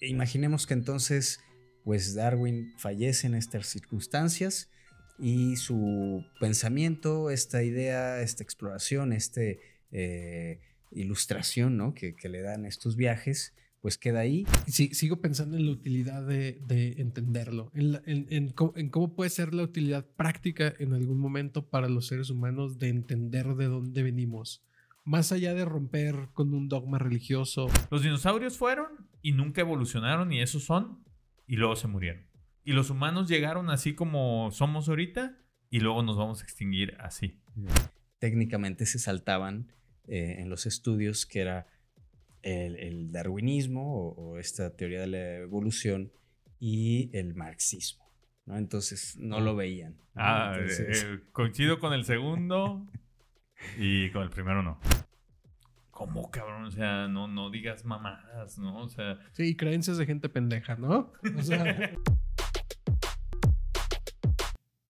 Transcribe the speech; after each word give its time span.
imaginemos 0.00 0.66
que 0.66 0.74
entonces, 0.74 1.40
pues 1.84 2.14
Darwin 2.14 2.72
fallece 2.78 3.26
en 3.26 3.34
estas 3.34 3.66
circunstancias 3.66 4.70
y 5.18 5.56
su 5.56 6.24
pensamiento, 6.40 7.30
esta 7.30 7.62
idea, 7.62 8.22
esta 8.22 8.42
exploración, 8.42 9.12
esta 9.12 9.42
eh, 9.92 10.60
ilustración 10.92 11.76
¿no? 11.76 11.94
que, 11.94 12.16
le 12.28 12.40
dan 12.40 12.64
estos 12.64 12.96
viajes, 12.96 13.54
pues 13.82 13.98
queda 13.98 14.20
ahí. 14.20 14.46
Sí, 14.66 14.94
sigo 14.94 15.20
pensando 15.20 15.56
en 15.56 15.66
la 15.66 15.72
utilidad 15.72 16.26
de, 16.26 16.58
entenderlo, 16.98 17.70
en, 17.74 18.48
cómo, 18.52 19.14
puede 19.14 19.30
ser 19.30 19.52
la 19.52 19.62
utilidad 19.62 20.06
práctica 20.16 20.74
en 20.78 20.94
algún 20.94 21.18
momento 21.18 21.68
para 21.68 21.88
los 21.88 22.06
seres 22.06 22.30
humanos 22.30 22.78
de 22.78 22.88
entender 22.88 23.54
de 23.54 23.66
dónde 23.66 24.02
venimos. 24.02 24.62
Más 25.04 25.32
allá 25.32 25.54
de 25.54 25.64
romper 25.64 26.28
con 26.34 26.54
un 26.54 26.68
dogma 26.68 26.98
religioso. 26.98 27.68
Los 27.90 28.02
dinosaurios 28.02 28.58
fueron 28.58 29.09
y 29.22 29.32
nunca 29.32 29.60
evolucionaron 29.60 30.32
y 30.32 30.40
esos 30.40 30.64
son 30.64 31.04
y 31.46 31.56
luego 31.56 31.76
se 31.76 31.88
murieron. 31.88 32.26
Y 32.64 32.72
los 32.72 32.90
humanos 32.90 33.28
llegaron 33.28 33.70
así 33.70 33.94
como 33.94 34.50
somos 34.52 34.88
ahorita 34.88 35.36
y 35.70 35.80
luego 35.80 36.02
nos 36.02 36.16
vamos 36.16 36.40
a 36.40 36.44
extinguir 36.44 36.96
así. 37.00 37.40
Técnicamente 38.18 38.86
se 38.86 38.98
saltaban 38.98 39.72
eh, 40.06 40.36
en 40.38 40.50
los 40.50 40.66
estudios 40.66 41.26
que 41.26 41.40
era 41.40 41.66
el, 42.42 43.12
darwinismo 43.12 44.10
o, 44.10 44.38
esta 44.38 44.76
teoría 44.76 45.00
de 45.00 45.06
la 45.06 45.36
evolución 45.36 46.12
y 46.58 47.10
el 47.16 47.34
marxismo. 47.34 48.10
¿no? 48.46 48.56
Entonces 48.56 49.16
no 49.18 49.40
lo 49.40 49.56
veían. 49.56 49.96
Ah, 50.14 50.54
eh, 50.58 50.66
eh, 50.68 51.20
coincido 51.32 51.78
con 51.78 51.92
el 51.92 52.04
segundo 52.04 52.86
y 53.78 54.10
con 54.10 54.22
el 54.22 54.30
primero 54.30 54.62
no. 54.62 54.80
¿Cómo, 56.00 56.30
cabrón? 56.30 56.64
O 56.64 56.70
sea, 56.70 57.08
no, 57.08 57.28
no 57.28 57.50
digas 57.50 57.84
mamadas, 57.84 58.56
¿no? 58.56 58.84
O 58.84 58.88
sea... 58.88 59.18
Sí, 59.32 59.54
creencias 59.54 59.98
de 59.98 60.06
gente 60.06 60.30
pendeja, 60.30 60.76
¿no? 60.76 61.12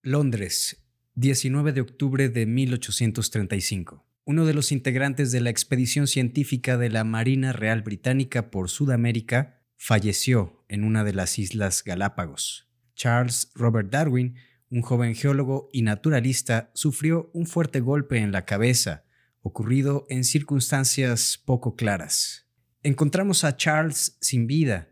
Londres, 0.03 0.87
19 1.15 1.73
de 1.73 1.81
octubre 1.81 2.29
de 2.29 2.47
1835 2.47 4.07
uno 4.25 4.47
de 4.47 4.55
los 4.55 4.71
integrantes 4.71 5.33
de 5.33 5.41
la 5.41 5.51
expedición 5.51 6.07
científica 6.07 6.79
de 6.79 6.91
la 6.91 7.03
Marina 7.03 7.53
Real 7.53 7.83
Británica 7.83 8.53
por 8.53 8.71
Sudamérica, 8.71 9.65
falleció 9.77 10.65
en 10.69 10.85
una 10.85 11.03
de 11.03 11.13
las 11.13 11.41
Islas 11.41 11.83
Galápagos. 11.83 12.69
Charles 12.95 13.51
Robert 13.57 13.91
Darwin, 13.91 14.37
un 14.71 14.83
joven 14.83 15.17
geólogo 15.17 15.71
y 15.73 15.83
naturalista, 15.83 16.71
sufrió 16.75 17.33
un 17.33 17.47
fuerte 17.47 17.81
golpe 17.81 18.19
en 18.19 18.31
la 18.31 18.45
cabeza, 18.45 19.03
ocurrido 19.43 20.07
en 20.09 20.25
circunstancias 20.25 21.41
poco 21.45 21.77
claras. 21.77 22.47
Encontramos 22.83 23.45
a 23.45 23.57
Charles 23.57 24.17
sin 24.21 24.47
vida, 24.47 24.89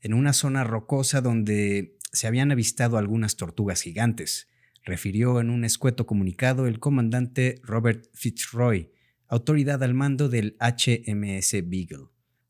en 0.00 0.14
una 0.14 0.32
zona 0.32 0.64
rocosa 0.64 1.20
donde 1.20 1.96
se 2.12 2.26
habían 2.26 2.52
avistado 2.52 2.98
algunas 2.98 3.36
tortugas 3.36 3.82
gigantes 3.82 4.48
refirió 4.84 5.40
en 5.40 5.50
un 5.50 5.64
escueto 5.64 6.06
comunicado 6.06 6.66
el 6.66 6.80
comandante 6.80 7.60
Robert 7.62 8.06
Fitzroy, 8.14 8.90
autoridad 9.28 9.82
al 9.82 9.94
mando 9.94 10.28
del 10.28 10.56
HMS 10.60 11.52
Beagle. 11.68 12.08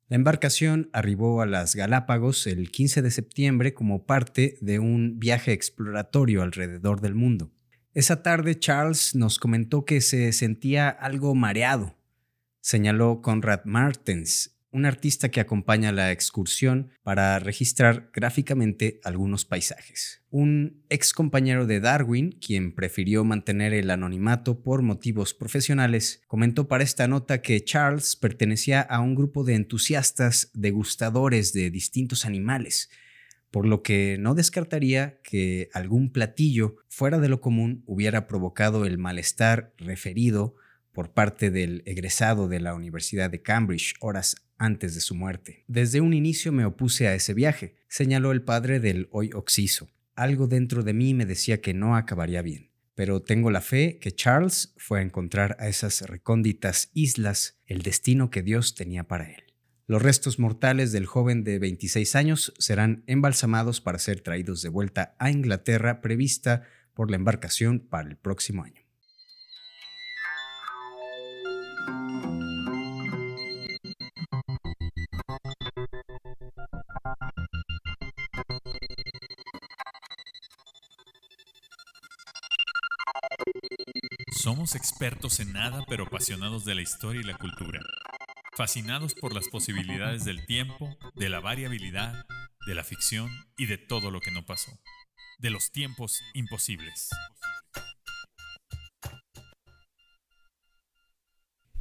La 0.09 0.17
embarcación 0.17 0.91
arribó 0.93 1.41
a 1.41 1.47
las 1.47 1.75
Galápagos 1.75 2.47
el 2.47 2.71
15 2.71 3.03
de 3.03 3.11
septiembre 3.11 3.73
como 3.73 4.05
parte 4.05 4.59
de 4.61 4.79
un 4.79 5.19
viaje 5.19 5.53
exploratorio 5.53 6.43
alrededor 6.43 7.01
del 7.01 7.15
mundo. 7.15 7.51
Esa 7.95 8.23
tarde 8.23 8.59
Charles 8.59 9.15
nos 9.15 9.39
comentó 9.39 9.85
que 9.85 10.01
se 10.01 10.33
sentía 10.33 10.89
algo 10.89 11.35
mareado. 11.35 11.95
Señaló 12.63 13.21
Conrad 13.21 13.67
Martens, 13.67 14.57
un 14.71 14.87
artista 14.87 15.31
que 15.31 15.41
acompaña 15.41 15.93
la 15.93 16.11
excursión 16.11 16.89
para 17.03 17.39
registrar 17.39 18.11
gráficamente 18.15 18.99
algunos 19.05 19.45
paisajes. 19.45 20.23
Un 20.31 20.83
ex 20.89 21.13
compañero 21.13 21.67
de 21.67 21.81
Darwin, 21.81 22.33
quien 22.33 22.75
prefirió 22.75 23.25
mantener 23.25 23.75
el 23.75 23.91
anonimato 23.91 24.63
por 24.63 24.81
motivos 24.81 25.35
profesionales, 25.35 26.23
comentó 26.27 26.69
para 26.69 26.85
esta 26.85 27.07
nota 27.09 27.43
que 27.43 27.63
Charles 27.63 28.17
pertenecía 28.17 28.81
a 28.81 29.01
un 29.01 29.15
grupo 29.15 29.45
de 29.45 29.55
entusiastas 29.55 30.51
degustadores 30.55 31.53
de 31.53 31.71
distintos 31.71 32.25
animales, 32.25 32.89
por 33.53 33.67
lo 33.67 33.83
que 33.83 34.17
no 34.19 34.35
descartaría 34.35 35.21
que 35.23 35.69
algún 35.75 36.11
platillo 36.11 36.77
fuera 36.89 37.21
de 37.21 37.29
lo 37.29 37.41
común 37.41 37.85
hubiera 37.87 38.27
provocado 38.27 38.87
el 38.87 38.99
malestar 38.99 39.75
referido 39.77 40.57
por 40.91 41.13
parte 41.13 41.51
del 41.51 41.83
egresado 41.87 42.49
de 42.49 42.61
la 42.61 42.75
Universidad 42.75 43.31
de 43.31 43.43
Cambridge 43.43 43.95
horas 44.01 44.37
antes 44.57 44.95
de 44.95 45.01
su 45.01 45.15
muerte. 45.15 45.65
Desde 45.69 46.01
un 46.01 46.15
inicio 46.15 46.51
me 46.51 46.65
opuse 46.65 47.09
a 47.09 47.15
ese 47.15 47.35
viaje, 47.35 47.77
señaló 47.89 48.33
el 48.33 48.43
padre 48.43 48.81
del 48.81 49.09
hoy 49.11 49.31
Oxiso. 49.35 49.91
Algo 50.15 50.47
dentro 50.47 50.83
de 50.83 50.95
mí 50.95 51.13
me 51.13 51.27
decía 51.27 51.61
que 51.61 51.75
no 51.75 51.95
acabaría 51.95 52.41
bien, 52.41 52.71
pero 52.95 53.21
tengo 53.21 53.51
la 53.51 53.61
fe 53.61 53.99
que 54.01 54.13
Charles 54.13 54.75
fue 54.79 55.01
a 55.01 55.03
encontrar 55.03 55.57
a 55.61 55.69
esas 55.69 56.01
recónditas 56.03 56.91
islas 56.95 57.59
el 57.67 57.83
destino 57.83 58.31
que 58.31 58.43
Dios 58.43 58.75
tenía 58.75 59.05
para 59.05 59.31
él. 59.31 59.52
Los 59.93 60.01
restos 60.01 60.39
mortales 60.39 60.91
del 60.91 61.05
joven 61.05 61.45
de 61.45 61.59
26 61.59 62.17
años 62.17 62.55
serán 62.57 63.05
embalsamados 63.07 63.83
para 63.83 63.99
ser 63.99 64.23
traídos 64.23 64.63
de 64.63 64.71
vuelta 64.71 65.15
a 65.19 65.31
Inglaterra 65.31 66.01
prevista 66.01 66.63
por 66.95 67.11
la 67.11 67.17
embarcación 67.17 67.79
para 67.79 68.09
el 68.09 68.17
próximo 68.17 68.65
año. 68.65 68.81
Somos 84.31 84.75
expertos 84.75 85.39
en 85.41 85.53
nada 85.53 85.85
pero 85.87 86.05
apasionados 86.05 86.65
de 86.65 86.77
la 86.77 86.81
historia 86.81 87.21
y 87.21 87.25
la 87.25 87.37
cultura. 87.37 87.81
Fascinados 88.55 89.15
por 89.15 89.33
las 89.33 89.49
posibilidades 89.49 90.27
del 90.27 90.45
tiempo, 90.45 90.95
de 91.15 91.31
la 91.31 91.41
variabilidad, 91.41 92.27
de 92.67 92.75
la 92.75 92.85
ficción 92.85 93.31
y 93.57 93.65
de 93.65 93.79
todo 93.79 94.11
lo 94.11 94.21
que 94.21 94.31
no 94.31 94.45
pasó. 94.45 94.71
De 95.39 95.49
los 95.49 95.73
tiempos 95.73 96.21
imposibles. 96.35 97.09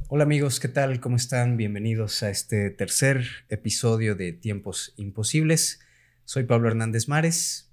Hola 0.08 0.24
amigos, 0.24 0.60
¿qué 0.60 0.68
tal? 0.68 0.98
¿Cómo 1.00 1.16
están? 1.16 1.58
Bienvenidos 1.58 2.22
a 2.22 2.30
este 2.30 2.70
tercer 2.70 3.26
episodio 3.50 4.14
de 4.14 4.32
Tiempos 4.32 4.94
Imposibles. 4.96 5.80
Soy 6.24 6.44
Pablo 6.44 6.68
Hernández 6.68 7.06
Mares. 7.06 7.70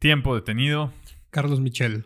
Tiempo 0.00 0.34
detenido. 0.34 0.92
Carlos 1.30 1.60
Michel. 1.60 2.04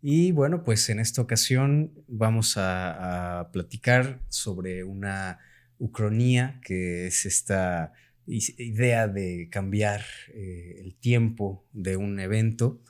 Y 0.00 0.30
bueno, 0.30 0.62
pues 0.62 0.88
en 0.90 1.00
esta 1.00 1.20
ocasión 1.20 1.92
vamos 2.06 2.56
a, 2.56 3.50
platicar 3.52 4.20
sobre 4.28 4.84
una 4.84 5.40
ucronía, 5.78 6.60
que 6.64 7.06
es 7.06 7.26
esta 7.26 7.92
idea 8.26 9.08
de 9.08 9.48
cambiar 9.50 10.02
eh, 10.34 10.80
el 10.80 10.94
tiempo 10.96 11.66
de 11.72 11.96
un 11.96 12.20
evento. 12.20 12.82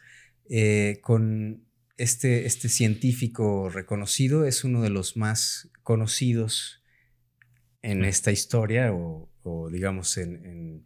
Eh, 0.51 0.99
con 1.03 1.65
este, 1.97 2.47
este 2.47 2.69
científico 2.69 3.69
reconocido, 3.69 4.47
es 4.47 4.65
uno 4.65 4.83
de 4.83 4.91
los 4.91 5.17
más 5.17 5.71
conocidos 5.83 6.83
en 7.83 8.05
esta 8.05 8.33
historia 8.33 8.93
o, 8.93 9.29
digamos 9.71 10.19
en 10.19 10.85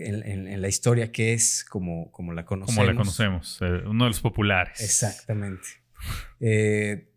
en, 0.00 0.60
la 0.60 0.68
historia 0.68 1.12
que 1.12 1.32
es 1.32 1.64
como, 1.64 2.10
como 2.10 2.32
la 2.32 2.44
conocemos. 2.44 2.76
Como 2.76 2.90
la 2.90 2.96
conocemos, 2.96 3.58
eh, 3.60 3.82
uno 3.86 4.04
de 4.04 4.10
los 4.10 4.20
populares. 4.20 4.80
Exactamente. 4.80 5.66
Eh, 6.40 7.09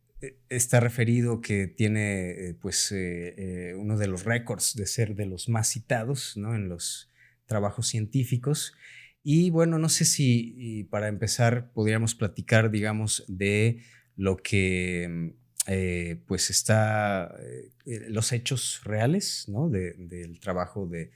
está 0.50 0.80
referido 0.80 1.42
que 1.42 1.68
tiene 1.68 2.32
eh, 2.32 2.54
pues 2.54 2.92
uno 3.76 3.98
de 3.98 4.08
los 4.08 4.26
récords 4.26 4.76
de 4.76 4.86
ser 4.86 5.16
de 5.16 5.26
los 5.26 5.50
más 5.50 5.68
citados 5.70 6.38
¿no? 6.38 6.56
en 6.56 6.70
los 6.70 7.12
trabajos 7.46 7.88
científicos. 7.88 8.74
Y 9.24 9.50
bueno, 9.50 9.80
no 9.80 9.90
sé 9.90 10.06
si 10.06 10.88
para 10.90 11.08
empezar 11.08 11.72
podríamos 11.72 12.16
platicar, 12.16 12.72
digamos, 12.72 13.24
de 13.28 13.82
lo 14.16 14.38
que 14.38 15.34
pues 16.28 16.50
está, 16.50 17.34
los 17.86 18.34
hechos 18.34 18.82
reales 18.84 19.48
¿no? 19.48 19.70
del 19.70 20.40
trabajo 20.42 20.88
de, 20.88 21.12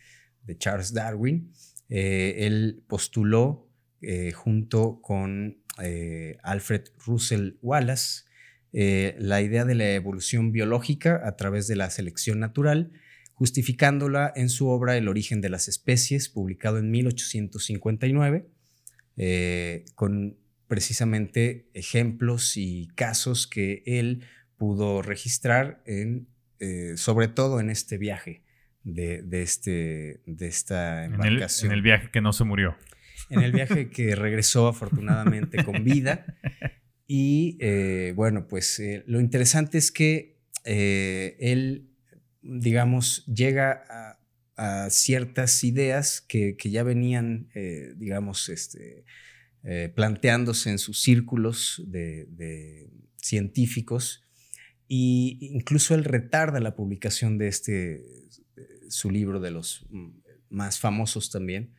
de 0.47 0.57
Charles 0.57 0.93
Darwin. 0.93 1.51
Eh, 1.89 2.47
él 2.47 2.83
postuló 2.87 3.69
eh, 4.01 4.31
junto 4.31 4.99
con 5.01 5.63
eh, 5.81 6.37
Alfred 6.43 6.85
Russell 7.05 7.57
Wallace 7.61 8.23
la 8.71 9.41
idea 9.41 9.65
de 9.65 9.75
la 9.75 9.93
evolución 9.93 10.51
biológica 10.51 11.21
a 11.23 11.35
través 11.35 11.67
de 11.67 11.75
la 11.75 11.89
selección 11.89 12.39
natural, 12.39 12.91
justificándola 13.33 14.31
en 14.35 14.49
su 14.49 14.67
obra 14.67 14.97
El 14.97 15.07
origen 15.07 15.41
de 15.41 15.49
las 15.49 15.67
especies, 15.67 16.29
publicado 16.29 16.77
en 16.77 16.91
1859, 16.91 18.47
con 19.95 20.37
precisamente 20.67 21.69
ejemplos 21.73 22.57
y 22.57 22.87
casos 22.95 23.47
que 23.47 23.83
él 23.85 24.25
pudo 24.57 25.01
registrar 25.01 25.81
en, 25.85 26.27
sobre 26.97 27.27
todo 27.27 27.59
en 27.59 27.69
este 27.69 27.97
viaje 27.97 28.43
de, 28.83 29.21
de 29.21 29.41
este, 29.41 30.21
de 30.25 30.47
esta 30.47 31.05
En 31.05 31.13
el, 31.15 31.27
embarcación. 31.27 31.71
en 31.71 31.77
el 31.77 31.81
viaje 31.81 32.09
que 32.11 32.21
no 32.21 32.33
se 32.33 32.43
murió. 32.43 32.75
En 33.29 33.41
el 33.41 33.51
viaje 33.51 33.89
que 33.89 34.15
regresó 34.15 34.67
afortunadamente 34.67 35.63
con 35.63 35.83
vida. 35.83 36.25
Y 37.07 37.57
eh, 37.61 38.11
bueno, 38.15 38.47
pues 38.47 38.79
eh, 38.79 39.03
lo 39.07 39.21
interesante 39.21 39.77
es 39.77 39.91
que 39.91 40.37
eh, 40.65 41.37
él, 41.39 41.89
digamos, 42.41 43.25
llega 43.25 43.83
a, 43.89 44.13
ciertas 44.89 45.63
ideas 45.63 46.19
que, 46.19 46.57
que 46.57 46.71
ya 46.71 46.81
venían, 46.81 47.47
digamos, 47.95 48.49
este, 48.49 49.05
planteándose 49.93 50.71
en 50.71 50.79
sus 50.79 50.99
círculos 51.03 51.83
de, 51.85 52.89
científicos. 53.17 54.25
Y 54.87 55.37
incluso 55.53 55.93
él 55.93 56.03
retarda 56.05 56.59
la 56.59 56.75
publicación 56.75 57.37
de 57.37 57.49
este, 57.49 58.03
su 58.89 59.11
libro 59.11 59.39
de 59.39 59.51
los 59.51 59.85
más 60.49 60.79
famosos 60.79 61.29
también, 61.29 61.75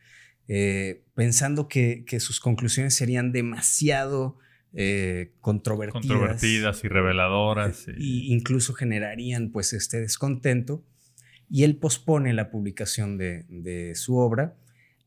pensando 1.15 1.67
que, 1.67 2.05
que 2.07 2.21
sus 2.21 2.39
conclusiones 2.39 2.95
serían 2.95 3.33
demasiado 3.33 4.37
eh, 4.73 5.31
controvertidas. 5.41 6.01
Controvertidas 6.07 6.83
y 6.83 6.87
reveladoras. 6.87 7.87
e 7.87 7.95
y- 7.97 8.33
incluso 8.33 8.73
generarían 8.73 9.51
pues 9.51 9.73
este 9.73 9.99
descontento. 10.01 10.83
Y 11.49 11.63
él 11.63 11.77
pospone 11.77 12.33
la 12.33 12.51
publicación 12.51 13.17
de, 13.17 13.45
de 13.49 13.95
su 13.95 14.17
obra 14.17 14.55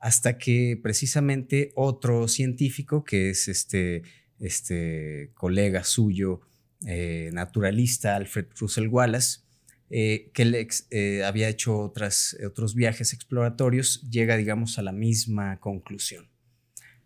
hasta 0.01 0.37
que 0.39 0.79
precisamente 0.83 1.71
otro 1.77 2.27
científico, 2.27 3.05
que 3.05 3.31
es 3.31 3.47
este, 3.47 4.03
este 4.41 5.31
colega 5.35 5.85
suyo, 5.85 6.41
eh, 6.85 7.31
naturalista, 7.33 8.17
Alfred 8.17 8.47
Russell 8.59 8.89
Wallace, 8.89 9.43
eh, 9.91 10.31
que 10.35 10.45
le 10.45 10.59
ex- 10.59 10.89
eh, 10.91 11.23
había 11.23 11.49
hecho 11.49 11.79
otras, 11.79 12.37
otros 12.45 12.75
viajes 12.75 13.13
exploratorios, 13.13 14.03
llega, 14.11 14.37
digamos, 14.37 14.79
a 14.79 14.83
la 14.83 14.91
misma 14.93 15.61
conclusión. 15.61 16.27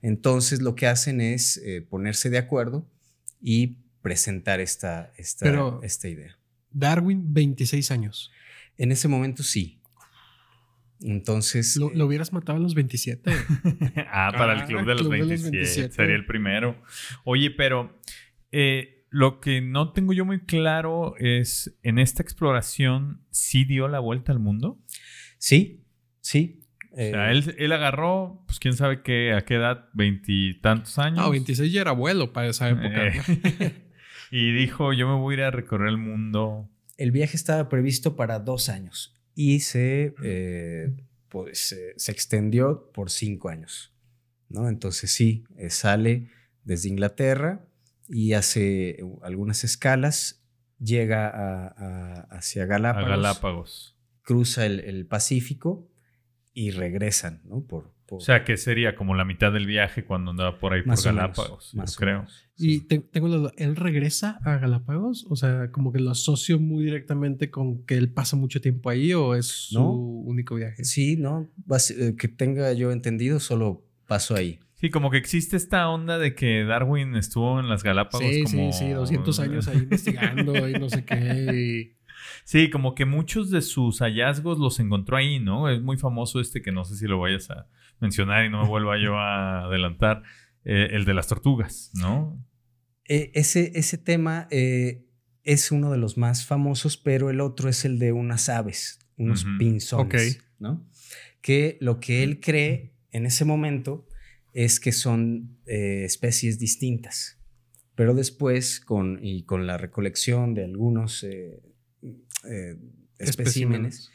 Entonces 0.06 0.62
lo 0.62 0.74
que 0.76 0.86
hacen 0.86 1.20
es 1.20 1.56
eh, 1.58 1.82
ponerse 1.82 2.30
de 2.30 2.38
acuerdo 2.38 2.86
y 3.42 3.78
presentar 4.02 4.60
esta, 4.60 5.12
esta, 5.16 5.44
Pero- 5.44 5.80
esta 5.82 6.08
idea. 6.08 6.38
Darwin, 6.70 7.32
26 7.34 7.90
años. 7.90 8.30
En 8.78 8.92
ese 8.92 9.08
momento 9.08 9.42
sí. 9.42 9.80
Entonces, 11.00 11.76
Lo, 11.76 11.90
eh, 11.90 11.96
lo 11.96 12.06
hubieras 12.06 12.32
matado 12.32 12.58
a 12.58 12.60
los 12.60 12.74
27. 12.74 13.30
ah, 14.12 14.32
para 14.36 14.52
el 14.54 14.60
Ah, 14.60 14.66
Club 14.66 14.86
de 14.86 14.92
los 14.94 15.00
Club 15.02 15.12
de 15.12 15.18
los 15.18 15.28
27. 15.28 15.50
27. 15.56 15.94
Sería 15.94 16.14
el 16.14 16.24
primero. 16.26 16.80
Oye, 17.24 17.50
pero 17.50 18.00
eh, 18.52 19.04
lo 19.10 19.40
que 19.40 19.60
no 19.60 19.92
tengo 19.92 20.12
yo 20.12 20.24
muy 20.24 20.40
claro 20.44 21.14
es, 21.18 21.76
en 21.82 21.98
esta 21.98 22.22
exploración, 22.22 23.22
¿sí 23.30 23.64
dio 23.64 23.88
la 23.88 23.98
vuelta 23.98 24.30
al 24.32 24.38
mundo? 24.38 24.80
sí, 25.38 25.82
sí. 26.20 26.62
O 26.96 26.98
sea, 26.98 27.28
eh, 27.30 27.32
él, 27.32 27.54
él 27.58 27.72
agarró, 27.72 28.42
pues 28.46 28.58
quién 28.58 28.74
sabe 28.74 29.02
qué, 29.02 29.34
a 29.34 29.44
qué 29.44 29.56
edad, 29.56 29.88
veintitantos 29.92 30.98
años. 30.98 31.18
No, 31.18 31.30
26 31.30 31.70
ya 31.72 31.82
era 31.82 31.90
abuelo 31.90 32.32
para 32.32 32.48
esa 32.48 32.68
época. 32.70 33.06
Eh, 33.06 33.72
y 34.30 34.52
dijo, 34.52 34.92
yo 34.92 35.06
me 35.06 35.14
voy 35.14 35.34
a 35.34 35.38
ir 35.38 35.42
a 35.44 35.50
recorrer 35.50 35.88
el 35.90 35.98
mundo. 35.98 36.68
el 36.96 37.10
viaje 37.12 37.36
estaba 37.36 37.68
previsto 37.68 38.16
para 38.16 38.38
dos 38.38 38.68
años 38.70 39.14
y 39.34 39.60
se, 39.60 40.14
eh, 40.24 40.96
pues, 41.28 41.72
eh, 41.72 41.92
se 41.96 42.12
extendió 42.12 42.90
por 42.94 43.10
cinco 43.10 43.50
años. 43.50 43.92
¿no? 44.48 44.68
Entonces 44.68 45.12
sí, 45.12 45.44
eh, 45.58 45.68
sale 45.70 46.30
desde 46.64 46.88
Inglaterra 46.88 47.66
y 48.08 48.32
hace 48.32 48.90
eh, 48.90 48.98
algunas 49.22 49.64
escalas, 49.64 50.42
llega 50.78 51.28
a- 51.28 51.66
a- 51.76 52.20
hacia 52.30 52.62
A 52.62 52.66
Galápagos, 52.66 53.08
Galápagos. 53.10 53.96
cruza 54.22 54.64
el, 54.64 54.80
el 54.80 55.06
Pacífico 55.06 55.90
y 56.58 56.70
regresan, 56.70 57.42
¿no? 57.44 57.60
Por, 57.60 57.92
por- 58.06 58.16
O 58.18 58.20
sea, 58.20 58.42
que 58.44 58.56
sería 58.56 58.96
como 58.96 59.14
la 59.14 59.26
mitad 59.26 59.52
del 59.52 59.66
viaje 59.66 60.04
cuando 60.04 60.30
andaba 60.30 60.58
por 60.58 60.72
ahí 60.72 60.80
por 60.80 60.88
más 60.88 61.04
Galápagos, 61.04 61.74
más 61.74 61.96
creo. 61.96 62.20
menos, 62.20 62.48
Y 62.56 62.78
sí. 62.78 62.80
te- 62.86 62.98
tengo 63.00 63.28
la 63.28 63.36
duda, 63.36 63.52
¿él 63.58 63.76
regresa 63.76 64.38
a 64.42 64.56
Galápagos? 64.56 65.26
O 65.28 65.36
sea, 65.36 65.70
como 65.70 65.92
que 65.92 65.98
lo 66.00 66.10
asocio 66.12 66.58
muy 66.58 66.84
directamente 66.84 67.50
con 67.50 67.84
que 67.84 67.96
él 67.98 68.08
pasa 68.10 68.36
mucho 68.36 68.62
tiempo 68.62 68.88
ahí 68.88 69.12
o 69.12 69.34
es 69.34 69.46
su 69.46 69.78
No. 69.78 69.90
único 69.92 70.54
viaje. 70.54 70.82
Sí, 70.84 71.16
no, 71.18 71.46
Bas- 71.66 71.90
eh, 71.90 72.16
que 72.16 72.28
tenga 72.28 72.72
yo 72.72 72.90
entendido, 72.90 73.38
solo 73.38 73.84
paso 74.06 74.34
ahí. 74.34 74.58
Sí, 74.76 74.88
como 74.90 75.10
que 75.10 75.16
existe 75.18 75.56
esta 75.56 75.88
onda 75.88 76.16
de 76.18 76.34
que 76.34 76.64
Darwin 76.64 77.16
estuvo 77.16 77.60
en 77.60 77.68
las 77.68 77.82
Galápagos 77.82 78.26
Sí, 78.28 78.42
como... 78.44 78.72
sí, 78.72 78.78
sí, 78.86 78.90
200 78.90 79.40
años 79.40 79.68
ahí 79.68 79.76
investigando 79.82 80.68
y 80.68 80.72
no 80.74 80.88
sé 80.88 81.04
qué. 81.04 81.92
y- 81.92 81.95
Sí, 82.46 82.70
como 82.70 82.94
que 82.94 83.06
muchos 83.06 83.50
de 83.50 83.60
sus 83.60 83.98
hallazgos 83.98 84.60
los 84.60 84.78
encontró 84.78 85.16
ahí, 85.16 85.40
¿no? 85.40 85.68
Es 85.68 85.82
muy 85.82 85.96
famoso 85.96 86.38
este 86.38 86.62
que 86.62 86.70
no 86.70 86.84
sé 86.84 86.94
si 86.94 87.08
lo 87.08 87.18
vayas 87.18 87.50
a 87.50 87.66
mencionar 87.98 88.46
y 88.46 88.50
no 88.50 88.62
me 88.62 88.68
vuelva 88.68 89.02
yo 89.02 89.18
a 89.18 89.64
adelantar, 89.64 90.22
eh, 90.64 90.90
el 90.92 91.04
de 91.04 91.12
las 91.12 91.26
tortugas, 91.26 91.90
¿no? 91.94 92.40
Eh, 93.08 93.32
ese, 93.34 93.72
ese 93.74 93.98
tema 93.98 94.46
eh, 94.52 95.08
es 95.42 95.72
uno 95.72 95.90
de 95.90 95.98
los 95.98 96.18
más 96.18 96.46
famosos, 96.46 96.96
pero 96.96 97.30
el 97.30 97.40
otro 97.40 97.68
es 97.68 97.84
el 97.84 97.98
de 97.98 98.12
unas 98.12 98.48
aves, 98.48 99.00
unos 99.16 99.44
pinzones. 99.58 100.40
¿no? 100.60 100.88
Que 101.40 101.78
lo 101.80 101.98
que 101.98 102.22
él 102.22 102.38
cree 102.38 102.94
en 103.10 103.26
ese 103.26 103.44
momento 103.44 104.06
es 104.52 104.78
que 104.78 104.92
son 104.92 105.58
eh, 105.66 106.04
especies 106.04 106.60
distintas, 106.60 107.40
pero 107.96 108.14
después 108.14 108.78
con, 108.78 109.18
y 109.20 109.42
con 109.42 109.66
la 109.66 109.78
recolección 109.78 110.54
de 110.54 110.62
algunos 110.62 111.24
eh, 111.24 111.60
eh, 112.44 112.76
especímenes, 113.18 114.10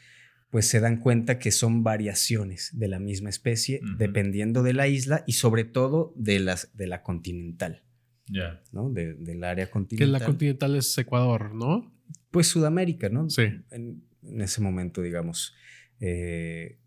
pues 0.50 0.66
se 0.68 0.80
dan 0.80 0.98
cuenta 0.98 1.38
que 1.38 1.50
son 1.50 1.82
variaciones 1.82 2.70
de 2.74 2.88
la 2.88 2.98
misma 2.98 3.30
especie, 3.30 3.80
dependiendo 3.96 4.62
de 4.62 4.74
la 4.74 4.86
isla 4.88 5.24
y 5.26 5.32
sobre 5.32 5.64
todo 5.64 6.12
de, 6.16 6.40
las, 6.40 6.76
de 6.76 6.86
la 6.86 7.02
continental. 7.02 7.82
Ya. 8.26 8.62
¿no? 8.72 8.90
De- 8.90 9.14
del 9.14 9.42
área 9.44 9.66
Que 9.66 9.70
continental. 9.72 10.12
la 10.12 10.24
continental 10.24 10.76
es 10.76 10.96
Ecuador, 10.98 11.54
¿no? 11.54 11.90
pues 12.30 12.46
Sudamérica, 12.48 13.08
¿no? 13.08 13.28
Sí. 13.30 13.42
En, 13.70 14.04
en 14.22 14.40
ese 14.40 14.60
momento, 14.62 15.02
digamos, 15.02 15.54
eh, 16.00 16.78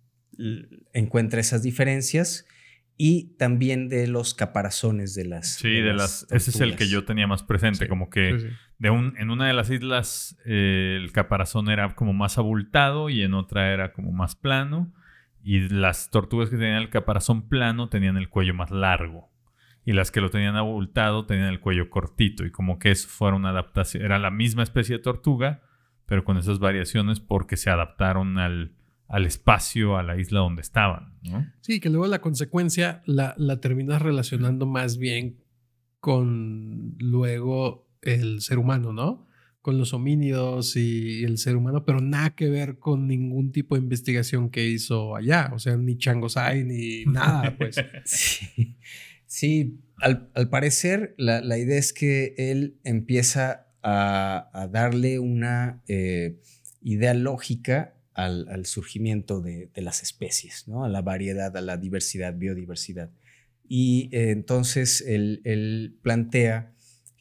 encuentra 0.94 1.40
esas 1.40 1.62
diferencias 1.64 2.46
y 2.98 3.36
también 3.38 3.90
de 3.90 4.08
los 4.08 4.34
caparazones 4.34 5.14
de 5.16 5.26
las. 5.26 5.50
Sí, 5.56 5.70
de 5.70 5.94
las... 5.94 6.26
Ese 6.32 6.50
es 6.52 6.60
el 6.62 6.76
que 6.76 6.88
yo 6.88 7.06
tenía 7.06 7.28
más 7.28 7.44
presente, 7.44 7.86
Sí, 7.86 7.90
como 7.90 8.10
que 8.10 8.40
Sí, 8.40 8.48
sí. 8.48 8.54
De 8.78 8.90
un, 8.90 9.16
en 9.18 9.30
una 9.30 9.48
de 9.48 9.54
las 9.54 9.70
islas 9.70 10.38
eh, 10.46 10.98
el 11.02 11.12
caparazón 11.12 11.70
era 11.70 11.96
como 11.96 12.14
más 12.14 12.38
abultado 12.38 13.10
y 13.10 13.22
en 13.22 13.34
otra 13.34 13.72
era 13.72 13.94
como 13.94 14.12
más 14.12 14.36
plano. 14.36 14.94
Y 15.44 15.70
las 15.70 16.10
tortugas 16.10 16.50
que 16.50 16.58
tenían 16.58 16.82
el 16.82 16.90
caparazón 16.90 17.48
plano 17.48 17.88
tenían 17.88 18.18
el 18.18 18.30
cuello 18.30 18.54
más 18.54 18.72
largo. 18.72 19.30
Y 19.86 19.94
las 19.94 20.12
que 20.12 20.20
lo 20.20 20.32
tenían 20.32 20.56
abultado 20.56 21.26
tenían 21.28 21.50
el 21.50 21.60
cuello 21.60 21.90
cortito. 21.90 22.46
Y 22.46 22.52
como 22.52 22.80
que 22.80 22.92
eso 22.92 23.08
fuera 23.08 23.36
una 23.36 23.50
adaptación. 23.50 24.04
Era 24.04 24.18
la 24.18 24.32
misma 24.32 24.64
especie 24.64 24.98
de 24.98 25.04
tortuga, 25.04 25.62
pero 26.08 26.24
con 26.24 26.38
esas 26.38 26.58
variaciones 26.58 27.20
porque 27.20 27.58
se 27.58 27.70
adaptaron 27.70 28.40
al, 28.40 28.74
al 29.08 29.26
espacio, 29.26 29.98
a 29.98 30.04
la 30.04 30.18
isla 30.18 30.40
donde 30.40 30.64
estaban. 30.64 31.14
Sí, 31.62 31.80
que 31.80 31.90
luego 31.90 32.08
la 32.08 32.20
consecuencia 32.20 33.04
la, 33.06 33.36
la 33.38 33.62
terminas 33.62 34.02
relacionando 34.02 34.66
más 34.66 34.98
bien 34.98 35.38
con 36.00 36.96
luego 37.00 37.85
el 38.06 38.42
ser 38.42 38.58
humano, 38.60 38.94
¿no? 38.94 39.28
Con 39.62 39.78
los 39.78 39.94
homínidos 39.94 40.76
y 40.76 41.24
el 41.24 41.38
ser 41.38 41.56
humano, 41.56 41.86
pero 41.86 42.00
nada 42.00 42.36
que 42.36 42.50
ver 42.50 42.78
con 42.78 43.08
ningún 43.08 43.52
tipo 43.52 43.76
de 43.76 43.82
investigación 43.82 44.50
que 44.50 44.68
hizo 44.68 45.16
allá. 45.16 45.52
O 45.54 45.60
sea, 45.60 45.76
ni 45.76 45.98
Changosai 45.98 46.64
ni 46.64 47.06
nada, 47.12 47.56
pues. 47.58 47.76
Sí, 48.06 48.78
sí 49.26 49.80
al, 49.98 50.30
al 50.34 50.50
parecer 50.50 51.16
la, 51.18 51.42
la 51.42 51.58
idea 51.58 51.78
es 51.78 51.94
que 51.94 52.36
él 52.38 52.80
empieza 52.84 53.68
a, 53.82 54.50
a 54.54 54.68
darle 54.68 55.20
una 55.20 55.82
eh, 55.88 56.40
idea 56.82 57.14
lógica 57.14 57.96
al, 58.14 58.48
al 58.50 58.66
surgimiento 58.66 59.42
de, 59.42 59.70
de 59.74 59.82
las 59.82 60.02
especies, 60.02 60.68
¿no? 60.68 60.86
A 60.86 60.90
la 60.90 61.02
variedad, 61.02 61.56
a 61.56 61.62
la 61.62 61.78
diversidad, 61.78 62.34
biodiversidad. 62.36 63.12
Y 63.68 64.10
eh, 64.12 64.32
entonces 64.32 65.02
él, 65.06 65.42
él 65.44 65.98
plantea 66.02 66.75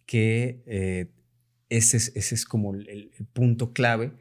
que 0.07 0.63
eh, 0.67 1.11
ese, 1.69 1.97
es, 1.97 2.13
ese 2.15 2.35
es 2.35 2.45
como 2.45 2.75
el, 2.75 2.89
el 2.89 3.27
punto 3.33 3.73
clave, 3.73 4.13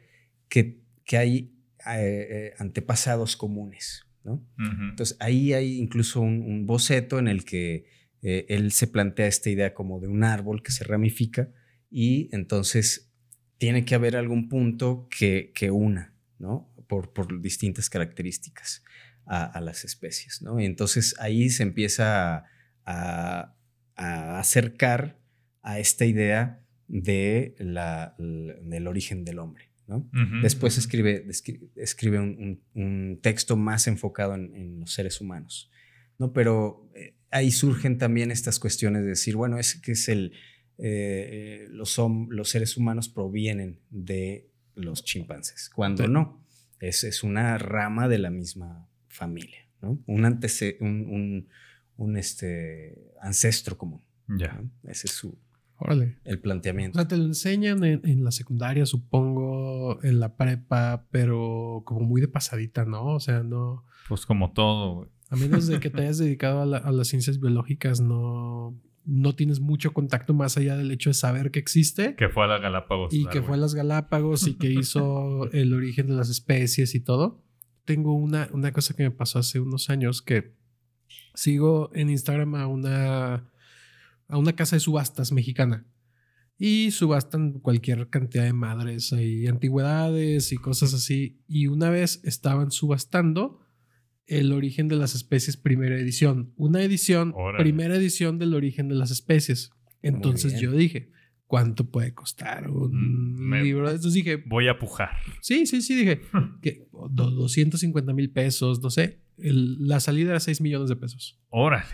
que, 0.48 0.80
que 1.04 1.16
hay 1.18 1.54
eh, 1.86 2.28
eh, 2.30 2.54
antepasados 2.58 3.36
comunes, 3.36 4.06
¿no? 4.24 4.42
Entonces 4.90 5.16
ahí 5.20 5.52
hay 5.52 5.78
incluso 5.78 6.20
un, 6.20 6.40
un 6.42 6.66
boceto 6.66 7.18
en 7.18 7.28
el 7.28 7.44
que 7.44 7.84
eh, 8.22 8.46
él 8.48 8.72
se 8.72 8.86
plantea 8.86 9.26
esta 9.26 9.50
idea 9.50 9.74
como 9.74 10.00
de 10.00 10.08
un 10.08 10.24
árbol 10.24 10.62
que 10.62 10.72
se 10.72 10.84
ramifica 10.84 11.50
y 11.90 12.28
entonces 12.34 13.12
tiene 13.58 13.84
que 13.84 13.94
haber 13.94 14.16
algún 14.16 14.48
punto 14.48 15.08
que, 15.10 15.52
que 15.54 15.70
una, 15.70 16.14
¿no? 16.38 16.72
Por, 16.88 17.12
por 17.12 17.40
distintas 17.40 17.88
características 17.90 18.82
a, 19.26 19.44
a 19.44 19.60
las 19.60 19.84
especies, 19.84 20.40
¿no? 20.42 20.58
Y 20.60 20.64
entonces 20.64 21.14
ahí 21.18 21.50
se 21.50 21.62
empieza 21.62 22.36
a, 22.36 22.46
a- 22.84 23.54
a 23.96 24.38
acercar 24.40 25.18
a 25.64 25.78
esta 25.80 26.04
idea 26.04 26.60
de 26.86 27.54
la, 27.58 28.14
del 28.18 28.86
origen 28.86 29.24
del 29.24 29.38
hombre, 29.40 29.70
¿no? 29.88 30.08
Después 30.42 30.78
escribe, 30.78 31.26
escribe 31.76 32.20
un, 32.20 32.60
un- 32.74 32.82
un 32.82 33.18
texto 33.20 33.56
más 33.56 33.86
enfocado 33.88 34.34
en, 34.34 34.54
en 34.54 34.80
los 34.80 34.92
seres 34.92 35.20
humanos, 35.20 35.70
¿no? 36.18 36.32
Pero 36.32 36.88
eh, 36.94 37.14
ahí 37.30 37.50
surgen 37.50 37.98
también 37.98 38.30
estas 38.30 38.60
cuestiones 38.60 39.02
de 39.02 39.08
decir, 39.08 39.34
bueno, 39.36 39.58
es 39.58 39.74
que 39.80 39.92
es 39.92 40.08
el, 40.08 40.32
eh, 40.78 41.64
eh, 41.64 41.66
los, 41.70 41.98
los 42.28 42.48
seres 42.50 42.76
humanos 42.76 43.08
provienen 43.08 43.80
de 43.90 44.50
los 44.76 45.02
chimpancés, 45.04 45.70
cuando 45.74 46.04
Sí. 46.04 46.10
no, 46.10 46.44
es, 46.80 47.02
es 47.04 47.22
una 47.22 47.56
rama 47.58 48.08
de 48.08 48.18
la 48.18 48.30
misma 48.30 48.86
familia, 49.08 49.66
¿no? 49.80 49.98
Un, 50.06 50.22
antece- 50.24 50.76
un, 50.80 51.06
un- 51.08 51.48
un, 51.96 52.16
este, 52.18 53.12
ancestro 53.20 53.78
común. 53.78 54.02
Ya. 54.26 54.54
¿no? 54.54 54.70
Ese 54.90 55.06
es 55.06 55.12
su, 55.12 55.38
Órale. 55.78 56.18
el 56.24 56.38
O 56.38 56.42
planteamiento. 56.42 56.98
sea, 56.98 57.08
te 57.08 57.16
lo 57.16 57.24
enseñan 57.24 57.82
en, 57.84 58.00
en 58.04 58.24
la 58.24 58.30
secundaria, 58.30 58.86
supongo, 58.86 59.98
en 60.02 60.20
la 60.20 60.36
prepa, 60.36 61.06
pero 61.10 61.82
como 61.84 62.00
muy 62.00 62.20
de 62.20 62.28
pasadita, 62.28 62.84
¿no? 62.84 63.06
O 63.06 63.20
sea, 63.20 63.42
no. 63.42 63.84
Pues 64.08 64.24
como 64.26 64.52
todo, 64.52 64.94
güey. 64.94 65.08
A 65.30 65.36
menos 65.36 65.66
de 65.66 65.80
que 65.80 65.90
te 65.90 66.00
hayas 66.02 66.18
dedicado 66.18 66.62
a, 66.62 66.66
la- 66.66 66.78
a 66.78 66.92
las 66.92 67.08
ciencias 67.08 67.40
biológicas, 67.40 68.00
no, 68.00 68.78
no 69.04 69.34
tienes 69.34 69.60
mucho 69.60 69.92
contacto 69.92 70.32
más 70.32 70.56
allá 70.56 70.76
del 70.76 70.90
hecho 70.90 71.10
de 71.10 71.14
saber 71.14 71.50
que 71.50 71.58
existe 71.58 72.14
Que 72.14 72.28
fue 72.28 72.44
a 72.44 72.46
la 72.46 72.58
Galápagos. 72.58 73.12
y 73.12 73.26
que 73.26 73.42
fue 73.42 73.54
a 73.54 73.58
las 73.58 73.74
Galápagos 73.74 74.46
y 74.46 74.54
que 74.54 74.70
hizo 74.70 75.48
el 75.52 75.74
origen 75.74 76.06
de 76.06 76.14
las 76.14 76.30
especies 76.30 76.94
y 76.94 77.00
todo. 77.00 77.42
Tengo 77.84 78.14
una, 78.14 78.48
una 78.52 78.72
cosa 78.72 78.94
que 78.94 79.02
me 79.02 79.10
pasó 79.10 79.38
hace 79.40 79.60
unos 79.60 79.90
años 79.90 80.22
que 80.22 80.54
sigo 81.34 81.90
en 81.94 82.10
Instagram 82.10 82.54
a 82.54 82.66
una, 82.66 83.50
a 84.28 84.38
una 84.38 84.54
casa 84.54 84.76
de 84.76 84.80
subastas 84.80 85.32
mexicana 85.32 85.86
y 86.56 86.90
subastan 86.92 87.54
cualquier 87.60 88.08
cantidad 88.10 88.44
de 88.44 88.52
madres 88.52 89.12
y 89.12 89.46
antigüedades 89.46 90.52
y 90.52 90.56
cosas 90.56 90.94
así. 90.94 91.40
Y 91.48 91.66
una 91.66 91.90
vez 91.90 92.20
estaban 92.24 92.70
subastando 92.70 93.60
el 94.26 94.52
origen 94.52 94.88
de 94.88 94.96
las 94.96 95.14
especies 95.14 95.56
primera 95.56 95.96
edición. 95.98 96.52
Una 96.56 96.82
edición, 96.82 97.32
Órale. 97.36 97.62
primera 97.62 97.96
edición 97.96 98.38
del 98.38 98.54
origen 98.54 98.88
de 98.88 98.94
las 98.94 99.10
especies. 99.10 99.70
Entonces 100.00 100.58
yo 100.60 100.70
dije, 100.72 101.10
¿cuánto 101.46 101.90
puede 101.90 102.14
costar 102.14 102.70
un 102.70 102.92
Mm, 102.92 103.48
me- 103.48 103.62
libro? 103.64 103.86
Entonces 103.88 104.14
dije, 104.14 104.36
Voy 104.46 104.68
a 104.68 104.78
pujar. 104.78 105.10
sí, 105.42 105.66
sí, 105.66 105.82
sí, 105.82 105.94
dije, 105.94 106.20
que 106.62 106.88
do- 107.10 107.30
250 107.30 108.12
mil 108.14 108.30
pesos, 108.30 108.80
no 108.80 108.90
sé. 108.90 109.20
El- 109.38 109.86
la 109.88 109.98
salida 110.00 110.30
era 110.30 110.40
6 110.40 110.60
millones 110.60 110.88
de 110.88 110.96
pesos. 110.96 111.38
Órale. 111.50 111.84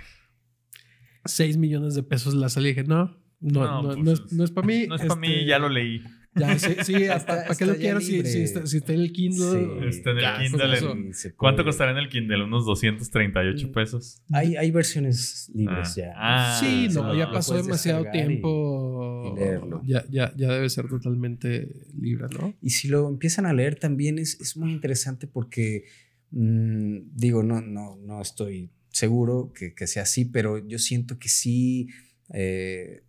6 1.25 1.57
millones 1.57 1.95
de 1.95 2.03
pesos 2.03 2.35
la 2.35 2.49
salida. 2.49 2.71
Dije, 2.71 2.85
no, 2.85 3.17
no, 3.41 3.61
No, 3.65 3.83
no, 3.83 3.89
pues 3.89 3.99
no 4.05 4.13
es, 4.13 4.21
es- 4.21 4.33
no 4.33 4.45
es 4.45 4.51
para 4.51 4.67
mí. 4.67 4.87
No 4.87 4.95
es 4.97 5.03
para 5.03 5.21
mí, 5.21 5.29
este, 5.33 5.47
ya 5.47 5.59
lo 5.59 5.69
leí. 5.69 6.03
Ya, 6.33 6.57
sí, 6.61 6.75
sí, 6.85 6.95
Está- 6.95 7.43
¿para 7.49 7.55
qué 7.57 7.67
lo 7.67 7.75
quiero? 7.75 8.01
Si, 8.01 8.25
si 8.25 8.43
está, 8.43 8.65
si 8.65 8.77
está 8.77 8.93
en 8.93 9.01
el 9.01 9.11
Kindle. 9.13 9.51
Sí. 9.51 9.87
Está 9.89 10.11
en 10.13 10.17
el 10.19 10.23
ya, 10.23 10.39
Kindle 10.39 10.79
con 10.81 10.99
en- 10.99 11.13
¿Cuánto 11.37 11.65
costará 11.65 11.91
en 11.91 11.97
el 11.99 12.09
Kindle? 12.09 12.45
Unos 12.45 12.65
238 12.67 13.67
Mm. 13.69 13.73
pesos. 13.73 14.23
Hay, 14.33 14.55
hay 14.55 14.71
versiones 14.71 15.51
libres 15.53 15.89
Ah. 15.91 15.95
ya. 15.97 16.13
Ah, 16.17 16.57
Sí, 16.61 16.87
no, 16.95 17.17
ya 17.17 17.33
pasó 17.33 17.57
demasiado 17.57 18.07
y- 18.07 18.11
tiempo. 18.13 19.33
y 19.35 19.41
leerlo. 19.41 19.83
Ya, 19.85 20.05
ya, 20.09 20.33
ya 20.37 20.53
debe 20.53 20.69
ser 20.71 20.87
totalmente 20.89 21.83
libre, 22.01 22.27
¿no? 22.39 22.55
Y 22.63 22.71
si 22.71 22.87
lo 22.87 23.09
empiezan 23.09 23.47
a 23.47 23.53
leer 23.53 23.75
también 23.77 24.21
es, 24.21 24.41
es 24.41 24.57
muy 24.57 24.71
interesante 24.71 25.27
porque, 25.27 25.87
mm, 26.31 26.99
digo, 27.17 27.43
no, 27.43 27.61
no, 27.61 27.97
no 27.97 28.21
estoy 28.23 28.71
seguro 28.91 29.53
que, 29.55 29.75
que 29.75 29.87
sea 29.87 30.03
así, 30.05 30.25
pero 30.25 30.59
yo 30.67 30.79
siento 30.79 31.19
que 31.19 31.29
sí 31.29 31.89
eh, 32.33 33.03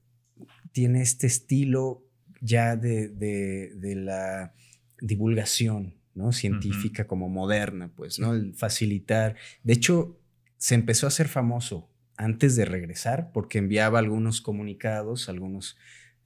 tiene 0.71 1.01
este 1.01 1.27
estilo 1.27 2.03
ya 2.41 2.75
de, 2.75 3.09
de- 3.09 3.73
de 3.75 3.95
la 3.95 4.53
divulgación 4.99 5.95
¿no? 6.15 6.31
científica 6.31 7.07
como 7.07 7.29
moderna, 7.29 7.91
pues, 7.95 8.19
¿no? 8.19 8.33
El 8.33 8.53
facilitar. 8.55 9.35
De 9.63 9.73
hecho, 9.73 10.19
se 10.57 10.75
empezó 10.75 11.07
a 11.07 11.09
hacer 11.09 11.27
famoso 11.27 11.89
antes 12.17 12.55
de 12.55 12.65
regresar 12.65 13.31
porque 13.31 13.57
enviaba 13.57 13.99
algunos 13.99 14.41
comunicados, 14.41 15.29
algunos 15.29 15.77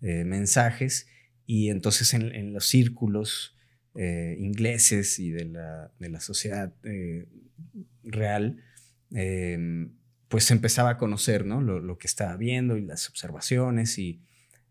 eh, 0.02 0.24
mensajes 0.26 1.08
y 1.46 1.70
entonces 1.70 2.14
en, 2.14 2.34
en 2.36 2.54
los 2.54 2.66
círculos 2.68 3.56
eh, 3.96 4.36
ingleses 4.40 5.20
y 5.20 5.30
de 5.32 5.46
la, 5.46 5.92
de 6.00 6.10
la 6.10 6.20
sociedad 6.20 6.74
eh, 6.84 7.28
real, 8.04 8.62
eh, 9.16 9.88
pues 10.28 10.52
empezaba 10.52 10.92
a 10.92 10.98
conocer 10.98 11.46
¿no? 11.46 11.62
lo, 11.62 11.80
lo 11.80 11.98
que 11.98 12.08
estaba 12.08 12.36
viendo 12.36 12.78
y 12.78 12.82
las 12.82 13.10
observaciones, 13.10 13.98
y, 13.98 14.22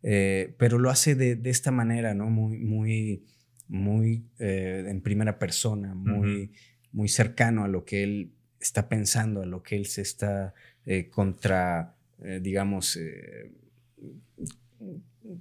eh, 0.03 0.55
pero 0.59 0.79
lo 0.79 0.91
hace 0.91 1.15
de, 1.15 1.35
de 1.35 1.51
esta 1.51 1.71
manera, 1.71 2.13
¿no? 2.15 2.29
muy, 2.29 2.59
muy, 2.59 3.25
muy 3.67 4.27
eh, 4.39 4.85
en 4.87 5.01
primera 5.01 5.39
persona, 5.39 5.95
muy, 5.95 6.53
muy 6.93 7.09
cercano 7.09 7.65
a 7.65 7.69
lo 7.69 7.85
que 7.85 8.03
él 8.03 8.33
está 8.61 8.89
pensando, 8.89 9.43
a 9.43 9.47
lo 9.47 9.63
que 9.63 9.77
él 9.77 9.87
se 9.87 10.03
está 10.03 10.55
eh, 10.87 11.09
contra, 11.09 11.97
digamos, 12.41 12.99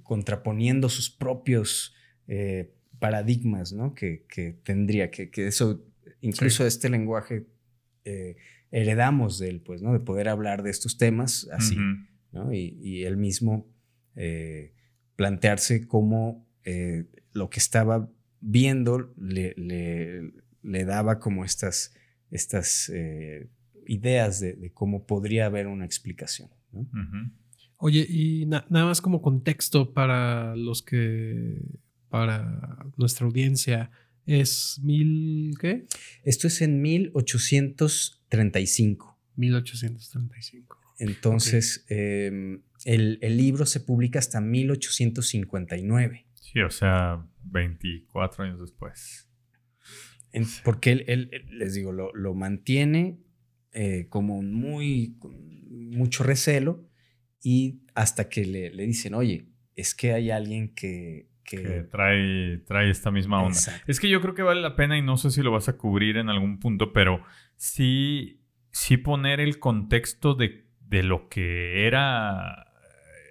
contraponiendo 0.02 0.88
sus 0.88 1.08
propios 1.10 1.94
paradigmas, 2.98 3.72
¿no? 3.72 3.94
Que, 3.94 4.24
que 4.28 4.56
tendría, 4.64 5.10
que, 5.10 5.30
que 5.30 5.46
eso, 5.46 5.84
incluso 6.20 6.66
este 6.66 6.88
lenguaje 6.88 7.46
eh, 8.04 8.36
heredamos 8.78 9.38
de 9.38 9.48
él, 9.50 9.60
pues, 9.60 9.82
¿no? 9.82 9.92
De 9.92 10.00
poder 10.00 10.28
hablar 10.28 10.62
de 10.62 10.70
estos 10.70 10.96
temas 10.98 11.48
así. 11.52 11.76
¿no? 12.32 12.52
Y, 12.52 12.76
y 12.82 13.04
él 13.04 13.16
mismo 13.16 13.66
eh, 14.16 14.72
plantearse 15.14 15.86
cómo 15.86 16.44
eh, 16.64 17.04
lo 17.32 17.48
que 17.50 17.60
estaba 17.60 18.10
viendo 18.40 19.14
le, 19.16 19.54
le- 19.56 20.32
le 20.62 20.84
daba 20.84 21.20
como 21.20 21.44
estas, 21.44 21.94
estas 22.30 22.90
eh, 22.92 23.48
ideas 23.86 24.40
de, 24.40 24.54
de 24.54 24.72
cómo 24.72 25.06
podría 25.06 25.46
haber 25.46 25.66
una 25.68 25.84
explicación, 25.84 26.48
¿no? 26.72 26.88
Oye, 27.76 28.04
y 28.08 28.46
na- 28.46 28.64
nada 28.70 28.86
más 28.86 29.00
como 29.00 29.20
contexto 29.22 29.92
para 29.92 30.56
los 30.56 30.82
que, 30.82 31.60
para 32.08 32.86
nuestra 32.96 33.26
audiencia, 33.26 33.90
es 34.26 34.78
mil, 34.82 35.54
¿qué? 35.60 35.86
Esto 36.22 36.46
es 36.46 36.60
en 36.62 36.80
1835. 36.82 39.18
1835. 39.36 40.80
Entonces, 40.98 41.84
eh, 41.88 42.60
el, 42.84 43.18
el 43.20 43.36
libro 43.36 43.66
se 43.66 43.80
publica 43.80 44.18
hasta 44.18 44.40
1859. 44.40 46.26
Sí, 46.34 46.60
o 46.60 46.70
sea, 46.70 47.26
24 47.42 48.44
años 48.44 48.60
después. 48.60 49.28
En- 50.32 50.46
porque 50.64 50.92
él, 50.92 51.04
él- 51.08 51.28
él, 51.32 51.58
les 51.58 51.74
digo, 51.74 51.92
lo, 51.92 52.12
lo 52.14 52.34
mantiene 52.34 53.18
eh, 53.72 54.06
como 54.08 54.40
muy, 54.42 55.16
con 55.18 55.34
mucho 55.90 56.22
recelo 56.22 56.88
y 57.42 57.80
hasta 57.94 58.28
que 58.28 58.46
le, 58.46 58.70
le 58.72 58.86
dicen, 58.86 59.14
oye, 59.14 59.48
es 59.74 59.94
que 59.94 60.12
hay 60.12 60.30
alguien 60.30 60.72
que... 60.74 61.28
que- 61.44 61.62
Que 61.62 61.82
trae, 61.82 62.58
trae 62.66 62.90
esta 62.90 63.10
misma 63.10 63.38
onda. 63.42 63.56
Exacto. 63.58 63.84
Es 63.86 64.00
que 64.00 64.08
yo 64.08 64.20
creo 64.20 64.34
que 64.34 64.42
vale 64.42 64.60
la 64.60 64.76
pena 64.76 64.96
y 64.98 65.02
no 65.02 65.16
sé 65.16 65.30
si 65.30 65.42
lo 65.42 65.50
vas 65.52 65.68
a 65.68 65.76
cubrir 65.76 66.16
en 66.16 66.28
algún 66.30 66.58
punto, 66.58 66.92
pero 66.92 67.22
sí, 67.56 68.40
sí 68.70 68.96
poner 68.96 69.40
el 69.40 69.58
contexto 69.58 70.34
de, 70.34 70.66
de 70.80 71.02
lo 71.02 71.28
que 71.28 71.86
era 71.86 72.66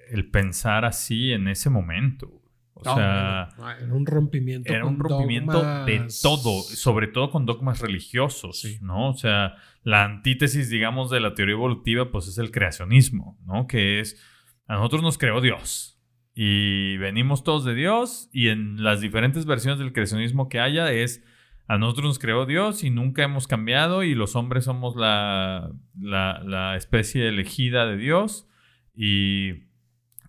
el 0.09 0.29
pensar 0.29 0.85
así 0.85 1.31
en 1.31 1.47
ese 1.47 1.69
momento. 1.69 2.39
O 2.75 2.83
No, 2.83 2.95
sea, 2.95 3.49
era 3.81 3.93
un 3.93 4.05
rompimiento. 4.05 4.73
era 4.73 4.85
un 4.85 4.99
rompimiento 4.99 5.61
de 5.85 6.07
todo, 6.21 6.61
sobre 6.63 7.07
todo 7.07 7.29
con 7.29 7.45
dogmas 7.45 7.79
religiosos, 7.79 8.59
Sí. 8.61 8.79
¿no? 8.81 9.09
O 9.11 9.13
sea, 9.17 9.55
la 9.83 10.03
antítesis, 10.03 10.69
digamos, 10.69 11.09
de 11.09 11.19
la 11.19 11.33
teoría 11.33 11.53
evolutiva, 11.53 12.11
pues 12.11 12.27
es 12.27 12.37
el 12.39 12.51
creacionismo, 12.51 13.39
¿no? 13.45 13.67
Que 13.67 13.99
es, 14.01 14.21
a 14.67 14.73
nosotros 14.75 15.01
nos 15.03 15.17
creó 15.17 15.39
Dios 15.39 15.92
y 16.35 16.97
venimos 16.97 17.43
todos 17.43 17.63
de 17.63 17.75
Dios 17.75 18.29
y 18.31 18.47
en 18.49 18.83
las 18.83 19.01
diferentes 19.01 19.45
versiones 19.45 19.79
del 19.79 19.93
creacionismo 19.93 20.49
que 20.49 20.59
haya 20.59 20.91
es, 20.91 21.23
a 21.67 21.77
nosotros 21.77 22.05
nos 22.05 22.19
creó 22.19 22.45
Dios 22.45 22.83
y 22.83 22.89
nunca 22.89 23.23
hemos 23.23 23.47
cambiado 23.47 24.03
y 24.03 24.15
los 24.15 24.35
hombres 24.35 24.65
somos 24.65 24.95
la, 24.95 25.71
la, 25.99 26.75
especie 26.75 27.27
elegida 27.27 27.85
de 27.85 27.97
Dios 27.97 28.47
y 28.95 29.65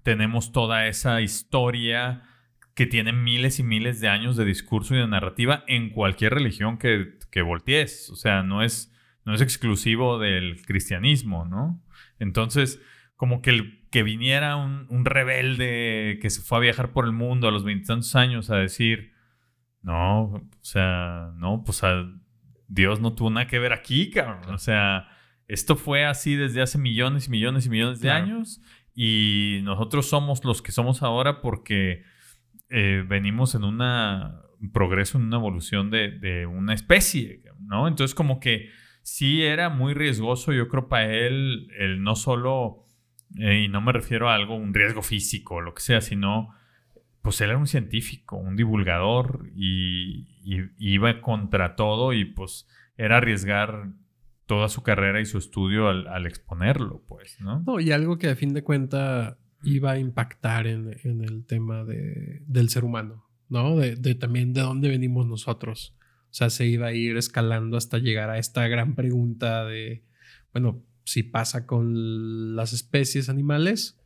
tenemos 0.02 0.52
toda 0.52 0.86
esa 0.86 1.22
historia 1.22 2.22
que 2.74 2.86
tiene 2.86 3.12
miles 3.12 3.58
y 3.58 3.62
miles 3.62 4.00
de 4.00 4.08
años 4.08 4.36
de 4.36 4.44
discurso 4.44 4.94
y 4.94 4.98
de 4.98 5.06
narrativa 5.06 5.64
en 5.66 5.90
cualquier 5.90 6.34
religión 6.34 6.76
que, 6.76 7.18
que 7.30 7.42
voltees. 7.42 8.10
O 8.10 8.16
sea, 8.16 8.42
no 8.42 8.62
es, 8.62 8.92
no 9.24 9.34
es 9.34 9.40
exclusivo 9.40 10.18
del 10.18 10.60
cristianismo, 10.66 11.44
¿no? 11.44 11.80
Entonces, 12.18 12.80
como 13.16 13.42
que, 13.42 13.50
el, 13.50 13.86
que 13.90 14.02
viniera 14.02 14.56
un, 14.56 14.86
un 14.90 15.04
rebelde 15.04 16.18
que 16.20 16.30
se 16.30 16.42
fue 16.42 16.58
a 16.58 16.60
viajar 16.60 16.92
por 16.92 17.04
el 17.04 17.12
mundo 17.12 17.48
a 17.48 17.50
los 17.50 17.64
veintitantos 17.64 18.14
años 18.16 18.50
a 18.50 18.56
decir, 18.56 19.12
no, 19.82 20.22
o 20.24 20.42
sea, 20.62 21.30
no, 21.36 21.62
pues 21.64 21.84
a- 21.84 22.06
Dios 22.68 23.00
no 23.00 23.12
tuvo 23.14 23.30
nada 23.30 23.46
que 23.46 23.58
ver 23.58 23.72
aquí, 23.72 24.10
cabrón. 24.10 24.52
O 24.54 24.58
sea, 24.58 25.08
esto 25.46 25.76
fue 25.76 26.04
así 26.04 26.34
desde 26.34 26.62
hace 26.62 26.78
millones 26.78 27.28
y 27.28 27.30
millones 27.30 27.66
y 27.66 27.70
millones 27.70 28.00
de 28.00 28.08
Claro. 28.08 28.24
años 28.24 28.60
y 28.94 29.60
nosotros 29.64 30.08
somos 30.08 30.44
los 30.44 30.62
que 30.62 30.72
somos 30.72 31.02
ahora 31.02 31.40
porque 31.40 32.02
eh, 32.70 33.04
venimos 33.06 33.54
en 33.54 33.64
una 33.64 34.40
progreso, 34.72 35.18
en 35.18 35.24
una 35.24 35.36
evolución 35.36 35.90
de, 35.90 36.46
una 36.46 36.72
especie, 36.72 37.42
¿no? 37.60 37.86
Entonces 37.86 38.14
como 38.14 38.40
que 38.40 38.70
sí 39.02 39.42
era 39.42 39.68
muy 39.68 39.92
riesgoso, 39.92 40.52
yo 40.54 40.68
creo, 40.68 40.88
para 40.88 41.12
él, 41.12 41.68
el 41.78 42.02
no 42.02 42.16
solo, 42.16 42.83
eh, 43.38 43.64
y 43.64 43.68
no 43.68 43.80
me 43.80 43.92
refiero 43.92 44.28
a 44.28 44.34
algo, 44.34 44.54
un 44.54 44.74
riesgo 44.74 45.02
físico 45.02 45.56
o 45.56 45.60
lo 45.60 45.74
que 45.74 45.82
sea, 45.82 46.00
sino, 46.00 46.54
pues 47.22 47.40
él 47.40 47.50
era 47.50 47.58
un 47.58 47.66
científico, 47.66 48.36
un 48.36 48.56
divulgador 48.56 49.48
y, 49.54 50.28
iba 50.78 51.22
contra 51.22 51.74
todo 51.74 52.12
y 52.12 52.26
pues 52.26 52.68
era 52.98 53.16
arriesgar 53.16 53.88
toda 54.44 54.68
su 54.68 54.82
carrera 54.82 55.22
y 55.22 55.24
su 55.24 55.38
estudio 55.38 55.88
al, 55.88 56.26
exponerlo, 56.26 57.02
pues, 57.08 57.40
¿no? 57.40 57.62
No, 57.66 57.80
y 57.80 57.92
algo 57.92 58.18
que 58.18 58.28
a 58.28 58.36
fin 58.36 58.52
de 58.52 58.62
cuenta 58.62 59.38
iba 59.62 59.92
a 59.92 59.98
impactar 59.98 60.66
en, 60.66 60.90
el 61.02 61.46
tema 61.46 61.84
del 61.84 62.68
ser 62.68 62.84
humano, 62.84 63.24
¿no? 63.48 63.76
De, 63.76 64.14
también 64.14 64.52
de 64.52 64.60
dónde 64.60 64.90
venimos 64.90 65.26
nosotros. 65.26 65.96
O 66.24 66.34
sea, 66.34 66.50
se 66.50 66.66
iba 66.66 66.88
a 66.88 66.92
ir 66.92 67.16
escalando 67.16 67.78
hasta 67.78 67.98
llegar 67.98 68.28
a 68.28 68.38
esta 68.38 68.68
gran 68.68 68.94
pregunta 68.94 69.64
de, 69.64 70.04
bueno, 70.52 70.82
si 71.04 71.22
pasa 71.22 71.66
con 71.66 72.56
las 72.56 72.72
especies 72.72 73.28
animales, 73.28 73.98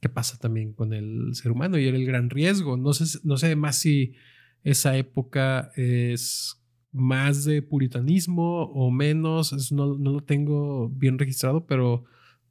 ¿qué 0.00 0.08
pasa 0.08 0.38
también 0.38 0.72
con 0.72 0.92
el 0.92 1.34
ser 1.34 1.52
humano? 1.52 1.78
Y 1.78 1.86
era 1.86 1.96
el 1.96 2.06
gran 2.06 2.30
riesgo. 2.30 2.76
No 2.76 2.92
sé, 2.92 3.18
no 3.24 3.36
sé 3.36 3.56
más 3.56 3.76
si 3.76 4.14
esa 4.62 4.96
época 4.96 5.72
es 5.76 6.62
más 6.92 7.44
de 7.44 7.62
puritanismo 7.62 8.62
o 8.64 8.90
menos, 8.90 9.72
no, 9.72 9.98
no, 9.98 10.12
lo 10.12 10.20
tengo 10.20 10.88
bien 10.88 11.18
registrado, 11.18 11.66
pero 11.66 12.04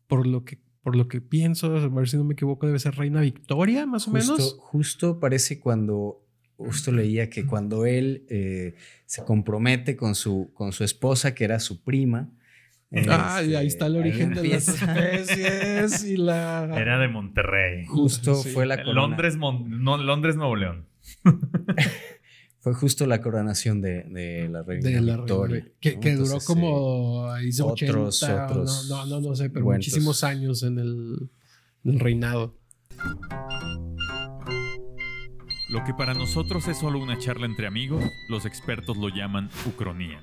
por 0.07 0.27
lo 0.27 0.43
que 0.43 0.59
por 0.87 0.95
lo 0.95 1.09
que 1.09 1.19
pienso, 1.19 1.75
a 1.75 1.89
ver 1.89 2.07
si 2.07 2.15
no 2.15 2.23
me 2.23 2.33
equivoco, 2.33 2.65
debe 2.65 2.79
ser 2.79 2.95
Reina 2.95 3.19
Victoria, 3.19 3.85
más 3.85 4.07
o 4.07 4.11
menos. 4.11 4.55
Justo 4.57 5.19
parece 5.19 5.59
cuando, 5.59 6.25
justo 6.55 6.93
leía 6.93 7.29
que 7.29 7.45
cuando 7.45 7.85
él 7.85 8.25
eh, 8.29 8.73
se 9.05 9.25
compromete 9.25 9.97
con 9.97 10.15
su, 10.15 10.49
con 10.53 10.71
su 10.71 10.85
esposa, 10.85 11.35
que 11.35 11.43
era 11.43 11.59
su 11.59 11.83
prima, 11.83 12.31
ah, 13.09 13.43
y 13.43 13.55
ahí 13.55 13.67
está 13.67 13.87
el 13.87 13.95
este, 13.95 14.07
origen 14.07 14.33
de 14.33 14.47
las 14.47 14.67
especies 14.67 16.03
y 16.03 16.17
la... 16.17 16.69
Era 16.77 16.97
de 16.99 17.07
Monterrey. 17.07 17.85
Justo 17.85 18.35
fue 18.35 18.65
la 18.65 18.77
corona. 18.77 19.01
Londres, 19.01 19.37
no, 19.37 19.97
Londres, 19.97 20.35
Nuevo 20.35 20.55
León. 20.55 20.87
fue 22.59 22.73
justo 22.73 23.05
la 23.05 23.21
coronación 23.21 23.81
de, 23.81 24.49
la 24.49 24.63
reina 24.63 25.15
Victoria. 25.17 25.67
que, 25.79 26.15
duró 26.15 26.37
como 26.45 27.29
ahí 27.31 27.49
otros, 27.61 28.23
otros, 28.23 28.87
no, 28.89 29.05
no, 29.05 29.21
no, 29.21 29.35
sé, 29.35 29.49
pero 29.49 29.65
muchísimos 29.65 30.23
años 30.23 30.63
en 30.63 30.79
el, 30.79 31.29
reinado. 31.99 32.57
Lo 35.69 35.83
que 35.83 35.93
para 35.93 36.13
nosotros 36.13 36.67
es 36.67 36.77
solo 36.77 36.99
una 36.99 37.17
charla 37.17 37.45
entre 37.45 37.67
amigos, 37.67 38.03
los 38.29 38.45
expertos 38.45 38.97
lo 38.97 39.09
llaman 39.09 39.49
ucronía, 39.65 40.21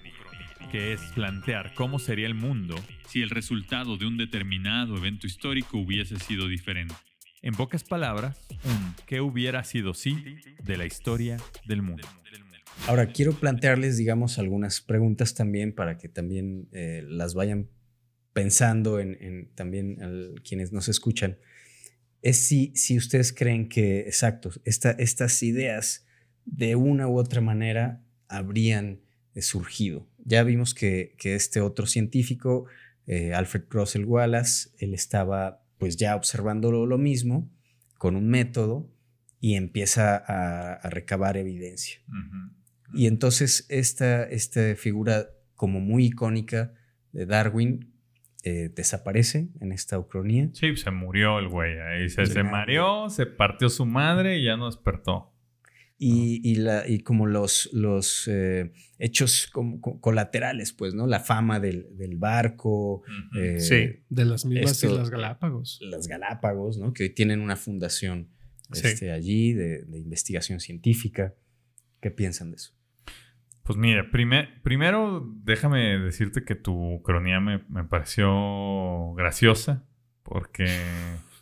que 0.71 0.92
es 0.92 1.00
plantear 1.14 1.75
cómo 1.75 1.99
sería 1.99 2.26
el 2.26 2.35
mundo 2.35 2.75
si 3.09 3.23
el 3.23 3.30
resultado 3.30 3.97
de 3.97 4.06
un 4.06 4.16
determinado 4.16 4.97
evento 4.97 5.26
histórico 5.26 5.78
hubiese 5.78 6.18
sido 6.18 6.49
diferente. 6.49 6.94
En 7.42 7.54
pocas 7.54 7.85
palabras, 7.85 8.38
un 8.64 8.94
qué 9.06 9.21
hubiera 9.21 9.64
sido 9.64 9.94
sí 9.94 10.16
de 10.62 10.76
la 10.76 10.87
historia 10.87 11.37
del 11.66 11.83
mundo. 11.83 12.06
Ahora, 12.87 13.06
quiero 13.06 13.33
plantearles, 13.33 13.97
digamos, 13.97 14.38
algunas 14.38 14.80
preguntas 14.80 15.35
también 15.35 15.75
para 15.75 15.97
que 15.99 16.09
también 16.09 16.68
eh, 16.73 17.04
las 17.06 17.35
vayan 17.35 17.68
pensando 18.33 19.00
en, 19.00 19.50
también 19.54 19.99
quienes 20.47 20.73
nos 20.73 20.88
escuchan. 20.88 21.38
Es 22.21 22.38
si, 22.38 22.73
si 22.75 22.97
ustedes 22.97 23.33
creen 23.33 23.68
que, 23.68 24.00
exacto, 24.00 24.50
estas 24.64 25.42
ideas 25.42 26.06
de 26.44 26.76
una 26.76 27.09
u 27.09 27.18
otra 27.18 27.40
manera 27.40 28.02
habrían 28.28 29.00
eh, 29.35 29.42
surgido. 29.42 30.06
Ya 30.25 30.43
vimos 30.43 30.75
que, 30.75 31.14
este 31.23 31.61
otro 31.61 31.87
científico, 31.87 32.66
eh, 33.07 33.35
Alfred 33.35 33.64
Russel 33.71 34.04
Wallace, 34.04 34.71
él 34.78 34.95
estaba 34.95 35.62
pues 35.78 35.97
ya 35.97 36.16
observando 36.16 36.73
lo 36.87 36.99
mismo 36.99 37.50
con 37.99 38.17
un 38.17 38.28
método 38.28 38.91
y 39.41 39.56
empieza 39.56 40.17
a, 40.17 40.89
recabar 40.89 41.37
evidencia. 41.37 42.00
Y 42.95 43.06
entonces 43.06 43.67
esta, 43.69 44.25
esta 44.25 44.75
figura 44.76 45.28
como 45.54 45.80
muy 45.80 46.06
icónica 46.06 46.73
de 47.13 47.26
Darwin 47.26 47.93
eh, 48.43 48.71
desaparece 48.75 49.49
en 49.60 49.73
esta 49.73 49.99
ucronía. 49.99 50.49
Sí, 50.52 50.76
se 50.76 50.91
murió 50.91 51.39
el 51.39 51.49
güey. 51.49 51.78
Ahí 51.78 52.08
se, 52.08 52.25
se 52.26 52.43
mareó, 52.43 53.10
se 53.10 53.26
partió 53.26 53.69
su 53.69 53.84
madre 53.84 54.39
y 54.39 54.45
ya 54.45 54.56
no 54.56 54.67
despertó. 54.67 55.33
Y, 56.06 56.56
la, 56.56 56.86
y 56.86 57.00
como 57.00 57.26
los, 57.26 57.71
los 57.73 58.28
eh, 58.28 58.73
hechos 58.99 59.50
colaterales, 60.00 60.73
pues, 60.73 60.95
¿no? 60.95 61.06
La 61.06 61.21
fama 61.21 61.60
del, 61.60 61.86
barco. 62.17 63.02
Eh, 63.34 63.58
sí, 63.58 64.02
de 64.10 64.25
las 64.26 64.45
mismas 64.45 64.82
Islas 64.82 65.08
Galápagos. 65.08 65.78
Las 65.80 66.06
Galápagos, 66.06 66.76
¿no? 66.76 66.93
Que 66.93 67.04
hoy 67.04 67.10
tienen 67.10 67.40
una 67.40 67.56
fundación 67.56 68.28
este, 68.71 69.12
allí 69.12 69.54
de, 69.54 69.86
investigación 69.95 70.60
científica. 70.60 71.34
¿Qué 72.02 72.10
piensan 72.10 72.50
de 72.50 72.56
eso? 72.56 72.75
Pues 73.62 73.78
mira, 73.78 74.10
primero 74.10 75.26
déjame 75.43 75.99
decirte 75.99 76.45
que 76.45 76.54
tu 76.54 77.00
cronía 77.02 77.40
me, 77.40 77.64
me 77.71 77.84
pareció 77.84 79.14
graciosa 79.14 79.86
porque, 80.23 80.67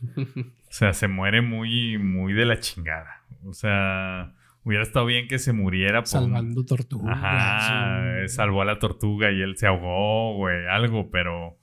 o 0.16 0.70
sea, 0.70 0.92
se 0.92 1.09
muere 1.09 1.42
muy, 1.42 1.98
muy 1.98 2.33
de 2.33 2.44
la 2.44 2.61
chingada. 2.61 3.25
O 3.44 3.53
sea, 3.55 4.37
Hubiera 4.64 4.85
estado 4.85 5.07
bien 5.07 5.27
que 5.27 5.38
se 5.38 5.53
muriera. 5.53 6.01
Por... 6.01 6.09
Salvando 6.09 6.64
tortuga. 6.64 7.12
Ajá, 7.12 8.29
salvó 8.29 8.62
a 8.62 8.64
la 8.64 8.79
tortuga 8.79 9.33
y 9.33 9.42
él 9.42 9.57
se 9.57 9.66
ahogó, 9.66 10.37
güey, 10.37 10.66
algo, 10.68 11.11
pero 11.11 11.59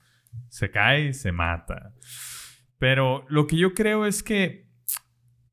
se 0.49 0.69
cae 0.69 1.07
y 1.07 1.13
se 1.13 1.31
mata. 1.31 1.93
Pero 2.77 3.25
lo 3.29 3.47
que 3.47 3.57
yo 3.57 3.73
creo 3.73 4.05
es 4.05 4.21
que, 4.21 4.67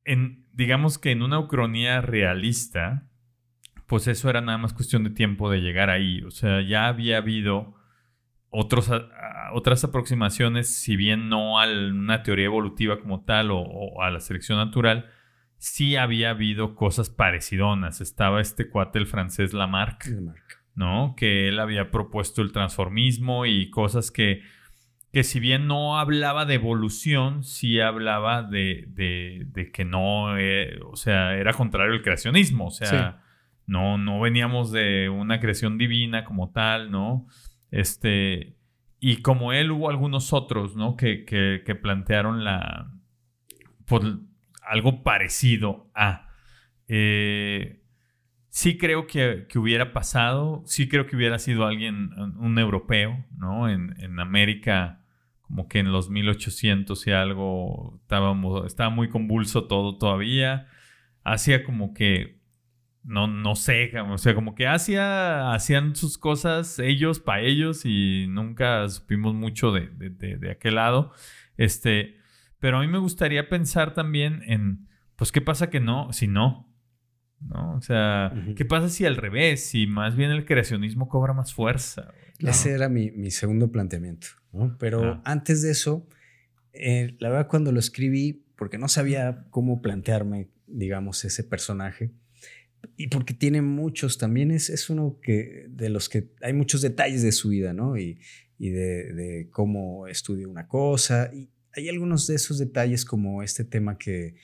en, 0.03 0.45
digamos 0.51 0.97
que 0.97 1.11
en 1.11 1.21
una 1.21 1.39
ucronía 1.39 2.01
realista, 2.01 3.07
pues 3.85 4.07
eso 4.07 4.29
era 4.29 4.41
nada 4.41 4.57
más 4.57 4.73
cuestión 4.73 5.03
de 5.05 5.09
tiempo 5.09 5.49
de 5.49 5.61
llegar 5.61 5.89
ahí. 5.89 6.21
O 6.23 6.31
sea, 6.31 6.61
ya 6.61 6.87
había 6.87 7.17
habido 7.17 7.75
otros, 8.49 8.91
otras 9.53 9.83
aproximaciones, 9.85 10.75
si 10.75 10.97
bien 10.97 11.29
no 11.29 11.59
a 11.61 11.67
una 11.67 12.23
teoría 12.23 12.45
evolutiva 12.45 12.99
como 12.99 13.23
tal 13.23 13.51
o 13.51 14.01
a 14.01 14.11
la 14.11 14.19
selección 14.19 14.57
natural, 14.57 15.09
sí 15.57 15.95
había 15.95 16.31
habido 16.31 16.75
cosas 16.75 17.09
parecidonas. 17.09 18.01
Estaba 18.01 18.41
este 18.41 18.69
cuate, 18.69 18.99
el 18.99 19.07
francés 19.07 19.53
Lamarck, 19.53 20.07
¿no? 20.75 21.15
Que 21.17 21.47
él 21.47 21.59
había 21.59 21.91
propuesto 21.91 22.41
el 22.41 22.51
transformismo 22.51 23.45
y 23.45 23.69
cosas 23.69 24.11
que, 24.11 24.41
que 25.11 25.23
si 25.23 25.39
bien 25.39 25.67
no 25.67 25.99
hablaba 25.99 26.45
de 26.45 26.55
evolución, 26.55 27.43
sí 27.43 27.79
hablaba 27.79 28.43
de, 28.43 28.85
de, 28.89 29.71
que 29.71 29.85
no, 29.85 30.37
eh, 30.37 30.79
o 30.85 30.95
sea, 30.95 31.35
era 31.35 31.53
contrario 31.53 31.93
al 31.93 32.03
creacionismo, 32.03 32.67
o 32.67 32.71
sea, 32.71 33.23
no, 33.65 33.97
no 33.97 34.19
veníamos 34.19 34.71
de 34.71 35.09
una 35.09 35.39
creación 35.39 35.77
divina 35.77 36.23
como 36.23 36.51
tal, 36.51 36.91
¿no? 36.91 37.27
Este, 37.71 38.55
y 38.99 39.17
como 39.21 39.53
él 39.53 39.71
hubo 39.71 39.89
algunos 39.89 40.33
otros, 40.33 40.75
¿no? 40.75 40.95
Que, 40.95 41.25
que, 41.25 41.63
que 41.65 41.75
plantearon 41.75 42.43
la, 42.43 42.91
pues, 43.85 44.03
algo 44.67 45.03
parecido 45.03 45.89
a. 45.95 46.29
Eh, 46.87 47.83
sí 48.49 48.77
creo 48.77 49.07
que, 49.07 49.47
hubiera 49.55 49.93
pasado, 49.93 50.63
sí 50.65 50.87
creo 50.87 51.05
que 51.05 51.15
hubiera 51.15 51.39
sido 51.39 51.65
alguien, 51.65 52.11
un, 52.39 52.57
europeo, 52.57 53.25
¿no? 53.37 53.69
En, 53.69 54.19
América, 54.19 55.03
como 55.41 55.67
que 55.67 55.79
en 55.79 55.91
los 55.91 56.09
1800 56.09 57.05
y 57.07 57.11
algo, 57.11 58.01
estaba 58.65 58.89
muy 58.89 59.09
convulso 59.09 59.65
todo 59.65 59.97
todavía. 59.97 60.67
Hacía 61.23 61.63
como 61.63 61.93
que, 61.93 62.41
no, 63.03 63.27
no 63.27 63.55
sé, 63.55 63.91
o 63.99 64.17
sea, 64.17 64.33
como 64.33 64.55
que 64.55 64.67
hacía, 64.67 65.53
hacían 65.53 65.95
sus 65.95 66.17
cosas 66.17 66.79
ellos 66.79 67.19
para 67.19 67.41
ellos 67.41 67.85
y 67.85 68.25
nunca 68.27 68.87
supimos 68.89 69.33
mucho 69.33 69.71
de, 69.71 69.89
de, 69.89 70.37
de 70.37 70.51
aquel 70.51 70.75
lado. 70.75 71.11
Este, 71.57 72.16
pero 72.59 72.77
a 72.77 72.81
mí 72.81 72.87
me 72.87 72.97
gustaría 72.97 73.49
pensar 73.49 73.93
también 73.93 74.41
en, 74.47 74.87
pues, 75.15 75.31
¿qué 75.31 75.41
pasa 75.41 75.69
que 75.69 75.79
no, 75.79 76.11
si 76.13 76.27
no? 76.27 76.73
¿No? 77.39 77.75
O 77.75 77.81
sea, 77.81 78.33
¿qué 78.55 78.65
pasa 78.65 78.89
si 78.89 79.05
al 79.05 79.15
revés? 79.15 79.63
Si 79.69 79.85
más 79.85 80.15
bien 80.15 80.31
el 80.31 80.45
creacionismo 80.45 81.07
cobra 81.07 81.33
más 81.33 81.53
fuerza. 81.53 82.11
Ese 82.39 82.71
era 82.71 82.89
mi, 82.89 83.29
segundo 83.31 83.71
planteamiento. 83.71 84.27
Pero 84.79 85.03
ah. 85.03 85.21
antes 85.23 85.61
de 85.61 85.71
eso, 85.71 86.07
eh, 86.73 87.15
la 87.19 87.29
verdad 87.29 87.47
cuando 87.47 87.71
lo 87.71 87.79
escribí, 87.79 88.45
porque 88.55 88.79
no 88.79 88.87
sabía 88.87 89.45
cómo 89.51 89.81
plantearme, 89.83 90.49
digamos, 90.65 91.23
ese 91.25 91.43
personaje, 91.43 92.11
y 92.95 93.07
porque 93.07 93.33
tiene 93.33 93.61
muchos, 93.61 94.17
también 94.17 94.49
es, 94.49 94.69
es 94.69 94.89
uno 94.89 95.19
que, 95.21 95.65
de 95.69 95.89
los 95.89 96.09
que 96.09 96.31
hay 96.41 96.53
muchos 96.53 96.81
detalles 96.81 97.21
de 97.21 97.31
su 97.31 97.49
vida, 97.49 97.73
¿no? 97.73 97.97
Y, 97.97 98.19
y 98.57 98.69
de, 98.69 99.13
de, 99.13 99.49
cómo 99.51 100.07
estudia 100.07 100.47
una 100.47 100.67
cosa. 100.67 101.29
Y, 101.33 101.49
hay 101.77 101.89
algunos 101.89 102.27
de 102.27 102.35
esos 102.35 102.57
detalles 102.57 103.05
como 103.05 103.43
este 103.43 103.63
tema 103.63 103.97
que, 103.97 104.35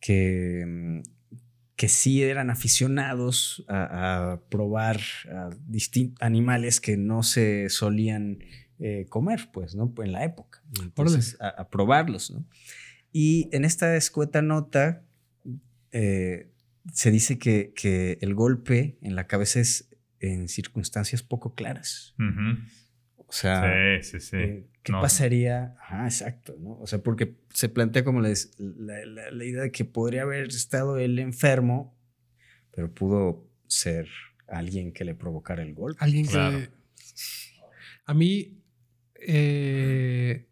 que, 0.00 0.64
mm, 0.66 1.00
que 1.76 1.88
sí 1.88 2.22
eran 2.22 2.50
aficionados 2.50 3.64
a, 3.68 4.40
probar 4.50 5.00
animales 6.20 6.80
que 6.80 6.96
no 6.96 7.22
se 7.22 7.70
solían 7.70 8.40
eh, 8.78 9.06
comer, 9.08 9.48
pues, 9.52 9.74
¿no? 9.74 9.92
En 10.02 10.12
la 10.12 10.24
época. 10.24 10.62
Entonces, 10.82 11.38
a, 11.40 11.68
probarlos, 11.68 12.30
¿no? 12.30 12.44
Y 13.12 13.48
en 13.52 13.64
esta 13.64 13.96
escueta 13.96 14.42
nota 14.42 15.02
eh, 15.92 16.50
se 16.92 17.10
dice 17.10 17.38
que, 17.38 17.72
que, 17.74 18.18
el 18.20 18.34
golpe 18.34 18.98
en 19.00 19.16
la 19.16 19.26
cabeza 19.26 19.60
es 19.60 19.88
en 20.20 20.48
circunstancias 20.48 21.22
poco 21.22 21.54
claras. 21.54 22.14
O 23.16 23.32
sea, 23.32 23.94
eh, 23.94 24.66
¿qué 24.82 24.92
pasaría? 24.92 25.76
Ah, 25.88 26.06
exacto, 26.06 26.56
¿no? 26.58 26.78
O 26.78 26.86
sea, 26.86 27.02
porque 27.02 27.36
se 27.52 27.68
plantea 27.68 28.04
como 28.04 28.20
la, 28.20 28.32
la, 28.58 29.44
idea 29.44 29.62
de 29.62 29.72
que 29.72 29.84
podría 29.84 30.22
haber 30.22 30.48
estado 30.48 30.98
él 30.98 31.18
enfermo, 31.18 31.98
pero 32.70 32.92
pudo 32.92 33.48
ser 33.66 34.08
alguien 34.48 34.92
que 34.92 35.04
le 35.04 35.14
provocara 35.14 35.62
el 35.62 35.74
golpe. 35.74 36.02
Alguien 36.02 36.26
que... 36.26 36.70
A 38.06 38.14
mí, 38.14 38.60
eh, 39.20 40.48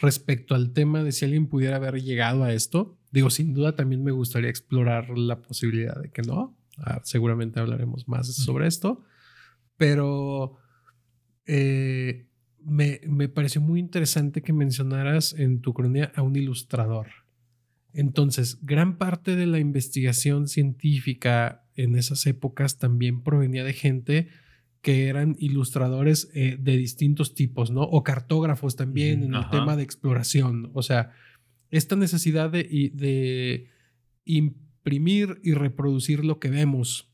respecto 0.00 0.54
al 0.54 0.72
tema 0.72 1.04
de 1.04 1.12
si 1.12 1.24
alguien 1.24 1.46
pudiera 1.46 1.76
haber 1.76 2.02
llegado 2.02 2.42
a 2.42 2.52
esto, 2.52 2.98
digo, 3.12 3.30
sin 3.30 3.54
duda 3.54 3.76
también 3.76 4.02
me 4.02 4.10
gustaría 4.10 4.50
explorar 4.50 5.10
la 5.10 5.40
posibilidad 5.40 6.00
de 6.00 6.10
que 6.10 6.22
no. 6.22 6.58
Ah, 6.78 7.00
seguramente 7.04 7.60
hablaremos 7.60 8.08
más 8.08 8.26
sobre 8.34 8.66
esto, 8.66 9.04
pero 9.76 10.58
eh, 11.46 12.26
me, 12.66 13.00
me, 13.06 13.28
pareció 13.28 13.60
muy 13.60 13.78
interesante 13.78 14.42
que 14.42 14.52
mencionaras 14.52 15.34
en 15.34 15.60
tu 15.60 15.72
cronía 15.72 16.12
a 16.16 16.22
un 16.22 16.34
ilustrador. 16.36 17.06
Entonces, 17.92 18.58
gran 18.62 18.98
parte 18.98 19.36
de 19.36 19.46
la 19.46 19.58
investigación 19.58 20.48
científica 20.48 21.64
en 21.76 21.94
esas 21.96 22.26
épocas 22.26 22.78
también 22.78 23.22
provenía 23.22 23.64
de 23.64 23.72
gente 23.72 24.28
que 24.82 25.06
eran 25.06 25.36
ilustradores 25.38 26.28
eh, 26.34 26.56
de 26.60 26.76
distintos 26.76 27.34
tipos, 27.34 27.70
¿no? 27.70 27.82
O 27.82 28.02
cartógrafos 28.02 28.76
también 28.76 29.22
en 29.22 29.34
el 29.34 29.48
tema 29.50 29.76
de 29.76 29.82
exploración. 29.82 30.70
O 30.74 30.82
sea, 30.82 31.12
esta 31.70 31.96
necesidad 31.96 32.50
de, 32.50 32.90
de 32.94 33.68
imprimir 34.24 35.40
y 35.42 35.54
reproducir 35.54 36.24
lo 36.24 36.38
que 36.38 36.50
vemos, 36.50 37.10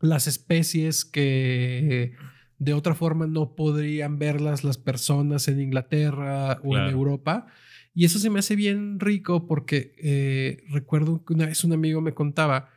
las 0.00 0.26
especies 0.26 1.04
que 1.04 2.14
de 2.60 2.74
otra 2.74 2.94
forma 2.94 3.26
no 3.26 3.56
podrían 3.56 4.18
verlas 4.18 4.64
las 4.64 4.76
personas 4.76 5.48
en 5.48 5.60
Inglaterra 5.62 6.60
o 6.62 6.76
en 6.76 6.90
Europa. 6.90 7.46
Y 7.94 8.04
eso 8.04 8.18
se 8.18 8.28
me 8.28 8.38
hace 8.38 8.54
bien 8.54 9.00
rico 9.00 9.46
porque 9.46 9.94
eh, 9.98 10.62
recuerdo 10.68 11.24
que 11.24 11.32
una 11.32 11.46
vez 11.46 11.64
un 11.64 11.72
amigo 11.72 12.02
me 12.02 12.12
contaba 12.12 12.68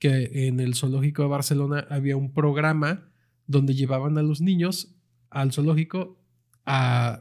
que 0.00 0.48
en 0.48 0.58
el 0.58 0.74
zoológico 0.74 1.22
de 1.22 1.28
Barcelona 1.28 1.86
había 1.88 2.16
un 2.16 2.34
programa 2.34 3.10
donde 3.46 3.74
llevaban 3.74 4.18
a 4.18 4.22
los 4.22 4.40
niños 4.40 4.96
al 5.30 5.52
zoológico 5.52 6.20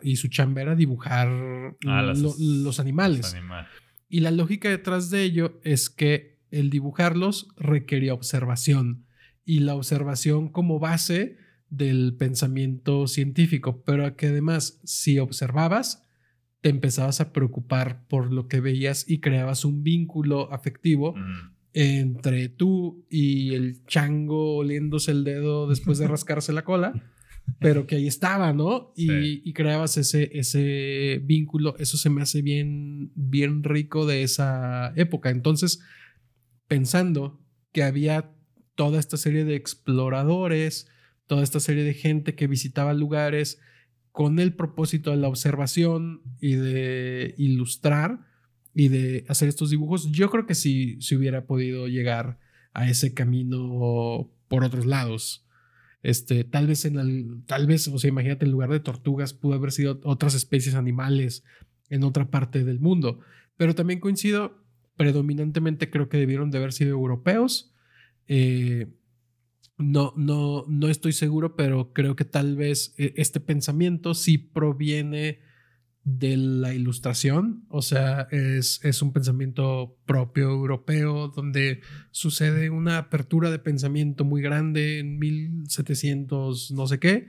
y 0.01 0.15
su 0.15 0.27
chamba 0.27 0.63
era 0.63 0.75
dibujar 0.75 1.29
ah, 1.85 2.13
los 2.15 2.79
animales. 2.79 3.35
Y 4.09 4.21
la 4.21 4.31
lógica 4.31 4.69
detrás 4.69 5.11
de 5.11 5.21
ello 5.21 5.59
es 5.63 5.91
que 5.91 6.39
el 6.49 6.71
dibujarlos 6.71 7.49
requería 7.57 8.15
observación 8.15 9.05
y 9.45 9.59
la 9.59 9.75
observación 9.75 10.49
como 10.49 10.79
base 10.79 11.37
del 11.69 12.15
pensamiento 12.17 13.07
científico, 13.07 13.83
pero 13.83 14.15
que 14.15 14.27
además 14.27 14.79
si 14.83 15.19
observabas, 15.19 16.07
te 16.61 16.69
empezabas 16.69 17.21
a 17.21 17.33
preocupar 17.33 18.07
por 18.07 18.31
lo 18.31 18.47
que 18.47 18.59
veías 18.59 19.09
y 19.09 19.19
creabas 19.19 19.65
un 19.65 19.83
vínculo 19.83 20.51
afectivo 20.51 21.15
entre 21.73 22.49
tú 22.49 23.05
y 23.09 23.53
el 23.53 23.85
chango 23.85 24.57
oliéndose 24.57 25.11
el 25.11 25.23
dedo 25.23 25.67
después 25.67 25.99
de 25.99 26.07
rascarse 26.07 26.51
la 26.51 26.63
cola, 26.63 26.93
pero 27.59 27.85
que 27.85 27.95
ahí 27.95 28.07
estaba, 28.07 28.51
¿no? 28.53 28.91
Y, 28.95 29.53
creabas 29.53 29.97
ese, 29.97 30.29
ese 30.33 31.21
vínculo, 31.23 31.75
eso 31.77 31.97
se 31.97 32.09
me 32.09 32.21
hace 32.21 32.41
bien, 32.41 33.11
bien 33.15 33.63
rico 33.63 34.05
de 34.05 34.23
esa 34.23 34.93
época. 34.95 35.29
Entonces, 35.29 35.81
pensando 36.67 37.39
que 37.71 37.83
había 37.83 38.31
toda 38.75 38.99
esta 38.99 39.17
serie 39.17 39.45
de 39.45 39.55
exploradores, 39.55 40.87
toda 41.27 41.43
esta 41.43 41.59
serie 41.59 41.83
de 41.83 41.93
gente 41.93 42.35
que 42.35 42.47
visitaba 42.47 42.93
lugares 42.93 43.59
con 44.11 44.39
el 44.39 44.53
propósito 44.53 45.11
de 45.11 45.17
la 45.17 45.27
observación 45.27 46.21
y 46.39 46.55
de 46.55 47.35
ilustrar 47.37 48.25
y 48.73 48.87
de 48.87 49.25
hacer 49.27 49.47
estos 49.47 49.69
dibujos, 49.69 50.11
yo 50.11 50.29
creo 50.29 50.45
que 50.45 50.55
sí 50.55 50.97
se 51.01 51.15
hubiera 51.15 51.45
podido 51.45 51.87
llegar 51.87 52.39
a 52.73 52.89
ese 52.89 53.13
camino 53.13 54.31
por 54.47 54.63
otros 54.63 54.85
lados. 54.85 55.45
Este, 56.03 56.43
tal 56.43 56.67
vez 56.67 56.85
en 56.85 56.97
el, 56.97 57.43
tal 57.45 57.67
vez, 57.67 57.87
o 57.87 57.97
sea, 57.97 58.07
imagínate, 58.07 58.45
en 58.45 58.51
lugar 58.51 58.69
de 58.69 58.79
tortugas 58.79 59.33
pudo 59.33 59.55
haber 59.55 59.71
sido 59.71 59.99
otras 60.03 60.35
especies 60.35 60.75
animales 60.75 61.43
en 61.89 62.03
otra 62.03 62.29
parte 62.29 62.63
del 62.63 62.79
mundo. 62.79 63.19
Pero 63.57 63.75
también 63.75 63.99
coincido, 63.99 64.63
predominantemente 64.95 65.89
creo 65.89 66.07
que 66.07 66.17
debieron 66.17 66.51
de 66.51 66.59
haber 66.59 66.73
sido 66.73 66.91
europeos. 66.91 67.73
Eh, 68.27 68.87
no, 69.77 70.13
no, 70.15 70.65
no 70.67 70.87
estoy 70.87 71.13
seguro, 71.13 71.55
pero 71.55 71.93
creo 71.93 72.15
que 72.15 72.25
tal 72.25 72.55
vez 72.55 72.93
eh, 72.97 73.13
este 73.17 73.39
pensamiento 73.39 74.13
sí 74.13 74.37
proviene 74.37 75.39
de 76.03 76.37
la 76.37 76.73
ilustración, 76.73 77.65
o 77.67 77.81
sea, 77.81 78.29
es, 78.31 78.79
es, 78.85 79.01
un 79.01 79.11
pensamiento 79.11 79.97
propio 80.05 80.49
europeo 80.49 81.27
donde 81.27 81.81
sucede 82.11 82.69
una 82.69 82.97
apertura 82.97 83.51
de 83.51 83.59
pensamiento 83.59 84.23
muy 84.23 84.41
grande 84.41 84.99
en 84.99 85.19
1700 85.19 86.71
no 86.71 86.87
sé 86.87 86.99
qué, 86.99 87.27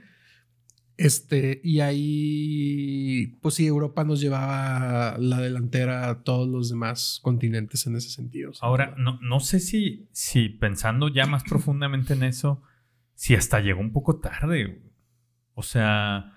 este, 0.99 1.61
y 1.63 1.79
ahí, 1.79 3.37
pues 3.41 3.55
sí, 3.55 3.65
Europa 3.65 4.03
nos 4.03 4.19
llevaba 4.19 5.17
la 5.17 5.39
delantera 5.39 6.09
a 6.09 6.23
todos 6.23 6.49
los 6.49 6.69
demás 6.69 7.21
continentes 7.23 7.87
en 7.87 7.95
ese 7.95 8.09
sentido. 8.09 8.51
Ahora, 8.59 8.95
no, 8.97 9.17
no 9.21 9.39
sé 9.39 9.61
si, 9.61 10.09
si 10.11 10.49
pensando 10.49 11.07
ya 11.07 11.25
más 11.25 11.45
profundamente 11.45 12.15
en 12.15 12.23
eso, 12.23 12.63
si 13.13 13.33
hasta 13.33 13.61
llegó 13.61 13.79
un 13.79 13.93
poco 13.93 14.19
tarde. 14.19 14.81
O 15.53 15.63
sea, 15.63 16.33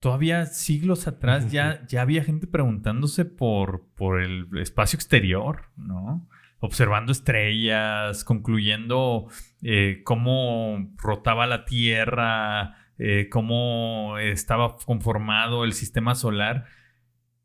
todavía 0.00 0.46
siglos 0.46 1.06
atrás 1.06 1.52
ya, 1.52 1.86
ya 1.86 2.02
había 2.02 2.24
gente 2.24 2.48
preguntándose 2.48 3.24
por, 3.24 3.86
por 3.94 4.20
el 4.20 4.48
espacio 4.58 4.96
exterior, 4.96 5.66
¿no? 5.76 6.28
Observando 6.58 7.12
estrellas, 7.12 8.24
concluyendo 8.24 9.28
eh, 9.62 10.00
cómo 10.04 10.92
rotaba 10.96 11.46
la 11.46 11.64
Tierra 11.64 12.81
eh, 13.04 13.28
cómo 13.28 14.16
estaba 14.18 14.76
conformado 14.76 15.64
el 15.64 15.72
sistema 15.72 16.14
solar. 16.14 16.66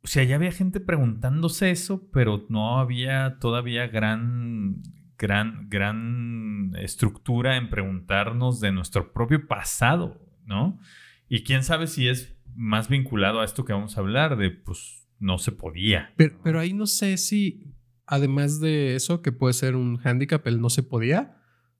O 0.03 0.07
sea, 0.07 0.23
ya 0.23 0.35
había 0.35 0.51
gente 0.51 0.79
preguntándose 0.79 1.71
eso, 1.71 2.11
pero 2.13 2.45
no 2.47 2.77
había 2.77 3.39
todavía 3.39 3.87
gran, 3.87 4.83
gran, 5.17 5.67
gran 5.67 6.75
estructura 6.77 7.57
en 7.57 7.71
preguntarnos 7.71 8.59
de 8.59 8.71
nuestro 8.71 9.11
propio 9.13 9.47
pasado, 9.47 10.21
¿no? 10.45 10.79
Y 11.27 11.43
quién 11.43 11.63
sabe 11.63 11.87
si 11.87 12.07
es 12.07 12.39
más 12.55 12.87
vinculado 12.87 13.41
a 13.41 13.45
esto 13.45 13.65
que 13.65 13.73
vamos 13.73 13.97
a 13.97 14.01
hablar, 14.01 14.37
de 14.37 14.51
pues 14.51 15.09
no 15.17 15.39
se 15.39 15.53
podía. 15.53 16.13
Pero, 16.17 16.39
pero 16.43 16.59
ahí 16.59 16.73
no 16.73 16.85
sé 16.85 17.17
si, 17.17 17.73
además 18.05 18.59
de 18.59 18.93
eso, 18.93 19.23
que 19.23 19.31
puede 19.31 19.53
ser 19.53 19.75
un 19.75 19.97
hándicap, 19.97 20.45
el 20.45 20.61
no 20.61 20.69
se 20.69 20.83
podía, 20.83 21.36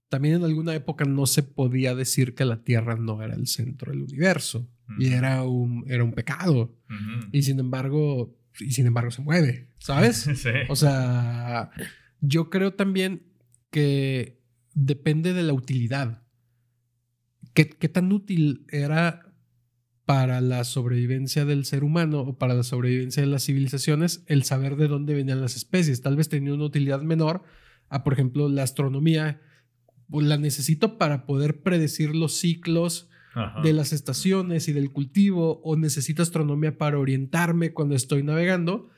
también 0.10 0.36
en 0.36 0.44
alguna 0.44 0.74
época 0.74 1.06
no 1.06 1.26
se 1.26 1.44
podía 1.44 1.94
decir 1.96 2.34
que 2.34 2.46
la 2.46 2.64
Tierra 2.64 2.96
no 2.96 3.22
era 3.22 3.36
el 3.36 3.48
centro 3.48 3.92
del 3.92 4.04
universo 4.04 4.70
y 4.98 5.08
era 5.08 5.44
un, 5.44 5.84
era 5.88 6.04
un 6.04 6.14
pecado. 6.14 6.74
Y 7.32 7.44
sin 7.44 7.60
embargo, 7.60 8.38
y 8.60 8.72
sin 8.72 8.88
embargo 8.88 9.12
se 9.12 9.22
mueve, 9.22 9.70
¿sabes? 9.80 10.28
O 10.70 10.76
sea, 10.76 11.72
yo 12.22 12.50
creo 12.50 12.74
también 12.74 13.24
que 13.70 14.42
depende 14.74 15.34
de 15.34 15.44
la 15.44 15.54
utilidad. 15.54 16.24
¿Qué, 17.54 17.70
¿Qué 17.70 17.90
tan 17.90 18.12
útil 18.12 18.66
era 18.70 19.34
para 20.06 20.40
la 20.40 20.64
sobrevivencia 20.64 21.44
del 21.44 21.66
ser 21.66 21.84
humano 21.84 22.22
o 22.22 22.38
para 22.38 22.54
la 22.54 22.64
sobrevivencia 22.64 23.22
de 23.22 23.28
las 23.28 23.44
civilizaciones 23.44 24.24
el 24.28 24.44
saber 24.44 24.78
de 24.78 24.88
dónde 24.88 25.14
venían 25.14 25.42
las 25.42 25.58
especies? 25.58 26.02
Tal 26.02 26.16
vez 26.16 26.30
tenía 26.30 26.54
una 26.54 26.64
utilidad 26.64 27.02
menor 27.02 27.44
a, 27.90 28.04
por 28.06 28.14
ejemplo, 28.14 28.48
la 28.48 28.64
astronomía 28.64 29.42
pues, 30.10 30.26
la 30.26 30.38
necesito 30.38 30.98
para 30.98 31.26
poder 31.26 31.62
predecir 31.62 32.16
los 32.16 32.38
ciclos 32.38 33.10
de 33.64 33.72
las 33.72 33.94
estaciones 33.94 34.68
y 34.68 34.74
del 34.74 34.92
cultivo, 34.92 35.62
o 35.64 35.76
necesito 35.76 36.24
astronomía 36.24 36.76
para 36.78 36.98
orientarme 36.98 37.72
cuando 37.72 37.94
estoy 37.94 38.24
navegando. 38.24 38.90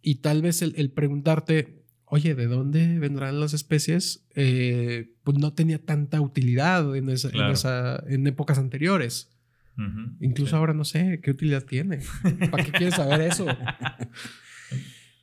Y 0.00 0.16
tal 0.16 0.42
vez 0.42 0.62
el, 0.62 0.90
preguntarte, 0.92 1.82
oye, 2.04 2.36
¿de 2.36 2.46
dónde 2.46 3.00
vendrán 3.00 3.40
las 3.40 3.52
especies? 3.52 4.26
Eh, 4.36 5.12
pues 5.24 5.38
no 5.38 5.54
tenía 5.54 5.84
tanta 5.84 6.20
utilidad 6.20 6.94
en, 6.94 7.08
esa, 7.08 8.02
en, 8.06 8.26
épocas 8.28 8.58
anteriores. 8.58 9.36
Incluso 10.20 10.56
ahora 10.56 10.74
no 10.74 10.84
sé 10.84 11.20
qué 11.22 11.30
utilidad 11.30 11.64
tiene. 11.64 12.00
¿Para 12.50 12.64
qué 12.64 12.70
quieres 12.70 12.94
saber 12.94 13.22
eso? 13.22 13.46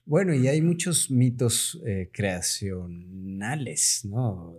Bueno, 0.08 0.34
y 0.34 0.48
hay 0.48 0.62
muchos 0.62 1.12
mitos 1.12 1.82
eh, 1.86 2.10
creacionales, 2.14 4.06
¿no? 4.06 4.56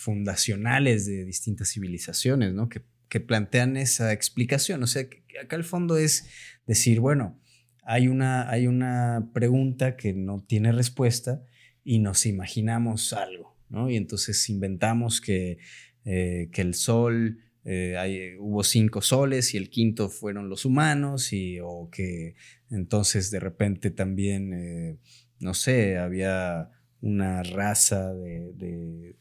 Fundacionales 0.00 1.06
de 1.06 1.24
distintas 1.24 1.72
civilizaciones, 1.72 2.52
¿no? 2.54 2.68
Que, 2.68 2.82
que, 3.08 3.20
plantean 3.20 3.76
esa 3.76 4.12
explicación. 4.12 4.82
O 4.82 4.86
sea, 4.86 5.08
que 5.08 5.22
acá 5.42 5.56
el 5.56 5.64
fondo 5.64 5.96
es 5.98 6.28
decir, 6.66 7.00
bueno, 7.00 7.38
hay 7.82 8.08
una, 8.08 8.48
hay 8.50 8.66
una 8.66 9.30
pregunta 9.32 9.96
que 9.96 10.12
no 10.12 10.44
tiene 10.46 10.72
respuesta 10.72 11.42
y 11.84 11.98
nos 11.98 12.26
imaginamos 12.26 13.12
algo, 13.12 13.56
¿no? 13.68 13.90
Y 13.90 13.96
entonces 13.96 14.48
inventamos 14.48 15.20
que, 15.20 15.58
eh, 16.04 16.48
que 16.52 16.62
el 16.62 16.74
sol, 16.74 17.38
eh, 17.64 18.36
hubo 18.38 18.64
cinco 18.64 19.02
soles 19.02 19.54
y 19.54 19.58
el 19.58 19.68
quinto 19.68 20.08
fueron 20.08 20.48
los 20.48 20.64
humanos, 20.64 21.32
y, 21.32 21.58
o 21.60 21.90
que 21.90 22.34
entonces 22.70 23.30
de 23.30 23.40
repente 23.40 23.90
también, 23.90 24.52
eh, 24.54 24.98
no 25.40 25.54
sé, 25.54 25.98
había 25.98 26.70
una 27.00 27.42
raza 27.42 28.14
de, 28.14 29.16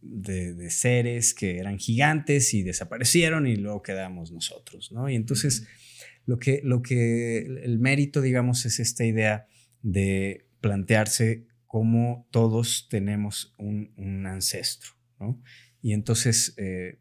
de, 0.00 0.70
seres 0.70 1.34
que 1.34 1.58
eran 1.58 1.78
gigantes 1.78 2.54
y 2.54 2.62
desaparecieron 2.62 3.46
y 3.46 3.56
luego 3.56 3.82
quedamos 3.82 4.32
nosotros, 4.32 4.92
¿no? 4.92 5.08
Y 5.08 5.14
entonces 5.14 5.66
lo 6.26 6.38
que, 6.38 6.60
lo 6.62 6.82
que 6.82 7.38
el 7.38 7.78
mérito, 7.78 8.20
digamos, 8.20 8.66
es 8.66 8.80
esta 8.80 9.04
idea 9.04 9.46
de 9.82 10.46
plantearse 10.60 11.46
cómo 11.66 12.26
todos 12.30 12.88
tenemos 12.90 13.54
un, 13.58 13.92
un 13.96 14.26
ancestro, 14.26 14.90
¿no? 15.18 15.40
Y 15.80 15.92
entonces 15.92 16.54
eh, 16.56 16.98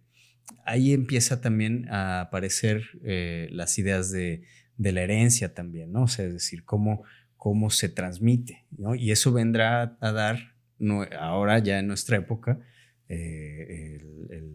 ahí 0.66 0.94
empieza 0.94 1.42
también 1.42 1.88
a 1.90 2.22
aparecer 2.22 2.84
eh, 3.04 3.48
las 3.52 3.78
ideas 3.80 4.12
de, 4.12 4.44
de, 4.78 4.92
la 4.92 5.02
herencia 5.02 5.54
también, 5.54 5.92
¿no? 5.92 6.04
O 6.04 6.08
sea, 6.08 6.26
es 6.26 6.34
decir, 6.34 6.63
cómo, 6.63 7.04
cómo 7.36 7.70
se 7.70 7.90
transmite, 7.90 8.66
¿no? 8.72 8.96
Y 8.96 9.12
eso 9.12 9.32
vendrá 9.32 9.98
a 10.00 10.12
dar, 10.12 10.56
no, 10.80 11.06
ahora 11.20 11.60
ya 11.60 11.80
en 11.80 11.88
nuestra 11.88 12.18
época, 12.18 12.60
eh, 13.10 14.00
el, 14.30 14.48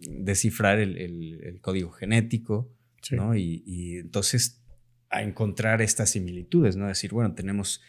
descifrar 0.00 0.78
el, 0.78 0.98
el, 0.98 1.60
código 1.60 1.90
genético, 1.90 2.70
¿no? 3.10 3.34
Y, 3.34 3.62
y, 3.66 3.96
entonces 3.96 4.62
a 5.08 5.22
encontrar 5.22 5.80
estas 5.80 6.10
similitudes, 6.10 6.76
¿no? 6.76 6.88
Decir, 6.88 7.12
bueno, 7.12 7.34
tenemos 7.34 7.80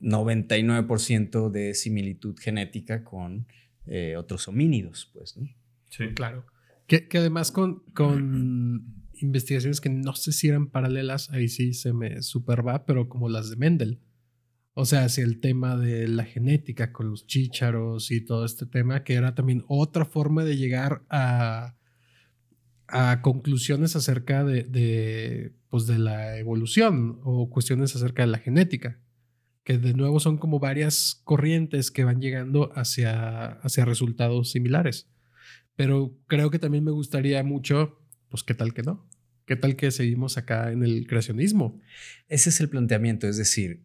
99% 0.00 1.50
de 1.50 1.74
similitud 1.74 2.36
genética 2.38 3.04
con 3.04 3.46
eh, 3.86 4.16
otros 4.16 4.48
homínidos, 4.48 5.10
pues, 5.12 5.36
¿no? 5.36 5.48
Sí. 5.88 6.08
Claro. 6.14 6.46
Que, 6.86 7.06
además 7.14 7.52
con, 7.52 7.82
con 7.94 8.84
investigaciones 9.14 9.80
que 9.80 9.90
no 9.90 10.14
sé 10.14 10.32
si 10.32 10.48
eran 10.48 10.68
paralelas, 10.68 11.30
ahí 11.30 11.48
sí 11.48 11.72
se 11.74 11.92
me 11.92 12.22
super 12.22 12.66
va, 12.66 12.84
pero 12.84 13.08
como 13.08 13.28
las 13.28 13.50
de 13.50 13.56
Mendel. 13.56 14.00
O 14.72 14.84
sea, 14.84 15.08
si 15.08 15.20
el 15.20 15.40
tema 15.40 15.76
de 15.76 16.06
la 16.08 16.24
genética 16.24 16.92
con 16.92 17.10
los 17.10 17.26
chícharos 17.26 18.10
y 18.10 18.24
todo 18.24 18.44
este 18.44 18.66
tema, 18.66 19.02
que 19.02 19.14
era 19.14 19.34
también 19.34 19.64
otra 19.66 20.04
forma 20.04 20.44
de 20.44 20.56
llegar 20.56 21.04
a, 21.10 21.76
a 22.86 23.20
conclusiones 23.22 23.96
acerca 23.96 24.44
de, 24.44 24.62
de, 24.62 25.54
pues 25.68 25.86
de 25.86 25.98
la 25.98 26.38
evolución 26.38 27.20
o 27.24 27.50
cuestiones 27.50 27.94
acerca 27.96 28.22
de 28.22 28.28
la 28.28 28.38
genética, 28.38 29.00
que 29.64 29.78
de 29.78 29.94
nuevo 29.94 30.20
son 30.20 30.38
como 30.38 30.60
varias 30.60 31.20
corrientes 31.24 31.90
que 31.90 32.04
van 32.04 32.20
llegando 32.20 32.72
hacia, 32.74 33.46
hacia 33.46 33.84
resultados 33.84 34.50
similares. 34.50 35.10
Pero 35.76 36.16
creo 36.26 36.50
que 36.50 36.58
también 36.58 36.84
me 36.84 36.90
gustaría 36.90 37.42
mucho, 37.42 38.00
pues, 38.28 38.42
¿qué 38.42 38.54
tal 38.54 38.72
que 38.72 38.82
no? 38.82 39.08
¿Qué 39.46 39.56
tal 39.56 39.76
que 39.76 39.90
seguimos 39.90 40.38
acá 40.38 40.70
en 40.70 40.84
el 40.84 41.06
creacionismo? 41.06 41.80
Ese 42.28 42.50
es 42.50 42.60
el 42.60 42.68
planteamiento, 42.68 43.26
es 43.26 43.36
decir, 43.36 43.82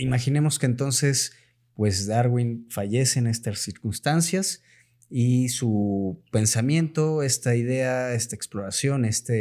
imaginemos 0.00 0.58
que 0.58 0.66
entonces, 0.66 1.32
pues 1.74 2.06
Darwin 2.06 2.66
fallece 2.70 3.18
en 3.18 3.26
estas 3.26 3.60
circunstancias 3.60 4.62
y 5.10 5.48
su 5.48 6.22
pensamiento, 6.30 7.22
esta 7.22 7.54
idea, 7.54 8.14
esta 8.14 8.34
exploración, 8.36 9.04
esta 9.04 9.34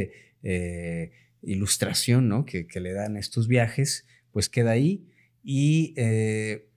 eh, 0.43 1.11
ilustración 1.41 2.27
¿no? 2.29 2.45
que, 2.45 2.67
que, 2.67 2.79
le 2.79 2.93
dan 2.93 3.17
estos 3.17 3.47
viajes, 3.47 4.05
pues 4.31 4.49
queda 4.49 4.71
ahí 4.71 5.07
y 5.43 5.93
eh, 5.97 6.69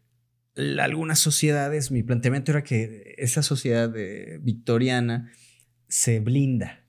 algunas 0.78 1.18
sociedades, 1.18 1.90
mi 1.90 2.02
planteamiento 2.02 2.52
era 2.52 2.64
que 2.64 3.14
esa 3.18 3.42
sociedad 3.42 3.92
victoriana 4.40 5.30
se 5.88 6.20
blinda, 6.20 6.84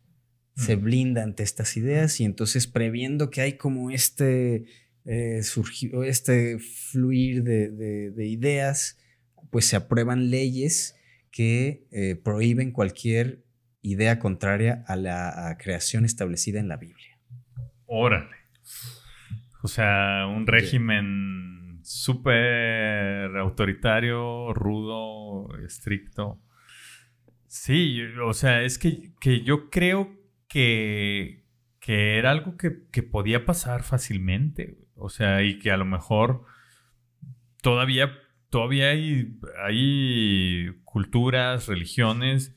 se 0.56 0.76
blinda 0.76 1.21
ante 1.21 1.43
estas 1.43 1.78
ideas 1.78 2.19
y 2.19 2.23
entonces 2.23 2.65
previendo 2.65 3.30
que 3.30 3.41
hay 3.41 3.58
como 3.58 3.91
este, 3.91 4.65
eh, 5.08 5.41
este 6.06 6.60
fluir 6.60 7.43
de, 7.43 8.28
ideas, 8.28 9.00
pues 9.50 9.65
se 9.65 9.76
aprueban 9.76 10.30
leyes 10.30 10.96
que 11.32 11.86
eh, 11.91 12.15
prohíben 12.15 12.72
cualquier 12.72 13.43
idea 13.82 14.20
contraria 14.20 14.84
a 14.88 14.96
la 14.96 15.58
creación 15.60 16.06
establecida 16.06 16.60
en 16.60 16.67
la 16.67 16.78
Biblia. 16.78 17.17
Órale. 17.86 18.36
O 19.63 19.67
sea, 19.67 20.28
un 20.28 20.46
régimen 20.46 21.80
súper 21.84 23.38
autoritario, 23.38 24.54
rudo, 24.54 25.58
estricto. 25.65 26.41
Sí, 27.48 28.02
o 28.24 28.34
sea, 28.34 28.63
es 28.63 28.78
que, 28.78 29.13
que 29.20 29.41
yo 29.43 29.70
creo 29.70 30.15
que, 30.48 31.46
que 31.80 32.17
era 32.17 32.32
algo 32.32 32.58
que, 32.58 32.88
que, 32.91 33.04
podía 33.04 33.46
pasar 33.46 33.84
fácilmente. 33.84 34.78
O 34.97 35.10
sea, 35.10 35.43
y 35.43 35.60
que 35.60 35.71
a 35.71 35.77
lo 35.77 35.86
mejor 35.86 36.43
todavía, 37.62 38.12
todavía 38.49 38.89
hay, 38.89 39.38
hay 39.63 40.81
culturas, 40.83 41.67
religiones 41.67 42.55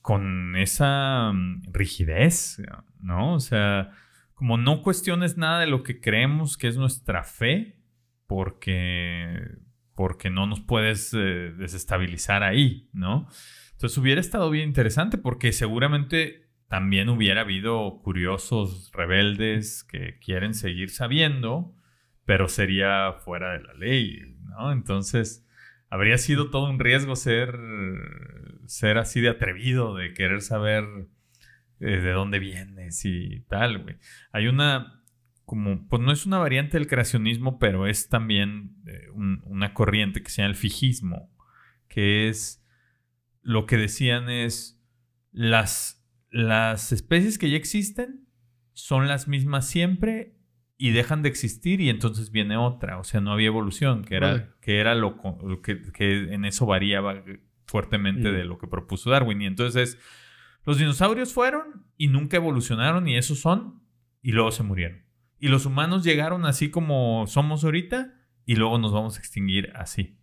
con 0.00 0.56
esa 0.56 1.32
mm, 1.32 1.62
rigidez, 1.72 2.60
¿no? 3.00 3.34
O 3.34 3.40
sea, 3.40 3.90
como 4.34 4.58
no 4.58 4.82
cuestiones 4.82 5.38
nada 5.38 5.60
de 5.60 5.66
lo 5.66 5.82
que 5.82 6.00
creemos 6.00 6.58
que 6.58 6.68
es 6.68 6.76
nuestra 6.76 7.24
fe, 7.24 7.80
porque, 8.26 9.40
porque 9.94 10.28
no 10.28 10.46
nos 10.46 10.60
puedes 10.60 11.14
eh, 11.14 11.52
desestabilizar 11.56 12.42
ahí, 12.42 12.90
¿no? 12.92 13.28
Entonces 13.72 13.96
hubiera 13.98 14.20
estado 14.20 14.50
bien 14.50 14.68
interesante 14.68 15.18
porque 15.18 15.52
seguramente 15.52 16.43
también 16.74 17.08
hubiera 17.08 17.42
habido 17.42 18.00
curiosos 18.02 18.90
rebeldes 18.92 19.84
que 19.84 20.18
quieren 20.18 20.54
seguir 20.54 20.90
sabiendo, 20.90 21.72
pero 22.24 22.48
sería 22.48 23.12
fuera 23.24 23.52
de 23.52 23.62
la 23.62 23.74
ley, 23.74 24.36
¿no? 24.48 24.72
Entonces 24.72 25.46
habría 25.88 26.18
sido 26.18 26.50
todo 26.50 26.68
un 26.68 26.80
riesgo 26.80 27.14
ser, 27.14 27.56
ser 28.66 28.98
así 28.98 29.20
de 29.20 29.28
atrevido, 29.28 29.94
de 29.94 30.14
querer 30.14 30.40
saber 30.40 30.82
eh, 31.78 32.00
de 32.00 32.10
dónde 32.10 32.40
vienes 32.40 33.04
y 33.04 33.44
tal, 33.48 33.78
güey. 33.78 33.94
Hay 34.32 34.48
una, 34.48 35.00
como, 35.44 35.88
pues 35.88 36.02
no 36.02 36.10
es 36.10 36.26
una 36.26 36.38
variante 36.38 36.76
del 36.76 36.88
creacionismo, 36.88 37.60
pero 37.60 37.86
es 37.86 38.08
también 38.08 38.74
eh, 38.88 39.10
una 39.12 39.74
corriente 39.74 40.24
que 40.24 40.30
se 40.30 40.42
llama 40.42 40.50
el 40.50 40.56
fijismo, 40.56 41.30
que 41.86 42.28
es 42.28 42.66
lo 43.42 43.64
que 43.66 43.76
decían 43.76 44.28
es 44.28 44.84
las, 45.30 46.03
las 46.34 46.90
especies 46.90 47.38
que 47.38 47.48
ya 47.48 47.56
existen 47.56 48.26
son 48.72 49.06
las 49.06 49.28
mismas 49.28 49.68
siempre 49.68 50.36
y 50.76 50.90
dejan 50.90 51.22
de 51.22 51.28
existir 51.28 51.80
y 51.80 51.88
entonces 51.88 52.32
viene 52.32 52.56
otra, 52.56 52.98
o 52.98 53.04
sea, 53.04 53.20
no 53.20 53.32
había 53.32 53.46
evolución, 53.46 54.02
que 54.02 54.16
era, 54.16 54.52
que, 54.60 54.80
era 54.80 54.96
lo 54.96 55.16
que, 55.62 55.80
que, 55.92 56.34
en 56.34 56.44
eso 56.44 56.66
variaba 56.66 57.22
fuertemente 57.66 58.32
mm. 58.32 58.34
de 58.34 58.44
lo 58.46 58.58
que 58.58 58.66
propuso 58.66 59.10
Darwin. 59.10 59.42
Y 59.42 59.46
entonces 59.46 59.96
los 60.64 60.78
dinosaurios 60.78 61.32
fueron 61.32 61.86
y 61.96 62.08
nunca 62.08 62.36
evolucionaron 62.36 63.06
y 63.06 63.16
esos 63.16 63.38
son 63.38 63.84
y 64.20 64.32
luego 64.32 64.50
se 64.50 64.64
murieron. 64.64 65.04
Y 65.38 65.48
los 65.48 65.66
humanos 65.66 66.02
llegaron 66.02 66.46
así 66.46 66.68
como 66.68 67.28
somos 67.28 67.62
ahorita 67.62 68.12
y 68.44 68.56
luego 68.56 68.78
nos 68.78 68.92
vamos 68.92 69.16
a 69.16 69.20
extinguir 69.20 69.70
así. 69.76 70.18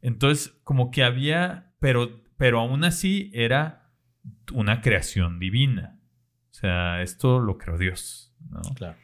Entonces, 0.00 0.58
como 0.64 0.90
que 0.90 1.04
había, 1.04 1.74
pero, 1.80 2.24
pero 2.38 2.60
aún 2.60 2.82
así 2.84 3.30
era 3.34 3.83
una 4.52 4.80
creación 4.80 5.38
divina. 5.38 5.98
O 6.50 6.54
sea, 6.54 7.02
esto 7.02 7.40
lo 7.40 7.58
creó 7.58 7.78
Dios. 7.78 8.34
¿no? 8.50 8.60
Claro. 8.74 8.96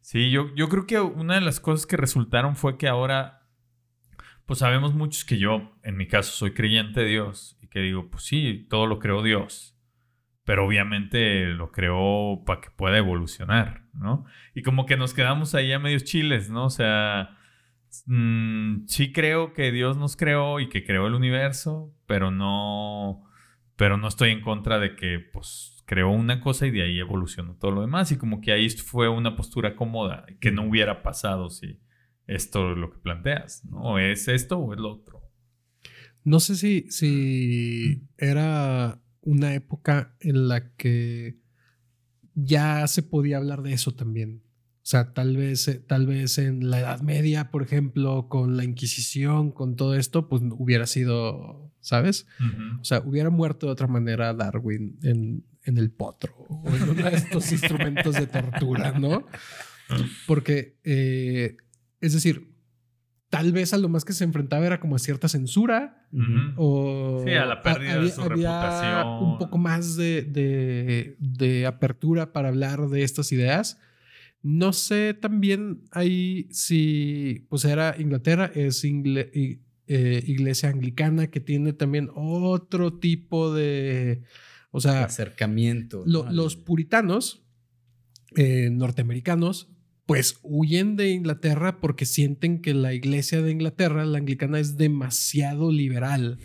Sí, 0.00 0.30
yo, 0.30 0.54
yo 0.54 0.68
creo 0.68 0.86
que 0.86 1.00
una 1.00 1.34
de 1.34 1.40
las 1.40 1.60
cosas 1.60 1.86
que 1.86 1.96
resultaron 1.96 2.56
fue 2.56 2.76
que 2.76 2.88
ahora, 2.88 3.48
pues 4.46 4.58
sabemos 4.58 4.94
muchos 4.94 5.24
que 5.24 5.38
yo, 5.38 5.76
en 5.82 5.96
mi 5.96 6.06
caso, 6.06 6.32
soy 6.32 6.52
creyente 6.52 7.00
de 7.00 7.06
Dios 7.06 7.56
y 7.60 7.68
que 7.68 7.80
digo, 7.80 8.10
pues 8.10 8.24
sí, 8.24 8.66
todo 8.68 8.86
lo 8.86 8.98
creó 8.98 9.22
Dios 9.22 9.72
pero 10.44 10.66
obviamente 10.66 11.46
lo 11.46 11.70
creó 11.70 12.42
para 12.44 12.60
que 12.60 12.70
pueda 12.70 12.98
evolucionar, 12.98 13.84
¿no? 13.92 14.24
Y 14.54 14.62
como 14.62 14.86
que 14.86 14.96
nos 14.96 15.14
quedamos 15.14 15.54
ahí 15.54 15.72
a 15.72 15.78
medios 15.78 16.04
chiles, 16.04 16.50
¿no? 16.50 16.66
O 16.66 16.70
sea, 16.70 17.38
mm, 18.06 18.86
sí 18.86 19.12
creo 19.12 19.52
que 19.52 19.70
Dios 19.70 19.96
nos 19.96 20.16
creó 20.16 20.58
y 20.58 20.68
que 20.68 20.84
creó 20.84 21.06
el 21.06 21.14
universo, 21.14 21.94
pero 22.06 22.30
no, 22.30 23.24
pero 23.76 23.96
no 23.96 24.08
estoy 24.08 24.30
en 24.30 24.40
contra 24.40 24.78
de 24.78 24.96
que, 24.96 25.18
pues, 25.32 25.82
creó 25.86 26.10
una 26.10 26.40
cosa 26.40 26.66
y 26.66 26.70
de 26.70 26.82
ahí 26.82 26.98
evolucionó 26.98 27.56
todo 27.56 27.70
lo 27.70 27.80
demás. 27.82 28.12
Y 28.12 28.16
como 28.16 28.40
que 28.40 28.52
ahí 28.52 28.68
fue 28.70 29.08
una 29.08 29.36
postura 29.36 29.76
cómoda, 29.76 30.26
que 30.40 30.50
no 30.50 30.68
hubiera 30.68 31.02
pasado 31.02 31.50
si 31.50 31.80
esto 32.26 32.74
lo 32.74 32.90
que 32.90 32.98
planteas, 32.98 33.64
¿no? 33.64 33.98
¿Es 33.98 34.28
esto 34.28 34.58
o 34.58 34.72
es 34.72 34.80
lo 34.80 34.92
otro? 34.92 35.22
No 36.24 36.40
sé 36.40 36.54
si, 36.54 36.90
si 36.90 38.06
era 38.16 39.02
una 39.22 39.54
época 39.54 40.16
en 40.20 40.48
la 40.48 40.72
que 40.76 41.38
ya 42.34 42.86
se 42.86 43.02
podía 43.02 43.38
hablar 43.38 43.62
de 43.62 43.72
eso 43.72 43.94
también. 43.94 44.42
O 44.82 44.84
sea, 44.84 45.12
tal 45.14 45.36
vez, 45.36 45.68
eh, 45.68 45.80
tal 45.86 46.06
vez 46.06 46.38
en 46.38 46.68
la 46.68 46.80
Edad 46.80 47.02
Media, 47.02 47.52
por 47.52 47.62
ejemplo, 47.62 48.26
con 48.28 48.56
la 48.56 48.64
Inquisición, 48.64 49.52
con 49.52 49.76
todo 49.76 49.94
esto, 49.94 50.28
pues 50.28 50.42
hubiera 50.58 50.86
sido, 50.86 51.72
¿sabes? 51.80 52.26
O 52.80 52.84
sea, 52.84 53.00
hubiera 53.04 53.30
muerto 53.30 53.66
de 53.66 53.72
otra 53.72 53.86
manera 53.86 54.34
Darwin 54.34 54.98
en, 55.04 55.44
en 55.62 55.78
el 55.78 55.92
potro 55.92 56.34
o 56.36 56.68
en 56.74 56.82
uno 56.82 57.08
de 57.08 57.14
estos 57.14 57.52
instrumentos 57.52 58.16
de 58.16 58.26
tortura, 58.26 58.98
¿no? 58.98 59.24
Porque, 60.26 60.78
eh, 60.82 61.58
es 62.00 62.14
decir, 62.14 62.52
tal 63.30 63.52
vez 63.52 63.72
a 63.74 63.78
lo 63.78 63.88
más 63.88 64.04
que 64.04 64.12
se 64.14 64.24
enfrentaba 64.24 64.66
era 64.66 64.80
como 64.80 64.96
a 64.96 64.98
cierta 64.98 65.28
censura 65.28 66.08
o 66.56 67.22
sí, 67.24 67.32
a 67.32 67.46
la 67.46 67.62
pérdida 67.62 68.00
de 68.00 68.10
su 68.10 68.20
reputación. 68.22 69.06
un 69.06 69.38
poco 69.38 69.58
más 69.58 69.94
de, 69.94 70.22
de, 70.22 71.16
de 71.20 71.66
apertura 71.66 72.32
para 72.32 72.48
hablar 72.48 72.88
de 72.88 73.04
estas 73.04 73.30
ideas 73.30 73.78
no 74.42 74.72
sé 74.72 75.14
también 75.14 75.82
ahí 75.92 76.48
si, 76.50 77.46
pues 77.48 77.64
era 77.64 77.94
Inglaterra, 77.98 78.50
es 78.54 78.84
eh, 78.84 80.24
iglesia 80.26 80.68
anglicana 80.68 81.28
que 81.28 81.40
tiene 81.40 81.72
también 81.72 82.10
otro 82.14 82.98
tipo 82.98 83.54
de, 83.54 84.22
o 84.70 84.80
sea, 84.80 85.04
acercamiento. 85.04 86.02
Los 86.06 86.56
puritanos 86.56 87.44
eh, 88.36 88.70
norteamericanos, 88.72 89.68
pues 90.06 90.40
huyen 90.42 90.96
de 90.96 91.10
Inglaterra 91.10 91.80
porque 91.80 92.04
sienten 92.04 92.60
que 92.60 92.74
la 92.74 92.92
iglesia 92.94 93.40
de 93.42 93.52
Inglaterra, 93.52 94.04
la 94.04 94.18
anglicana, 94.18 94.58
es 94.58 94.76
demasiado 94.76 95.70
liberal. 95.70 96.38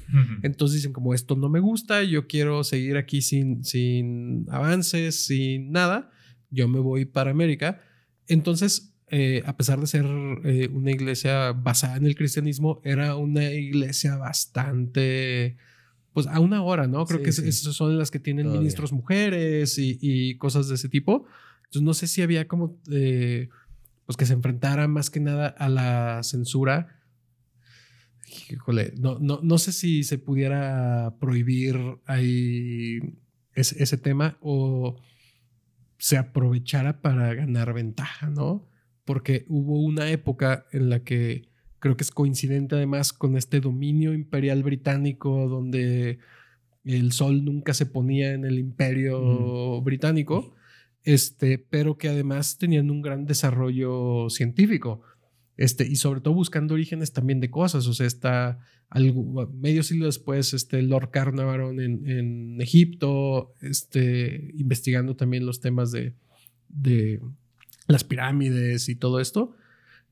Entonces 0.43 0.75
dicen 0.75 0.93
como 0.93 1.15
esto 1.15 1.36
no 1.36 1.49
me 1.49 1.60
gusta, 1.60 2.03
yo 2.03 2.27
quiero 2.27 2.63
seguir 2.63 2.97
aquí 2.97 3.21
sin, 3.21 3.63
sin 3.63 4.45
avances, 4.49 5.25
sin 5.25 5.71
nada, 5.71 6.12
yo 6.51 6.67
me 6.67 6.79
voy 6.79 7.05
para 7.05 7.31
América. 7.31 7.81
Entonces, 8.27 8.93
eh, 9.09 9.41
a 9.45 9.55
pesar 9.55 9.79
de 9.79 9.87
ser 9.87 10.05
eh, 10.43 10.69
una 10.73 10.91
iglesia 10.91 11.53
basada 11.53 11.95
en 11.95 12.05
el 12.05 12.15
cristianismo, 12.15 12.81
era 12.83 13.15
una 13.15 13.51
iglesia 13.51 14.17
bastante, 14.17 15.55
pues 16.13 16.27
a 16.27 16.41
una 16.41 16.61
hora, 16.61 16.87
¿no? 16.87 17.05
Creo 17.05 17.23
que 17.23 17.29
esas 17.29 17.73
son 17.73 17.97
las 17.97 18.11
que 18.11 18.19
tienen 18.19 18.51
ministros 18.51 18.91
mujeres 18.91 19.77
y, 19.77 20.35
cosas 20.37 20.67
de 20.67 20.75
ese 20.75 20.89
tipo. 20.89 21.25
Entonces, 21.65 21.81
no 21.83 21.93
sé 21.93 22.07
si 22.07 22.21
había 22.21 22.47
como, 22.47 22.77
eh, 22.91 23.47
pues 24.05 24.17
que 24.17 24.25
se 24.25 24.33
enfrentara 24.33 24.87
más 24.89 25.09
que 25.09 25.21
nada 25.21 25.47
a 25.47 25.69
la 25.69 26.21
censura. 26.23 27.01
Híjole, 28.49 28.93
no, 28.97 29.19
no, 29.19 29.39
no 29.41 29.57
sé 29.57 29.71
si 29.71 30.03
se 30.03 30.17
pudiera 30.17 31.15
prohibir 31.21 31.77
ahí 32.05 32.99
ese, 33.53 33.81
ese 33.81 33.97
tema 33.97 34.37
o 34.41 34.97
se 35.97 36.17
aprovechara 36.17 37.01
para 37.01 37.33
ganar 37.33 37.73
ventaja, 37.73 38.29
¿no? 38.29 38.67
Porque 39.05 39.45
hubo 39.47 39.79
una 39.81 40.10
época 40.10 40.65
en 40.71 40.89
la 40.89 41.03
que 41.03 41.49
creo 41.79 41.95
que 41.97 42.03
es 42.03 42.12
coincidente 42.12 42.75
además 42.75 43.13
con 43.13 43.38
este 43.38 43.60
dominio 43.60 44.13
imperial 44.13 44.63
británico 44.63 45.47
donde 45.47 46.19
el 46.83 47.12
sol 47.12 47.43
nunca 47.43 47.73
se 47.73 47.86
ponía 47.86 48.33
en 48.33 48.45
el 48.45 48.60
imperio 48.60 49.81
británico, 49.81 50.55
este, 51.03 51.57
pero 51.57 51.97
que 51.97 52.10
además 52.10 52.57
tenían 52.57 52.89
un 52.89 53.01
gran 53.01 53.25
desarrollo 53.25 54.29
científico. 54.29 55.01
Este, 55.57 55.87
y 55.87 55.95
sobre 55.95 56.21
todo 56.21 56.35
buscando 56.35 56.75
orígenes 56.75 57.11
también 57.13 57.39
de 57.39 57.49
cosas. 57.49 57.87
O 57.87 57.93
sea, 57.93 58.05
está 58.05 58.59
algo, 58.89 59.49
medio 59.53 59.83
siglo 59.83 60.05
después, 60.05 60.53
este, 60.53 60.81
Lord 60.83 61.09
Carnarvon 61.09 61.81
en, 61.81 62.07
en 62.07 62.61
Egipto, 62.61 63.53
este, 63.61 64.51
investigando 64.55 65.15
también 65.15 65.45
los 65.45 65.59
temas 65.59 65.91
de, 65.91 66.13
de 66.69 67.19
las 67.87 68.03
pirámides 68.03 68.87
y 68.89 68.95
todo 68.95 69.19
esto. 69.19 69.55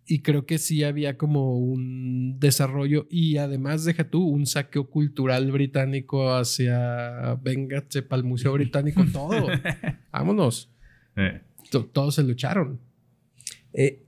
Y 0.08 0.20
creo 0.20 0.46
que 0.46 0.60
sí 0.60 0.84
había 0.84 1.18
como 1.18 1.58
un 1.58 2.40
desarrollo 2.40 3.08
y 3.10 3.38
además, 3.38 3.86
deja 3.86 4.10
tú, 4.10 4.24
un 4.24 4.46
saqueo 4.46 4.88
cultural 4.90 5.52
británico 5.52 6.32
hacia, 6.36 7.36
venga, 7.42 7.84
para 8.08 8.20
el 8.20 8.24
Museo 8.24 8.54
Británico, 8.54 9.04
todo. 9.12 9.48
Vámonos. 10.12 10.72
Eh. 11.16 11.42
Todos 11.92 12.16
se 12.16 12.24
lucharon. 12.24 12.80
Eh, 13.74 14.05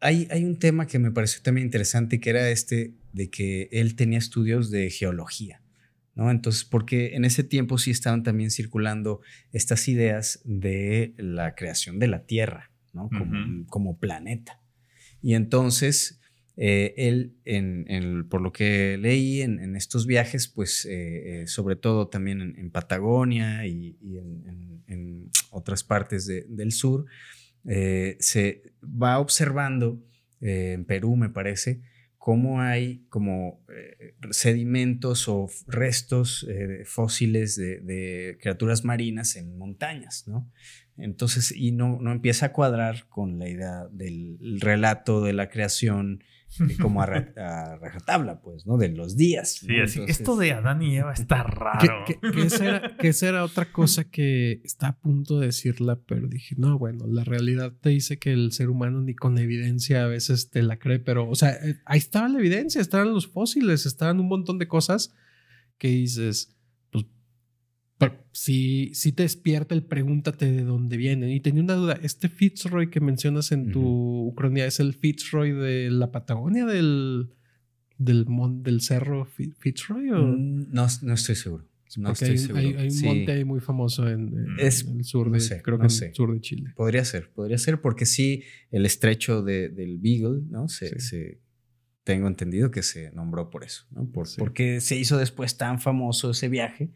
hay, 0.00 0.28
hay, 0.30 0.44
un 0.44 0.58
tema 0.58 0.86
que 0.86 0.98
me 0.98 1.10
pareció 1.10 1.42
también 1.42 1.66
interesante, 1.66 2.20
que 2.20 2.30
era 2.30 2.48
este 2.50 2.94
de 3.12 3.30
que 3.30 3.68
él 3.72 3.96
tenía 3.96 4.18
estudios 4.18 4.70
de 4.70 4.90
geología. 4.90 5.62
¿no? 6.14 6.30
Entonces, 6.30 6.64
porque 6.64 7.14
en 7.14 7.24
ese 7.24 7.44
tiempo 7.44 7.78
sí 7.78 7.90
estaban 7.90 8.22
también 8.22 8.50
circulando 8.50 9.20
estas 9.52 9.86
ideas 9.88 10.40
de 10.44 11.14
la 11.16 11.54
creación 11.54 11.98
de 11.98 12.08
la 12.08 12.26
Tierra, 12.26 12.72
¿no? 12.92 13.08
Como, 13.08 13.66
como 13.66 13.98
planeta. 13.98 14.60
Y 15.22 15.34
entonces, 15.34 16.20
eh, 16.56 16.92
él, 16.96 17.36
en, 17.44 18.28
por 18.28 18.40
lo 18.40 18.52
que 18.52 18.98
leí 18.98 19.42
en, 19.42 19.76
estos 19.76 20.06
viajes, 20.08 20.48
pues 20.48 20.84
eh, 20.86 21.42
eh, 21.42 21.46
sobre 21.46 21.76
todo 21.76 22.08
también 22.08 22.40
en, 22.40 22.70
Patagonia 22.70 23.64
y, 23.64 23.96
en, 24.02 25.30
otras 25.50 25.84
partes 25.84 26.26
del 26.26 26.72
sur, 26.72 27.06
se 28.20 28.62
va 28.82 29.18
observando, 29.18 30.02
en 30.40 30.84
Perú 30.84 31.16
me 31.16 31.28
parece, 31.28 31.82
cómo 32.28 32.60
hay 32.60 33.06
como 33.08 33.64
eh, 33.74 34.14
sedimentos 34.32 35.28
o 35.28 35.48
restos 35.66 36.46
eh, 36.46 36.82
fósiles 36.84 37.56
de, 37.56 38.36
criaturas 38.38 38.84
marinas 38.84 39.34
en 39.36 39.56
montañas, 39.56 40.28
¿no? 40.28 40.52
Entonces, 40.98 41.52
y 41.56 41.72
no, 41.72 41.98
no 42.02 42.12
empieza 42.12 42.44
a 42.44 42.52
cuadrar 42.52 43.06
con 43.08 43.38
la 43.38 43.48
idea 43.48 43.88
del 43.90 44.36
relato 44.60 45.22
de 45.22 45.32
la 45.32 45.48
creación 45.48 46.22
como 46.80 47.02
a, 47.02 47.06
rajatabla, 47.06 48.40
pues, 48.40 48.66
¿no? 48.66 48.76
De 48.76 48.88
los 48.88 49.16
días. 49.16 49.60
Sí, 49.66 49.78
así, 49.80 50.00
esto 50.06 50.36
de 50.36 50.52
Adán 50.52 50.82
y 50.82 50.96
Eva 50.96 51.12
está 51.12 51.42
raro. 51.42 52.04
Que, 52.06 52.18
esa 53.08 53.28
era, 53.28 53.44
otra 53.44 53.70
cosa 53.70 54.04
que 54.04 54.60
está 54.64 54.88
a 54.88 54.98
punto 54.98 55.40
de 55.40 55.46
decirla, 55.46 56.00
pero 56.06 56.26
dije, 56.28 56.54
no, 56.58 56.78
bueno, 56.78 57.06
la 57.06 57.24
realidad 57.24 57.72
te 57.80 57.90
dice 57.90 58.18
que 58.18 58.32
el 58.32 58.52
ser 58.52 58.70
humano 58.70 59.00
ni 59.00 59.14
con 59.14 59.38
evidencia 59.38 60.04
a 60.04 60.08
veces 60.08 60.50
te 60.50 60.62
la 60.62 60.78
cree, 60.78 60.98
pero, 60.98 61.28
o 61.28 61.34
sea, 61.34 61.50
eh, 61.50 61.76
ahí 61.84 61.98
estaba 61.98 62.28
la 62.28 62.38
evidencia, 62.38 62.80
estaban 62.80 63.12
los 63.12 63.28
fósiles, 63.28 63.86
estaban 63.86 64.20
un 64.20 64.28
montón 64.28 64.58
de 64.58 64.68
cosas 64.68 65.14
que 65.78 65.88
dices, 65.88 66.57
si, 68.32 68.94
si 68.94 69.12
te 69.12 69.24
despierta 69.24 69.74
el 69.74 69.82
pregúntate 69.82 70.50
de 70.50 70.62
dónde 70.62 70.96
vienen. 70.96 71.30
Y 71.30 71.40
tenía 71.40 71.62
una 71.62 71.74
duda, 71.74 71.98
¿este 72.02 72.28
Fitzroy 72.28 72.90
que 72.90 73.00
mencionas 73.00 73.52
en 73.52 73.72
tu 73.72 74.28
Ucrania 74.28 74.66
es 74.66 74.80
el 74.80 74.94
Fitzroy 74.94 75.52
de 75.52 75.90
la 75.90 76.12
Patagonia, 76.12 76.64
del, 76.66 77.30
del, 77.96 78.26
del 78.62 78.80
cerro 78.80 79.26
Fitzroy? 79.26 80.10
O? 80.10 80.22
Mm, 80.22 80.72
no, 80.72 80.86
no 81.02 81.14
estoy 81.14 81.34
seguro. 81.34 81.64
No 81.96 82.12
estoy 82.12 82.30
hay, 82.30 82.38
seguro. 82.38 82.58
Hay, 82.58 82.88
un 82.88 83.02
monte 83.02 83.32
ahí 83.32 83.44
muy 83.44 83.60
famoso 83.60 84.08
en, 84.08 84.56
el 84.58 84.72
sur 85.04 85.30
de, 85.30 85.62
creo 85.62 85.78
que 85.78 85.86
en 85.86 86.04
el 86.04 86.14
sur 86.14 86.32
de 86.32 86.40
Chile. 86.40 86.72
Podría 86.76 87.04
ser, 87.04 87.30
podría 87.30 87.58
ser 87.58 87.80
porque 87.80 88.04
sí, 88.06 88.44
el 88.70 88.84
estrecho 88.84 89.42
de, 89.42 89.70
del 89.70 89.98
Beagle, 89.98 90.42
¿no? 90.48 90.68
Se, 90.68 91.00
se, 91.00 91.40
tengo 92.04 92.28
entendido 92.28 92.70
que 92.70 92.82
se 92.82 93.10
nombró 93.12 93.50
por 93.50 93.64
eso, 93.64 93.86
¿no? 93.90 94.08
Por, 94.10 94.28
Porque 94.36 94.80
se 94.80 94.96
hizo 94.96 95.16
después 95.16 95.56
tan 95.56 95.80
famoso 95.80 96.30
ese 96.30 96.48
viaje 96.48 96.90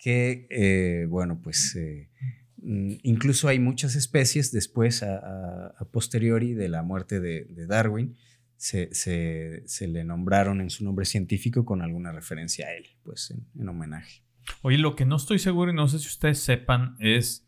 que, 0.00 0.46
eh, 0.48 1.06
bueno, 1.08 1.40
pues 1.42 1.76
eh, 1.76 2.08
mm, 2.56 2.94
incluso 3.02 3.48
hay 3.48 3.58
muchas 3.58 3.94
especies 3.94 4.50
después, 4.50 5.02
a, 5.02 5.76
posteriori 5.92 6.54
de 6.54 6.68
la 6.68 6.82
muerte 6.82 7.20
de, 7.20 7.66
Darwin, 7.66 8.16
se, 8.56 8.94
se, 8.94 9.88
le 9.88 10.04
nombraron 10.04 10.60
en 10.60 10.70
su 10.70 10.84
nombre 10.84 11.04
científico 11.04 11.64
con 11.64 11.82
alguna 11.82 12.12
referencia 12.12 12.66
a 12.66 12.74
él, 12.74 12.86
pues 13.02 13.34
en, 13.58 13.68
homenaje. 13.68 14.22
Oye, 14.62 14.78
lo 14.78 14.96
que 14.96 15.04
no 15.04 15.16
estoy 15.16 15.38
seguro 15.38 15.70
y 15.70 15.74
no 15.74 15.86
sé 15.86 15.98
si 15.98 16.08
ustedes 16.08 16.40
sepan 16.40 16.96
es 16.98 17.46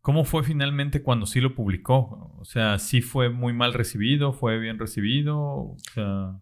cómo 0.00 0.24
fue 0.24 0.44
finalmente 0.44 1.02
cuando 1.02 1.26
sí 1.26 1.40
lo 1.40 1.54
publicó. 1.54 2.34
O 2.38 2.44
sea, 2.44 2.78
sí 2.78 3.02
fue 3.02 3.28
muy 3.28 3.52
mal 3.52 3.74
recibido, 3.74 4.32
fue 4.32 4.58
bien 4.58 4.78
recibido. 4.78 5.38
O 5.38 5.76
sea 5.94 6.40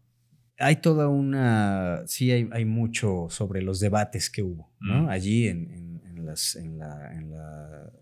hay 0.58 0.76
toda 0.76 1.08
una, 1.08 2.02
sí 2.06 2.30
hay, 2.30 2.48
hay, 2.52 2.64
mucho 2.64 3.26
sobre 3.30 3.62
los 3.62 3.80
debates 3.80 4.30
que 4.30 4.42
hubo, 4.42 4.72
¿no? 4.80 5.04
Mm. 5.04 5.08
Allí 5.08 5.48
en, 5.48 6.00
en, 6.04 6.26
las, 6.26 6.56
en, 6.56 6.78
la, 6.78 7.12
en 7.14 7.30
la 7.30 7.92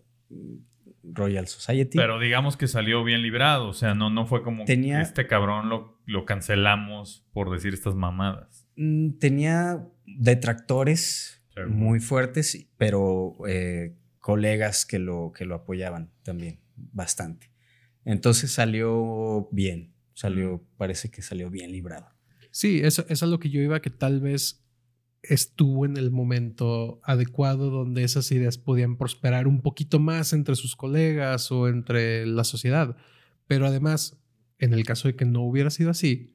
Royal 1.03 1.47
Society. 1.47 1.97
Pero 1.97 2.19
digamos 2.19 2.57
que 2.57 2.67
salió 2.67 3.03
bien 3.03 3.21
librado, 3.21 3.67
o 3.67 3.73
sea, 3.73 3.93
no, 3.93 4.09
no 4.09 4.25
fue 4.25 4.41
como 4.41 4.65
tenía, 4.65 5.01
este 5.01 5.27
cabrón 5.27 5.69
lo, 5.69 5.99
lo 6.05 6.25
cancelamos 6.25 7.25
por 7.33 7.51
decir 7.51 7.73
estas 7.73 7.95
mamadas. 7.95 8.67
Mm, 8.75 9.17
tenía 9.19 9.85
detractores 10.05 11.43
muy 11.67 11.99
fuertes, 11.99 12.67
pero 12.77 13.35
eh, 13.47 13.95
colegas 14.19 14.85
que 14.85 14.99
lo, 14.99 15.31
que 15.31 15.45
lo 15.45 15.55
apoyaban 15.55 16.11
también 16.23 16.59
bastante. 16.75 17.51
Entonces 18.03 18.51
salió 18.51 19.47
bien, 19.51 19.95
Salió, 20.15 20.65
parece 20.77 21.11
que 21.11 21.21
salió 21.21 21.49
bien 21.49 21.73
librado. 21.73 22.14
Sí, 22.55 22.79
eso, 22.81 23.03
eso 23.09 23.25
es 23.25 23.31
lo 23.31 23.37
que 23.37 23.49
yo 23.49 23.59
iba, 23.59 23.81
que 23.81 23.89
tal 23.89 24.21
vez 24.21 24.65
estuvo 25.23 25.85
en 25.85 25.97
el 25.97 26.09
momento 26.09 27.01
adecuado 27.03 27.69
donde 27.69 28.05
esas 28.05 28.31
ideas 28.31 28.57
podían 28.57 28.95
prosperar 28.95 29.45
un 29.45 29.61
poquito 29.61 29.99
más 29.99 30.31
entre 30.31 30.55
sus 30.55 30.77
colegas 30.77 31.51
o 31.51 31.67
entre 31.67 32.25
la 32.25 32.45
sociedad. 32.45 32.95
Pero 33.45 33.67
además, 33.67 34.21
en 34.57 34.71
el 34.71 34.85
caso 34.85 35.09
de 35.09 35.17
que 35.17 35.25
no 35.25 35.41
hubiera 35.41 35.69
sido 35.69 35.89
así, 35.89 36.33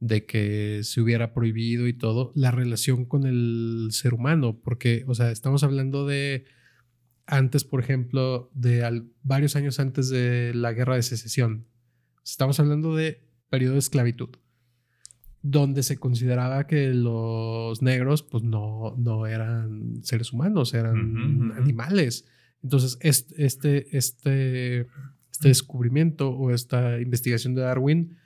de 0.00 0.26
que 0.26 0.80
se 0.82 1.00
hubiera 1.00 1.32
prohibido 1.32 1.86
y 1.86 1.92
todo, 1.92 2.32
la 2.34 2.50
relación 2.50 3.04
con 3.04 3.24
el 3.24 3.90
ser 3.92 4.12
humano, 4.12 4.60
porque, 4.60 5.04
o 5.06 5.14
sea, 5.14 5.30
estamos 5.30 5.62
hablando 5.62 6.04
de 6.04 6.46
antes, 7.26 7.62
por 7.62 7.78
ejemplo, 7.78 8.50
de 8.54 9.04
varios 9.22 9.54
años 9.54 9.78
antes 9.78 10.08
de 10.08 10.52
la 10.52 10.72
guerra 10.72 10.96
de 10.96 11.04
secesión. 11.04 11.68
Estamos 12.24 12.58
hablando 12.58 12.96
de 12.96 13.24
periodo 13.48 13.74
de 13.74 13.78
esclavitud 13.78 14.30
donde 15.44 15.82
se 15.82 15.98
consideraba 15.98 16.66
que 16.66 16.88
los 16.94 17.82
negros 17.82 18.22
pues 18.22 18.42
no, 18.42 18.94
no 18.96 19.26
eran 19.26 20.02
seres 20.02 20.32
humanos, 20.32 20.72
eran 20.72 21.52
animales. 21.58 22.26
Entonces, 22.62 22.96
este, 23.02 23.44
este, 23.44 23.98
este, 23.98 24.80
este 25.30 25.48
descubrimiento 25.48 26.30
o 26.30 26.50
esta 26.50 26.98
investigación 26.98 27.54
de 27.54 27.60
Darwin 27.60 28.16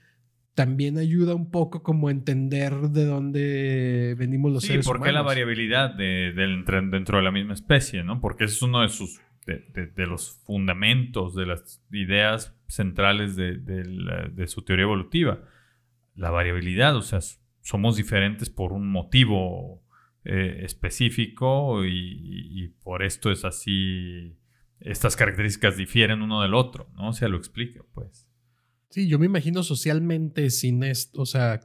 también 0.54 0.96
ayuda 0.96 1.34
un 1.34 1.50
poco 1.50 1.82
como 1.82 2.06
a 2.06 2.12
entender 2.12 2.72
de 2.72 3.04
dónde 3.04 4.14
venimos 4.16 4.52
los 4.52 4.62
seres 4.62 4.86
humanos. 4.86 4.98
Sí, 4.98 4.98
por 5.00 5.06
qué 5.08 5.12
la 5.12 5.22
variabilidad 5.22 5.92
de, 5.96 6.32
dentro 6.36 7.18
de 7.18 7.24
la 7.24 7.32
misma 7.32 7.54
especie, 7.54 8.04
¿no? 8.04 8.20
Porque 8.20 8.44
ese 8.44 8.54
es 8.54 8.62
uno 8.62 8.82
de 8.82 8.90
sus 8.90 9.20
de, 9.44 10.06
los 10.06 10.40
fundamentos, 10.44 11.34
de 11.34 11.46
las 11.46 11.82
ideas 11.90 12.54
centrales 12.68 13.34
de 13.34 14.44
su 14.46 14.62
teoría 14.62 14.84
evolutiva 14.84 15.40
la 16.18 16.30
variabilidad, 16.30 16.96
o 16.96 17.02
sea, 17.02 17.20
somos 17.60 17.96
diferentes 17.96 18.50
por 18.50 18.72
un 18.72 18.90
motivo 18.90 19.84
eh, 20.24 20.62
específico 20.64 21.84
y, 21.86 22.74
por 22.82 23.04
esto 23.04 23.30
es 23.30 23.44
así, 23.44 24.36
estas 24.80 25.14
características 25.16 25.76
difieren 25.76 26.20
uno 26.20 26.42
del 26.42 26.54
otro, 26.54 26.90
¿no? 26.96 27.10
O 27.10 27.12
sea, 27.12 27.28
lo 27.28 27.38
explica, 27.38 27.82
pues. 27.94 28.28
Sí, 28.90 29.06
yo 29.06 29.18
me 29.18 29.26
imagino 29.26 29.62
socialmente 29.62 30.50
sin 30.50 30.82
esto, 30.82 31.22
o 31.22 31.26
sea, 31.26 31.60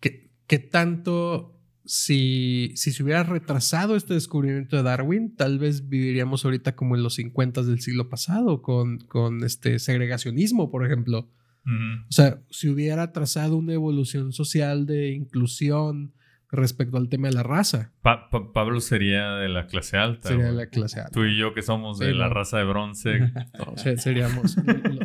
¿qué, 0.00 0.58
tanto 0.58 1.60
si, 1.84 2.72
si 2.74 2.90
se 2.90 3.02
hubiera 3.02 3.22
retrasado 3.22 3.96
este 3.96 4.14
descubrimiento 4.14 4.76
de 4.76 4.82
Darwin, 4.82 5.36
tal 5.36 5.58
vez 5.58 5.88
viviríamos 5.88 6.44
ahorita 6.44 6.74
como 6.74 6.96
en 6.96 7.02
los 7.04 7.14
50 7.14 7.62
del 7.62 7.80
siglo 7.80 8.08
pasado, 8.08 8.60
con, 8.60 8.98
con 8.98 9.44
este 9.44 9.78
segregacionismo, 9.78 10.70
por 10.70 10.84
ejemplo. 10.84 11.30
O 11.64 12.12
sea, 12.12 12.40
si 12.50 12.68
hubiera 12.68 13.12
trazado 13.12 13.56
una 13.56 13.72
evolución 13.72 14.32
social 14.32 14.86
de 14.86 15.12
inclusión 15.12 16.12
respecto 16.52 16.98
al 16.98 17.08
tema 17.08 17.28
de 17.28 17.34
la 17.34 17.42
raza. 17.42 17.92
Pablo 18.02 18.80
sería 18.80 19.36
de 19.36 19.48
la 19.48 19.66
clase 19.66 19.96
alta. 19.96 20.28
Sería 20.28 20.46
de 20.46 20.52
la 20.52 20.66
clase 20.66 21.00
alta. 21.00 21.12
Tú 21.12 21.24
y 21.24 21.36
yo 21.36 21.54
que 21.54 21.62
somos 21.62 21.98
de 21.98 22.12
la 22.12 22.28
raza 22.28 22.58
de 22.58 22.64
bronce. 22.64 23.32
seríamos 23.96 24.56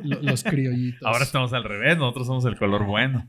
los 0.03 0.43
criollitos. 0.43 1.07
Ahora 1.07 1.23
estamos 1.23 1.53
al 1.53 1.63
revés, 1.63 1.97
nosotros 1.97 2.27
somos 2.27 2.45
el 2.45 2.57
color 2.57 2.85
bueno. 2.85 3.27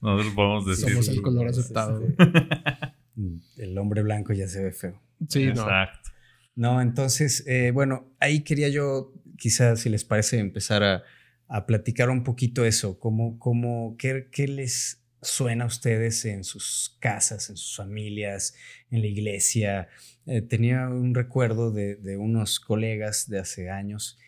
Nosotros 0.00 0.32
podemos 0.34 0.66
decir. 0.66 0.90
Somos 0.90 1.08
el 1.08 1.20
color 1.20 1.48
aceptado. 1.48 2.00
el 3.56 3.76
hombre 3.76 4.02
blanco 4.02 4.32
ya 4.32 4.46
se 4.46 4.62
ve 4.62 4.72
feo. 4.72 5.02
Sí, 5.28 5.42
Exacto. 5.42 6.10
No, 6.54 6.80
entonces, 6.80 7.44
eh, 7.46 7.72
bueno, 7.72 8.08
ahí 8.20 8.42
quería 8.42 8.68
yo, 8.68 9.12
quizás 9.36 9.80
si 9.80 9.88
les 9.88 10.04
parece, 10.04 10.38
empezar 10.38 10.82
a 10.82 11.02
a 11.48 11.66
platicar 11.66 12.10
un 12.10 12.24
poquito 12.24 12.64
eso, 12.64 12.98
cómo, 12.98 13.38
cómo, 13.38 13.96
qué, 13.98 14.28
qué 14.30 14.46
les 14.46 15.02
suena 15.22 15.64
a 15.64 15.66
ustedes 15.66 16.24
en 16.24 16.44
sus 16.44 16.96
casas, 17.00 17.50
en 17.50 17.56
sus 17.56 17.76
familias, 17.76 18.54
en 18.90 19.00
la 19.00 19.06
iglesia. 19.06 19.88
Eh, 20.26 20.42
tenía 20.42 20.88
un 20.88 21.14
recuerdo 21.14 21.72
de, 21.72 21.96
de, 21.96 22.16
unos 22.16 22.60
colegas 22.60 23.28
de 23.28 23.38
hace 23.38 23.70
años 23.70 24.18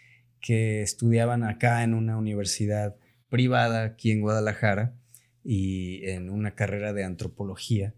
que 0.41 0.83
estudiaban 0.83 1.45
acá 1.45 1.85
en 1.85 1.95
una 1.95 2.17
universidad 2.17 2.97
privada 3.29 3.85
aquí 3.85 4.11
en 4.11 4.23
Guadalajara 4.23 4.95
y 5.45 6.09
en 6.09 6.31
una 6.31 6.55
carrera 6.55 6.93
de 6.93 7.05
antropología 7.05 7.95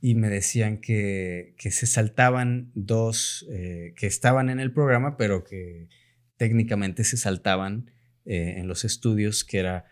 y 0.00 0.14
me 0.14 0.28
decían 0.28 0.78
que, 0.78 1.54
que 1.56 1.70
se 1.70 1.86
saltaban 1.86 2.70
dos 2.74 3.46
eh, 3.50 3.94
que 3.96 4.06
estaban 4.06 4.48
en 4.50 4.60
el 4.60 4.72
programa 4.72 5.16
pero 5.16 5.44
que 5.44 5.88
técnicamente 6.36 7.02
se 7.04 7.16
saltaban 7.16 7.90
eh, 8.30 8.58
en 8.58 8.68
los 8.68 8.84
estudios, 8.84 9.42
que 9.42 9.58
era 9.58 9.86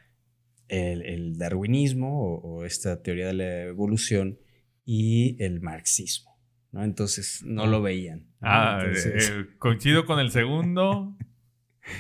el, 0.68 1.38
darwinismo 1.38 2.34
o, 2.36 2.66
esta 2.66 3.02
teoría 3.02 3.28
de 3.28 3.32
la 3.32 3.62
evolución 3.62 4.38
y 4.84 5.42
el 5.42 5.62
marxismo. 5.62 6.38
¿no? 6.70 6.84
Entonces 6.84 7.42
no 7.46 7.66
lo 7.66 7.80
veían. 7.80 8.26
Ah, 8.42 8.82
eh, 8.84 9.46
coincido 9.58 10.04
con 10.04 10.20
el 10.20 10.30
segundo 10.30 11.16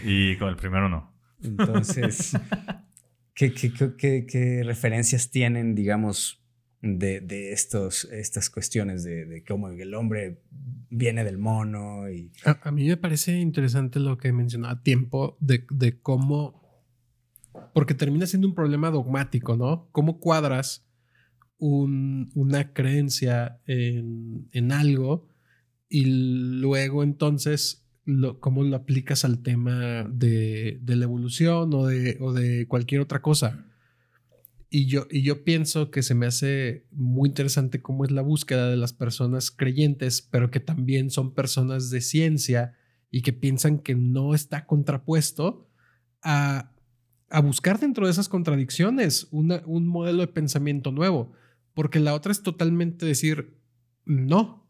y 0.04 0.36
con 0.36 0.50
el 0.50 0.56
primero 0.56 0.90
no. 0.90 1.16
Entonces, 1.42 2.32
¿qué, 3.34 3.54
qué, 3.54 4.62
referencias 4.62 5.30
tienen, 5.30 5.74
digamos, 5.74 6.44
de, 6.82 7.20
de, 7.20 7.52
estos, 7.52 8.04
estas 8.04 8.50
cuestiones 8.50 9.04
de, 9.04 9.44
cómo 9.46 9.68
el 9.68 9.94
hombre 9.94 10.42
viene 10.90 11.24
del 11.24 11.38
mono. 11.38 12.08
Y... 12.10 12.30
A, 12.44 12.70
mí 12.70 12.86
me 12.86 12.96
parece 12.96 13.38
interesante 13.38 14.00
lo 14.00 14.18
que 14.18 14.32
mencionaba 14.32 14.74
a 14.74 14.82
tiempo 14.82 15.36
de, 15.40 15.66
de, 15.70 16.00
cómo, 16.00 16.62
porque 17.72 17.94
termina 17.94 18.26
siendo 18.26 18.48
un 18.48 18.54
problema 18.54 18.90
dogmático, 18.90 19.56
¿no? 19.56 19.88
¿Cómo 19.92 20.20
cuadras 20.20 20.86
un, 21.58 22.30
una 22.34 22.72
creencia 22.72 23.60
en, 23.66 24.48
en, 24.52 24.72
algo 24.72 25.28
y 25.88 26.04
luego 26.60 27.02
entonces 27.02 27.86
lo, 28.04 28.40
cómo 28.40 28.62
lo 28.62 28.76
aplicas 28.76 29.24
al 29.24 29.42
tema 29.42 30.04
de, 30.04 30.78
de 30.82 30.96
la 30.96 31.04
evolución 31.04 31.72
o 31.72 31.86
de, 31.86 32.18
o 32.20 32.32
de 32.32 32.66
cualquier 32.68 33.00
otra 33.00 33.22
cosa? 33.22 33.66
Y 34.68 34.86
yo, 34.86 35.06
y 35.10 35.22
yo 35.22 35.44
pienso 35.44 35.90
que 35.90 36.02
se 36.02 36.14
me 36.14 36.26
hace 36.26 36.86
muy 36.90 37.28
interesante 37.28 37.80
cómo 37.80 38.04
es 38.04 38.10
la 38.10 38.22
búsqueda 38.22 38.68
de 38.68 38.76
las 38.76 38.92
personas 38.92 39.50
creyentes, 39.50 40.22
pero 40.22 40.50
que 40.50 40.60
también 40.60 41.10
son 41.10 41.34
personas 41.34 41.90
de 41.90 42.00
ciencia 42.00 42.74
y 43.10 43.22
que 43.22 43.32
piensan 43.32 43.78
que 43.78 43.94
no 43.94 44.34
está 44.34 44.66
contrapuesto 44.66 45.70
a, 46.22 46.72
a 47.30 47.40
buscar 47.40 47.78
dentro 47.78 48.06
de 48.06 48.12
esas 48.12 48.28
contradicciones 48.28 49.28
un 49.30 49.86
modelo 49.86 50.20
de 50.20 50.28
pensamiento 50.28 50.90
nuevo, 50.90 51.32
porque 51.72 52.00
la 52.00 52.14
otra 52.14 52.32
es 52.32 52.42
totalmente 52.42 53.06
decir 53.06 53.56
no. 54.04 54.66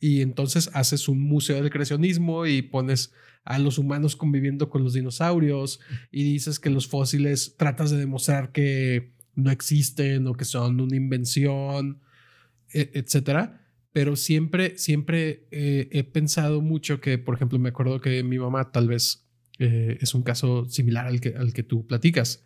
Y 0.00 0.20
entonces 0.20 0.70
haces 0.74 1.08
un 1.08 1.20
museo 1.20 1.56
del 1.56 1.70
creacionismo 1.70 2.46
y 2.46 2.62
pones 2.62 3.12
a 3.44 3.58
los 3.58 3.78
humanos 3.78 4.16
conviviendo 4.16 4.68
con 4.68 4.82
los 4.82 4.94
dinosaurios 4.94 5.80
y 6.10 6.24
dices 6.24 6.58
que 6.58 6.70
los 6.70 6.88
fósiles 6.88 7.56
tratas 7.56 7.90
de 7.90 7.98
demostrar 7.98 8.52
que 8.52 9.13
no 9.36 9.50
existen 9.50 10.26
o 10.26 10.34
que 10.34 10.44
son 10.44 10.80
una 10.80 10.96
invención, 10.96 12.00
e, 12.72 12.90
etcétera. 12.94 13.60
Pero 13.92 14.16
siempre, 14.16 14.76
siempre 14.76 15.46
eh, 15.52 15.88
he 15.92 16.02
pensado 16.02 16.60
mucho 16.60 17.00
que, 17.00 17.16
por 17.16 17.36
ejemplo, 17.36 17.60
me 17.60 17.68
acuerdo 17.68 18.00
que 18.00 18.24
mi 18.24 18.40
mamá 18.40 18.72
tal 18.72 18.88
vez 18.88 19.28
eh, 19.60 19.98
es 20.00 20.14
un 20.14 20.24
caso 20.24 20.68
similar 20.68 21.06
al 21.06 21.20
que, 21.20 21.36
al 21.36 21.52
que 21.52 21.62
tú 21.62 21.86
platicas. 21.86 22.44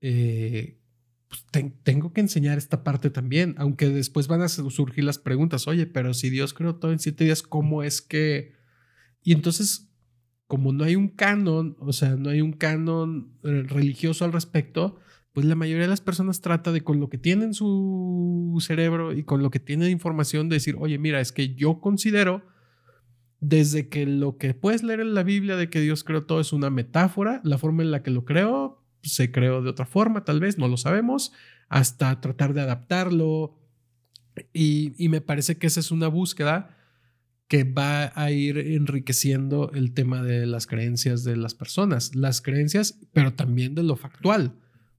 Eh, 0.00 0.80
pues, 1.28 1.44
tengo 1.82 2.14
que 2.14 2.22
enseñar 2.22 2.56
esta 2.56 2.82
parte 2.82 3.10
también, 3.10 3.54
aunque 3.58 3.90
después 3.90 4.26
van 4.26 4.40
a 4.40 4.48
surgir 4.48 5.04
las 5.04 5.18
preguntas, 5.18 5.68
oye, 5.68 5.86
pero 5.86 6.14
si 6.14 6.30
Dios 6.30 6.54
creó 6.54 6.76
todo 6.76 6.92
en 6.92 6.98
siete 6.98 7.24
días, 7.24 7.42
¿cómo 7.42 7.82
es 7.82 8.00
que...? 8.00 8.54
Y 9.22 9.32
entonces, 9.32 9.90
como 10.46 10.72
no 10.72 10.84
hay 10.84 10.96
un 10.96 11.08
canon, 11.08 11.76
o 11.78 11.92
sea, 11.92 12.16
no 12.16 12.30
hay 12.30 12.40
un 12.40 12.52
canon 12.52 13.36
religioso 13.42 14.24
al 14.24 14.32
respecto, 14.32 14.98
pues 15.36 15.44
la 15.44 15.54
mayoría 15.54 15.82
de 15.82 15.90
las 15.90 16.00
personas 16.00 16.40
trata 16.40 16.72
de 16.72 16.80
con 16.80 16.98
lo 16.98 17.10
que 17.10 17.18
tiene 17.18 17.44
en 17.44 17.52
su 17.52 18.56
cerebro 18.58 19.12
y 19.12 19.22
con 19.22 19.42
lo 19.42 19.50
que 19.50 19.60
tiene 19.60 19.84
de 19.84 19.90
información 19.90 20.48
decir, 20.48 20.76
oye, 20.78 20.96
mira, 20.96 21.20
es 21.20 21.30
que 21.30 21.54
yo 21.54 21.78
considero 21.78 22.42
desde 23.38 23.90
que 23.90 24.06
lo 24.06 24.38
que 24.38 24.54
puedes 24.54 24.82
leer 24.82 25.00
en 25.00 25.12
la 25.12 25.24
Biblia 25.24 25.56
de 25.56 25.68
que 25.68 25.82
Dios 25.82 26.04
creó 26.04 26.24
todo 26.24 26.40
es 26.40 26.54
una 26.54 26.70
metáfora, 26.70 27.42
la 27.44 27.58
forma 27.58 27.82
en 27.82 27.90
la 27.90 28.02
que 28.02 28.10
lo 28.10 28.24
creó 28.24 28.82
se 29.02 29.30
creó 29.30 29.60
de 29.60 29.68
otra 29.68 29.84
forma, 29.84 30.24
tal 30.24 30.40
vez, 30.40 30.56
no 30.56 30.68
lo 30.68 30.78
sabemos, 30.78 31.34
hasta 31.68 32.18
tratar 32.22 32.54
de 32.54 32.62
adaptarlo. 32.62 33.60
Y 34.54 34.94
me 35.10 35.20
parece 35.20 35.58
que 35.58 35.66
esa 35.66 35.80
es 35.80 35.90
una 35.90 36.08
búsqueda 36.08 36.78
que 37.46 37.64
va 37.64 38.10
a 38.14 38.30
ir 38.30 38.56
enriqueciendo 38.56 39.70
el 39.74 39.92
tema 39.92 40.22
de 40.22 40.46
las 40.46 40.66
creencias 40.66 41.24
de 41.24 41.36
las 41.36 41.54
personas, 41.54 42.14
las 42.14 42.40
creencias, 42.40 42.98
pero 43.12 43.34
también 43.34 43.74
de 43.74 43.82
lo 43.82 43.96
factual 43.96 44.54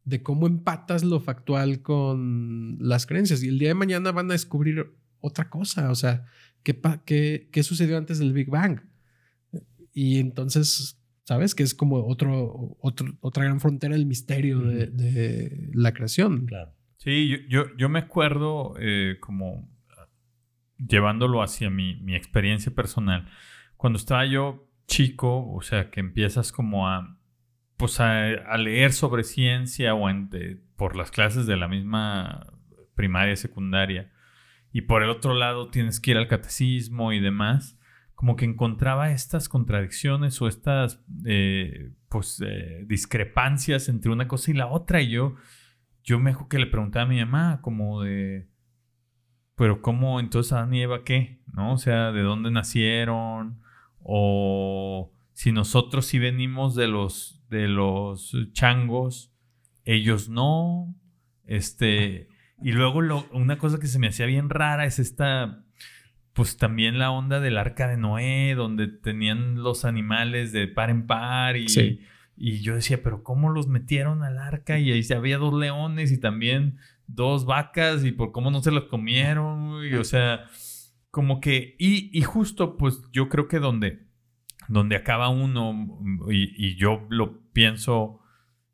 de 0.08 0.24
cómo 0.24 0.48
empatas 0.48 1.04
lo 1.04 1.20
factual 1.20 1.82
con 1.82 2.78
las 2.80 3.06
creencias. 3.06 3.44
Y 3.44 3.50
el 3.50 3.60
día 3.60 3.70
de 3.70 3.74
mañana 3.74 4.14
van 4.14 4.30
a 4.30 4.34
descubrir 4.34 4.94
otra 5.20 5.50
cosa, 5.50 5.92
o 5.92 5.96
sea, 5.96 6.26
¿qué, 6.64 6.80
qué, 7.06 7.50
qué 7.52 7.64
sucedió 7.64 7.98
antes 7.98 8.20
del 8.20 8.32
Big 8.32 8.50
Bang? 8.50 8.80
Y 9.94 10.20
entonces 10.20 10.98
¿sabes? 11.26 11.54
Que 11.54 11.64
es 11.64 11.76
como 11.76 12.08
otro, 12.08 12.78
otro 12.80 13.18
otra 13.20 13.44
gran 13.44 13.60
frontera 13.60 13.96
del 13.96 14.06
misterio 14.06 14.62
de, 14.62 14.88
de, 14.88 15.70
la 15.74 15.94
creación. 15.94 16.46
Claro. 16.46 16.72
Sí, 16.96 17.28
yo, 17.28 17.38
yo, 17.50 17.76
yo 17.76 17.90
me 17.90 18.00
acuerdo 18.00 18.76
eh, 18.80 19.18
como 19.20 19.70
llevándolo 20.78 21.44
hacia 21.44 21.70
mi, 21.70 21.98
mi, 21.98 22.16
experiencia 22.16 22.74
personal. 22.74 23.28
Cuando 23.76 24.00
estaba 24.00 24.26
yo 24.26 24.70
chico, 24.88 25.52
o 25.52 25.62
sea, 25.62 25.92
que 25.92 26.00
empiezas 26.00 26.54
como 26.54 26.88
a, 26.88 27.17
pues 27.78 28.00
a, 28.00 28.58
leer 28.58 28.92
sobre 28.92 29.24
ciencia 29.24 29.94
o 29.94 30.08
por 30.76 30.96
las 30.96 31.12
clases 31.12 31.46
de 31.46 31.58
la 31.58 31.68
misma 31.68 32.54
primaria, 32.96 33.36
secundaria, 33.36 34.12
y 34.72 34.82
por 34.82 35.04
el 35.04 35.10
otro 35.10 35.34
lado 35.34 35.70
tienes 35.70 36.00
que 36.00 36.12
ir 36.12 36.18
al 36.18 36.28
catecismo 36.28 37.14
y 37.14 37.20
demás, 37.20 37.80
como 38.16 38.36
que 38.36 38.46
encontraba 38.46 39.12
estas 39.12 39.48
contradicciones 39.48 40.42
o 40.42 40.48
estas 40.48 41.04
eh, 41.26 41.92
pues, 42.10 42.44
eh, 42.46 42.84
discrepancias 42.88 43.90
entre 43.90 44.12
una 44.12 44.28
cosa 44.28 44.50
y 44.50 44.56
la 44.56 44.68
otra. 44.68 45.02
Y 45.02 45.10
yo, 45.10 45.36
yo 46.04 46.20
me 46.20 46.36
que 46.50 46.58
le 46.58 46.66
preguntaba 46.66 47.06
a 47.06 47.10
mi 47.10 47.20
mamá 47.20 47.62
como 47.62 48.02
de, 48.02 48.48
pero 49.56 49.82
¿cómo 49.82 50.20
entonces 50.20 50.54
Adán 50.54 50.74
y 50.74 50.82
Eva 50.82 51.04
qué? 51.04 51.42
¿No? 51.54 51.74
O 51.74 51.78
sea, 51.78 52.12
¿de 52.12 52.22
dónde 52.22 52.50
nacieron? 52.50 53.62
O 54.00 55.12
si 55.34 55.52
nosotros 55.52 56.08
sí 56.08 56.18
venimos 56.18 56.74
de 56.74 56.88
los, 56.88 57.37
de 57.50 57.68
los 57.68 58.36
changos, 58.52 59.34
ellos 59.84 60.30
no. 60.30 60.96
Este, 61.46 62.28
y 62.62 62.72
luego 62.72 63.02
lo, 63.02 63.26
una 63.32 63.58
cosa 63.58 63.80
que 63.80 63.88
se 63.88 64.00
me 64.00 64.08
hacía 64.08 64.26
bien 64.26 64.50
rara 64.50 64.86
es 64.86 65.00
esta 65.00 65.64
pues 66.38 66.58
también 66.58 67.00
la 67.00 67.10
onda 67.10 67.40
del 67.40 67.58
arca 67.58 67.88
de 67.88 67.98
Noé, 67.98 68.54
donde 68.56 68.88
tenían 68.88 69.64
los 69.64 69.86
animales 69.86 70.52
de 70.52 70.68
par 70.68 70.92
en 70.92 71.08
par 71.08 71.58
y, 71.58 71.66
y 72.36 72.60
yo 72.60 72.76
decía, 72.76 73.02
pero 73.02 73.24
¿cómo 73.24 73.50
los 73.50 73.68
metieron 73.68 74.22
al 74.22 74.38
arca? 74.38 74.78
Y 74.78 74.92
ahí 74.92 75.04
había 75.16 75.40
dos 75.40 75.56
leones 75.56 76.12
y 76.12 76.20
también 76.20 76.78
dos 77.08 77.46
vacas 77.48 78.06
y 78.06 78.12
por 78.12 78.32
cómo 78.32 78.52
no 78.52 78.62
se 78.62 78.70
los 78.70 78.84
comieron, 78.84 79.84
y, 79.84 79.96
o 79.96 80.04
sea, 80.04 80.46
como 81.10 81.42
que, 81.42 81.76
y, 81.80 82.16
y, 82.16 82.22
justo 82.22 82.78
pues 82.78 83.02
yo 83.12 83.30
creo 83.30 83.48
que 83.48 83.58
donde, 83.58 84.07
donde 84.68 84.96
acaba 84.96 85.30
uno, 85.30 85.88
y, 86.30 86.54
y 86.58 86.76
yo 86.76 87.06
lo 87.10 87.42
pienso, 87.54 88.20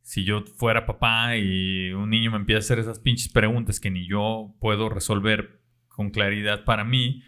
si 0.02 0.24
yo 0.24 0.44
fuera 0.58 0.86
papá 0.86 1.38
y 1.38 1.92
un 1.92 2.10
niño 2.10 2.32
me 2.32 2.38
empieza 2.38 2.58
a 2.58 2.60
hacer 2.60 2.80
esas 2.80 3.00
pinches 3.00 3.32
preguntas 3.32 3.80
que 3.80 3.92
ni 3.92 4.08
yo 4.08 4.56
puedo 4.60 4.90
resolver 4.90 5.62
con 5.88 6.10
claridad 6.10 6.66
para 6.66 6.84
mí, 6.84 7.24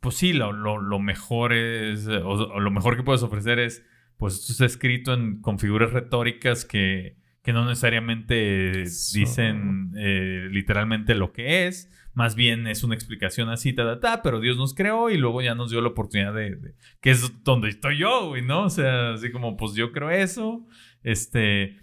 pues 0.00 0.16
sí, 0.16 0.32
lo, 0.32 0.52
lo, 0.52 0.98
mejor 1.00 1.52
es, 1.52 2.06
o, 2.06 2.60
lo 2.60 2.70
mejor 2.70 2.96
que 2.96 3.02
puedes 3.02 3.22
ofrecer 3.22 3.58
es, 3.58 3.84
pues 4.16 4.34
esto 4.34 4.52
está 4.52 4.66
escrito 4.66 5.14
en, 5.14 5.40
con 5.40 5.58
figuras 5.58 5.92
retóricas 5.92 6.64
que, 6.64 7.16
que 7.42 7.52
no 7.52 7.64
necesariamente 7.64 8.84
dicen 9.14 9.92
eh, 9.96 10.48
literalmente 10.50 11.14
lo 11.14 11.32
que 11.32 11.66
es, 11.66 11.90
más 12.18 12.34
bien 12.34 12.66
es 12.66 12.82
una 12.82 12.96
explicación 12.96 13.48
así, 13.48 13.72
ta, 13.72 14.00
ta, 14.00 14.22
pero 14.22 14.40
Dios 14.40 14.56
nos 14.56 14.74
creó 14.74 15.08
y 15.08 15.16
luego 15.16 15.40
ya 15.40 15.54
nos 15.54 15.70
dio 15.70 15.80
la 15.80 15.90
oportunidad 15.90 16.34
de, 16.34 16.74
que 17.00 17.10
es 17.10 17.44
donde 17.44 17.68
estoy 17.68 17.98
yo, 17.98 18.30
güey, 18.30 18.42
¿no? 18.42 18.64
O 18.64 18.70
sea, 18.70 19.12
así 19.12 19.30
como, 19.30 19.56
pues 19.56 19.74
yo 19.74 19.92
creo 19.92 20.10
eso, 20.10 20.66
este... 21.04 21.76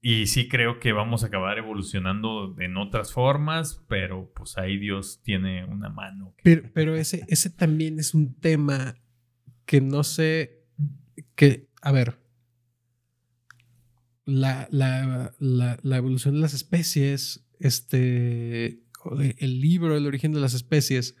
Y 0.00 0.26
sí 0.26 0.46
creo 0.46 0.78
que 0.78 0.92
vamos 0.92 1.24
a 1.24 1.28
acabar 1.28 1.56
evolucionando 1.58 2.54
en 2.60 2.76
otras 2.76 3.12
formas, 3.12 3.84
pero 3.88 4.30
pues 4.32 4.56
ahí 4.58 4.78
Dios 4.78 5.22
tiene 5.24 5.64
una 5.64 5.88
mano. 5.88 6.34
Pero, 6.44 6.70
pero, 6.72 6.94
ese, 6.94 7.24
ese 7.26 7.50
también 7.50 7.98
es 7.98 8.14
un 8.14 8.38
tema 8.38 8.94
que 9.64 9.80
no 9.80 10.04
sé, 10.04 10.66
que, 11.34 11.66
a 11.82 11.90
ver, 11.92 12.20
la, 14.24 14.68
la, 14.70 15.34
la, 15.40 15.78
la 15.82 15.96
evolución 15.96 16.34
de 16.34 16.40
las 16.42 16.54
especies, 16.54 17.48
este, 17.58 18.84
el 19.16 19.60
libro 19.60 19.96
El 19.96 20.06
origen 20.06 20.32
de 20.32 20.40
las 20.40 20.54
especies, 20.54 21.16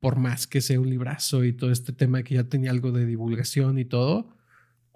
por 0.00 0.16
más 0.16 0.46
que 0.46 0.60
sea 0.60 0.80
un 0.80 0.90
librazo 0.90 1.44
y 1.44 1.52
todo 1.52 1.70
este 1.70 1.92
tema 1.92 2.22
que 2.22 2.34
ya 2.34 2.44
tenía 2.44 2.70
algo 2.70 2.92
de 2.92 3.06
divulgación 3.06 3.78
y 3.78 3.84
todo, 3.84 4.36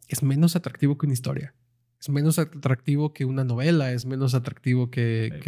es 0.08 0.22
menos 0.22 0.56
atractivo 0.56 0.98
que 0.98 1.06
una 1.06 1.14
historia 1.14 1.54
es 2.00 2.08
menos 2.08 2.38
atractivo 2.38 3.12
que 3.12 3.26
una 3.26 3.44
novela, 3.44 3.92
es 3.92 4.06
menos 4.06 4.34
atractivo 4.34 4.90
que, 4.90 5.38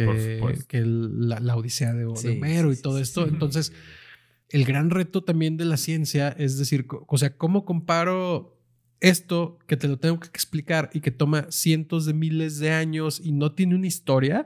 que, 0.67 0.83
la, 0.85 1.55
Odisea 1.55 1.93
de, 1.93 2.05
Homero 2.05 2.71
y 2.71 2.75
todo 2.75 2.99
esto. 2.99 3.27
Entonces, 3.27 3.73
el 4.49 4.63
gran 4.63 4.91
reto 4.91 5.23
también 5.23 5.57
de 5.57 5.65
la 5.65 5.77
ciencia 5.77 6.29
es 6.29 6.59
decir, 6.59 6.85
o 7.07 7.17
sea, 7.17 7.35
¿cómo 7.37 7.65
comparo 7.65 8.61
esto 8.99 9.57
que 9.67 9.77
te 9.77 9.87
lo 9.87 9.97
tengo 9.97 10.19
que 10.19 10.27
explicar 10.27 10.91
y 10.93 11.01
que 11.01 11.09
toma 11.09 11.47
cientos 11.49 12.05
de 12.05 12.13
miles 12.13 12.59
de 12.59 12.71
años 12.71 13.19
y 13.19 13.31
no 13.31 13.53
tiene 13.53 13.73
una 13.73 13.87
historia? 13.87 14.45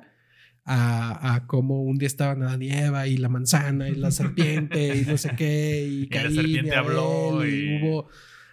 A, 0.69 1.45
cómo 1.47 1.81
un 1.81 1.97
día 1.97 2.07
estaban 2.07 2.43
Adán 2.43 2.61
y 2.61 2.69
Eva 2.69 3.07
y 3.07 3.15
la 3.15 3.29
manzana 3.29 3.87
y 3.87 3.95
la 3.95 4.11
serpiente 4.11 4.97
y 4.97 5.05
no 5.05 5.17
sé 5.17 5.31
qué 5.37 5.87
y, 5.87 6.03
y 6.11 6.13
la 6.13 6.29
serpiente 6.29 6.75
habló 6.75 7.45
y 7.45 7.79
hubo, 7.81 7.99
o 7.99 8.09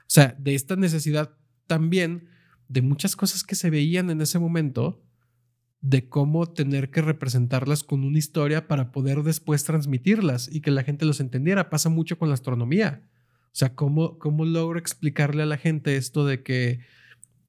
sea, 0.07 0.37
de 0.39 0.55
esta 0.55 0.77
necesidad 0.77 1.35
también 1.67 2.29
de 2.69 2.83
muchas 2.83 3.17
cosas 3.17 3.43
que 3.43 3.55
se 3.55 3.71
veían 3.71 4.11
en 4.11 4.21
ese 4.21 4.39
momento, 4.39 5.03
de 5.81 6.09
cómo 6.09 6.47
tener 6.47 6.91
que 6.91 7.03
representarlas 7.03 7.85
con 7.85 8.05
una 8.05 8.19
historia 8.19 8.67
para 8.69 8.91
poder 8.91 9.23
después 9.23 9.65
transmitirlas 9.65 10.49
y 10.51 10.61
que 10.63 10.71
la 10.71 10.83
gente 10.83 11.05
los 11.05 11.21
entendiera. 11.21 11.69
Pasa 11.69 11.91
mucho 11.91 12.19
con 12.19 12.29
la 12.29 12.35
astronomía. 12.35 13.03
O 13.47 13.57
sea, 13.57 13.75
¿cómo, 13.75 14.19
cómo 14.19 14.47
logro 14.47 14.79
explicarle 14.79 15.43
a 15.43 15.47
la 15.47 15.59
gente 15.59 15.97
esto 15.97 16.25
de 16.25 16.43
que 16.43 16.81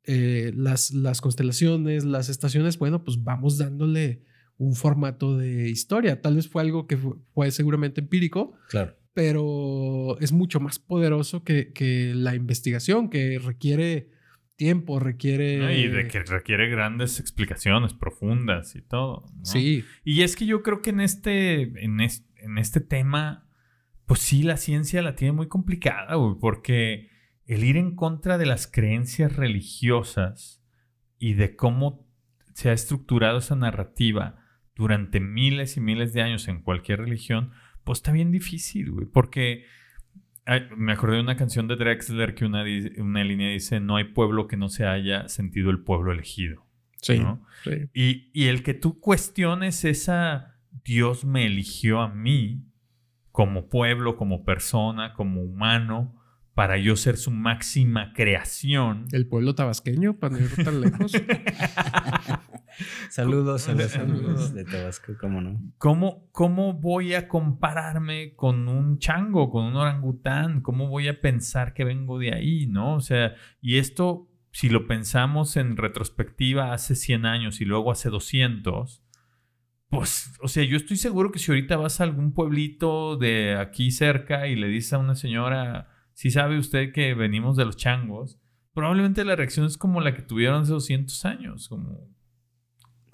eh, 0.04 0.52
las, 0.54 0.92
las 0.92 1.22
constelaciones, 1.22 2.04
las 2.04 2.28
estaciones, 2.28 2.78
bueno, 2.78 3.04
pues 3.06 3.24
vamos 3.24 3.58
dándole 3.58 4.22
un 4.58 4.76
formato 4.76 5.38
de 5.38 5.70
historia. 5.70 6.22
Tal 6.22 6.36
vez 6.36 6.48
fue 6.48 6.62
algo 6.62 6.88
que 6.88 6.98
fue, 7.34 7.52
seguramente 7.52 8.02
empírico. 8.02 8.58
Claro. 8.70 8.96
Pero 9.14 10.18
es 10.20 10.32
mucho 10.32 10.60
más 10.60 10.80
poderoso 10.80 11.44
que, 11.44 11.72
que 11.72 12.14
la 12.14 12.36
investigación, 12.36 13.10
que 13.10 13.40
requiere 13.40 14.10
tiempo, 14.56 15.00
requiere... 15.00 15.78
y 15.78 15.88
de 15.88 16.08
que 16.08 16.24
requiere 16.24 16.70
grandes 16.70 17.20
explicaciones 17.20 17.94
profundas 17.94 18.76
y 18.76 18.82
todo. 18.82 19.26
Sí. 19.44 19.84
Y 20.04 20.22
es 20.22 20.36
que 20.36 20.46
yo 20.46 20.64
creo 20.64 20.82
que 20.82 20.92
en 20.92 21.02
este, 21.02 21.62
en 21.84 22.00
en 22.00 22.58
este 22.58 22.80
tema, 22.80 23.50
pues 24.06 24.20
sí, 24.20 24.44
la 24.44 24.58
ciencia 24.58 25.02
la 25.02 25.16
tiene 25.16 25.34
muy 25.34 25.48
complicada, 25.48 26.16
porque 26.40 27.10
el 27.46 27.64
ir 27.64 27.78
en 27.78 27.96
contra 27.96 28.38
de 28.38 28.46
las 28.46 28.68
creencias 28.68 29.36
religiosas 29.36 30.64
y 31.18 31.34
de 31.34 31.56
cómo 31.56 32.08
se 32.54 32.70
ha 32.70 32.74
estructurado 32.74 33.40
esa 33.40 33.56
narrativa 33.56 34.45
durante 34.76 35.20
miles 35.20 35.78
y 35.78 35.82
miles 35.82 36.14
de 36.14 36.22
años 36.22 36.48
en 36.48 36.62
cualquier 36.62 37.00
religión, 37.00 37.52
pues 37.84 38.00
está 38.00 38.12
bien 38.12 38.32
difícil, 38.32 38.92
güey, 38.92 39.06
porque 39.06 39.66
me 40.78 40.92
acordé 40.92 41.16
de 41.16 41.22
una 41.24 41.38
canción 41.38 41.68
de 41.68 41.76
Drexler 41.76 42.36
que 42.36 42.46
una, 42.46 42.64
una 42.98 43.24
línea 43.24 43.50
dice, 43.50 43.80
no 43.80 43.96
hay 43.96 44.06
pueblo 44.06 44.48
que 44.48 44.58
no 44.58 44.70
se 44.70 44.86
haya 44.86 45.28
sentido 45.28 45.72
el 45.72 45.80
pueblo 45.80 46.12
elegido. 46.12 46.66
Sí. 47.02 47.22
Y, 47.94 48.32
y, 48.34 48.48
el 48.48 48.64
que 48.64 48.74
tú 48.74 49.00
cuestiones 49.00 49.86
esa 49.86 50.56
Dios 50.84 51.24
me 51.24 51.46
eligió 51.46 52.02
a 52.02 52.10
mí 52.10 52.66
como 53.32 53.70
pueblo, 53.70 54.18
como 54.18 54.44
persona, 54.44 55.14
como 55.14 55.42
humano, 55.42 56.16
para 56.54 56.78
yo 56.78 56.96
ser 56.96 57.18
su 57.18 57.32
máxima 57.32 58.14
creación. 58.14 59.06
El 59.12 59.28
pueblo 59.28 59.56
tabasqueño, 59.56 60.18
para 60.18 60.38
no 60.38 60.44
ir 60.44 60.64
tan 60.64 60.82
lejos. 60.82 61.12
saludos 63.10 63.68
a 63.70 63.74
los 63.74 63.96
amigos 63.96 64.54
de 64.54 64.66
Tabasco, 64.66 65.14
¿cómo 65.20 65.42
no? 65.42 65.62
¿Cómo, 65.78 66.30
¿Cómo 66.32 66.74
voy 66.74 67.14
a 67.14 67.28
compararme 67.28 68.36
con 68.36 68.68
un 68.68 69.00
chango, 69.00 69.50
con 69.50 69.66
un 69.66 69.76
orangután? 69.76 70.62
¿Cómo 70.62 70.88
voy 70.88 71.08
a 71.08 71.22
pensar 71.22 71.74
que 71.74 71.84
vengo 71.84 72.20
de 72.20 72.34
ahí, 72.34 72.68
no? 72.68 72.96
O 72.96 73.02
sea, 73.02 73.36
y 73.62 73.78
esto, 73.78 74.30
si 74.52 74.70
lo 74.70 74.88
pensamos 74.88 75.58
en 75.58 75.78
retrospectiva 75.78 76.74
hace 76.74 76.96
100 76.96 77.26
años 77.26 77.62
y 77.62 77.66
luego 77.66 77.92
hace 77.92 78.10
200, 78.10 79.04
pues, 79.90 80.34
o 80.42 80.48
sea, 80.48 80.64
yo 80.64 80.78
estoy 80.78 80.98
seguro 80.98 81.32
que 81.32 81.40
si 81.40 81.52
ahorita 81.52 81.78
vas 81.78 82.02
a 82.02 82.04
algún 82.04 82.34
pueblito 82.34 83.18
de 83.18 83.56
aquí 83.56 83.92
cerca 83.92 84.48
y 84.48 84.56
le 84.56 84.68
dices 84.68 84.94
a 84.94 84.98
una 84.98 85.16
señora 85.16 85.90
si 86.14 86.32
sabe 86.32 86.58
usted 86.58 86.92
que 86.94 87.14
venimos 87.14 87.58
de 87.58 87.66
los 87.66 87.76
changos, 87.78 88.40
probablemente 88.74 89.24
la 89.26 89.36
reacción 89.36 89.66
es 89.66 89.78
como 89.78 90.02
la 90.02 90.14
que 90.14 90.22
tuvieron 90.22 90.62
hace 90.62 90.72
200 90.72 91.26
años, 91.26 91.68
como, 91.68 92.15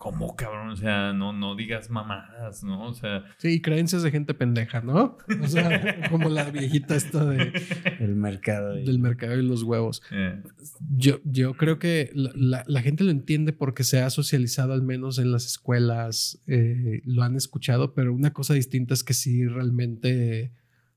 ¿cómo 0.02 0.36
cabrón? 0.36 0.70
O 0.70 0.76
sea, 0.76 1.14
no, 1.14 1.32
no 1.32 1.56
digas 1.56 1.92
mamadas, 1.92 2.64
¿no? 2.64 2.88
O 2.88 2.94
sea... 2.96 3.24
Sí, 3.38 3.62
creencias 3.62 4.02
de 4.02 4.10
gente 4.10 4.34
pendeja, 4.34 4.82
¿no? 4.82 5.20
O 5.40 5.48
sea, 5.48 6.10
como 6.10 6.28
la 6.28 6.50
viejita 6.50 6.96
esta 6.96 7.24
de... 7.24 7.54
El 8.00 8.16
mercado. 8.16 8.74
Del 8.74 8.98
mercado 8.98 9.38
y 9.38 9.44
los 9.44 9.62
huevos. 9.62 10.02
Eh. 10.12 10.42
Yo, 10.90 11.20
yo 11.24 11.54
creo 11.54 11.78
que 11.78 12.10
la, 12.16 12.82
gente 12.82 13.04
lo 13.04 13.12
entiende 13.12 13.54
porque 13.54 13.84
se 13.84 14.02
ha 14.02 14.10
socializado 14.10 14.74
al 14.74 14.82
menos 14.82 15.20
en 15.20 15.32
las 15.32 15.46
escuelas, 15.46 16.42
eh, 16.48 17.04
lo 17.06 17.22
han 17.22 17.36
escuchado, 17.36 17.94
pero 17.94 18.12
una 18.12 18.34
cosa 18.34 18.56
distinta 18.56 18.96
es 18.96 19.04
que 19.04 19.14
sí 19.14 19.46
realmente 19.46 20.52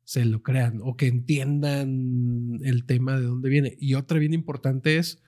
se 0.05 0.25
lo 0.25 0.43
crean 0.43 0.81
o 0.83 0.97
que 0.97 1.09
entiendan 1.09 2.59
el 2.63 2.87
tema 2.87 3.21
de 3.21 3.27
dónde 3.27 3.51
viene. 3.51 3.77
Y 3.79 3.95
otra 3.97 4.19
bien 4.19 4.33
importante 4.33 4.97
es 4.97 5.23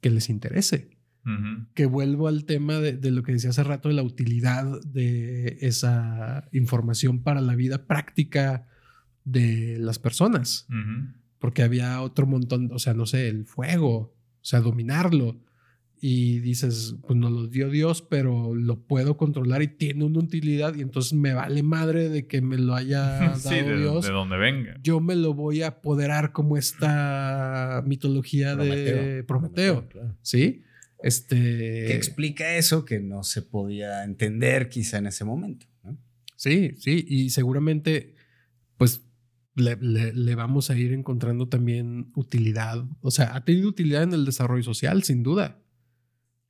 que 0.00 0.08
les 0.08 0.30
interese. 0.30 0.97
Que 1.74 1.86
vuelvo 1.86 2.28
al 2.28 2.44
tema 2.44 2.78
de, 2.78 3.10
lo 3.10 3.22
que 3.22 3.32
decía 3.32 3.50
hace 3.50 3.64
rato 3.64 3.88
de 3.88 3.94
la 3.94 4.02
utilidad 4.02 4.80
de 4.82 5.58
esa 5.60 6.48
información 6.52 7.22
para 7.22 7.40
la 7.40 7.54
vida 7.54 7.86
práctica 7.86 8.66
de 9.24 9.76
las 9.78 9.98
personas. 9.98 10.66
Porque 11.38 11.62
había 11.62 12.00
otro 12.02 12.26
montón, 12.26 12.70
o 12.72 12.78
sea, 12.78 12.94
no 12.94 13.06
sé, 13.06 13.28
el 13.28 13.44
fuego, 13.46 13.96
o 13.96 14.44
sea, 14.44 14.60
dominarlo 14.60 15.40
y 16.00 16.38
dices, 16.40 16.96
pues 17.06 17.18
nos 17.18 17.32
lo 17.32 17.46
dio 17.48 17.70
Dios, 17.70 18.02
pero 18.02 18.54
lo 18.54 18.80
puedo 18.80 19.16
controlar 19.16 19.62
y 19.62 19.68
tiene 19.68 20.04
una 20.04 20.20
utilidad 20.20 20.74
y 20.76 20.82
entonces 20.82 21.12
me 21.12 21.34
vale 21.34 21.62
madre 21.62 22.08
de 22.08 22.26
que 22.26 22.40
me 22.40 22.56
lo 22.56 22.74
haya 22.74 23.00
dado 23.18 23.36
sí, 23.36 23.56
de, 23.56 23.78
Dios. 23.78 24.04
de 24.04 24.12
donde 24.12 24.36
venga. 24.36 24.76
Yo 24.82 25.00
me 25.00 25.16
lo 25.16 25.34
voy 25.34 25.62
a 25.62 25.68
apoderar 25.68 26.32
como 26.32 26.56
esta 26.56 27.82
mitología 27.86 28.54
de 28.54 29.24
Prometeo, 29.24 29.88
¿sí? 30.22 30.62
Este... 31.02 31.36
Que 31.86 31.94
explica 31.94 32.56
eso 32.56 32.84
que 32.84 33.00
no 33.00 33.22
se 33.22 33.42
podía 33.42 34.04
entender 34.04 34.68
quizá 34.68 34.98
en 34.98 35.06
ese 35.06 35.24
momento. 35.24 35.66
Sí, 36.36 36.74
sí, 36.78 37.04
y 37.08 37.30
seguramente 37.30 38.14
pues 38.76 39.02
le, 39.56 39.76
le, 40.12 40.34
vamos 40.36 40.70
a 40.70 40.78
ir 40.78 40.92
encontrando 40.92 41.48
también 41.48 42.12
utilidad. 42.14 42.84
O 43.00 43.10
sea, 43.10 43.34
ha 43.34 43.44
tenido 43.44 43.68
utilidad 43.68 44.04
en 44.04 44.12
el 44.12 44.24
desarrollo 44.24 44.62
social, 44.62 45.02
sin 45.02 45.24
duda 45.24 45.60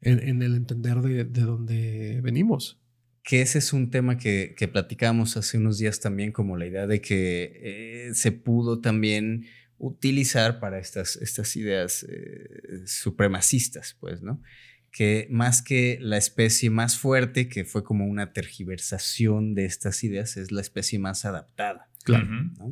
en, 0.01 0.43
el 0.43 0.55
entender 0.55 1.01
de, 1.01 1.25
de, 1.25 1.41
dónde 1.41 2.21
venimos. 2.23 2.81
Que 3.23 3.43
ese 3.43 3.59
es 3.59 3.73
un 3.73 3.91
tema 3.91 4.17
que, 4.17 4.55
que 4.57 4.69
platicamos 4.69 5.37
hace 5.37 5.59
unos 5.59 5.79
días 5.79 6.01
también, 6.01 6.33
como 6.33 6.57
la 6.57 6.67
idea 6.67 6.87
de 6.87 7.01
que 7.01 7.61
eh, 7.63 8.15
se 8.15 8.33
pudo 8.33 8.81
también 8.81 9.47
utilizar 9.79 10.61
para 10.61 10.79
estas, 10.79 11.17
estas 11.17 11.57
ideas 11.57 12.05
eh, 12.09 12.83
supremacistas, 12.87 13.97
pues, 14.01 14.23
¿no? 14.23 14.43
Que 14.91 15.29
más 15.31 15.63
que 15.63 15.99
la 16.01 16.17
especie 16.17 16.71
más 16.71 16.99
fuerte, 16.99 17.49
que 17.49 17.65
fue 17.65 17.85
como 17.85 18.07
una 18.07 18.33
tergiversación 18.33 19.55
de 19.55 19.65
estas 19.65 20.03
ideas, 20.05 20.37
es 20.37 20.51
la 20.51 20.61
especie 20.61 20.99
más 20.99 21.25
adaptada. 21.25 21.91
Claro, 22.05 22.29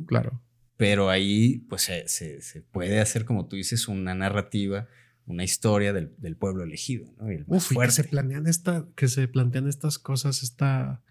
claro. 0.07 0.41
Pero 0.77 1.09
ahí, 1.09 1.59
pues, 1.69 1.83
se, 1.83 2.07
se, 2.07 2.41
se 2.41 2.61
puede 2.61 2.99
hacer, 2.99 3.25
como 3.25 3.47
tú 3.47 3.55
dices, 3.55 3.87
una 3.87 4.15
narrativa 4.15 4.87
una 5.27 5.43
historia 5.43 5.91
del, 5.91 6.37
pueblo 6.37 6.63
elegido, 6.63 7.13
¿no? 7.19 7.31
Y 7.31 7.43
que 7.45 7.91
se 7.91 8.05
planean 8.05 8.47
esta, 8.47 8.87
que 8.95 9.09
se 9.09 9.27
plantean 9.27 9.67
estas 9.67 9.99
cosas, 9.99 10.41
esta, 10.41 11.03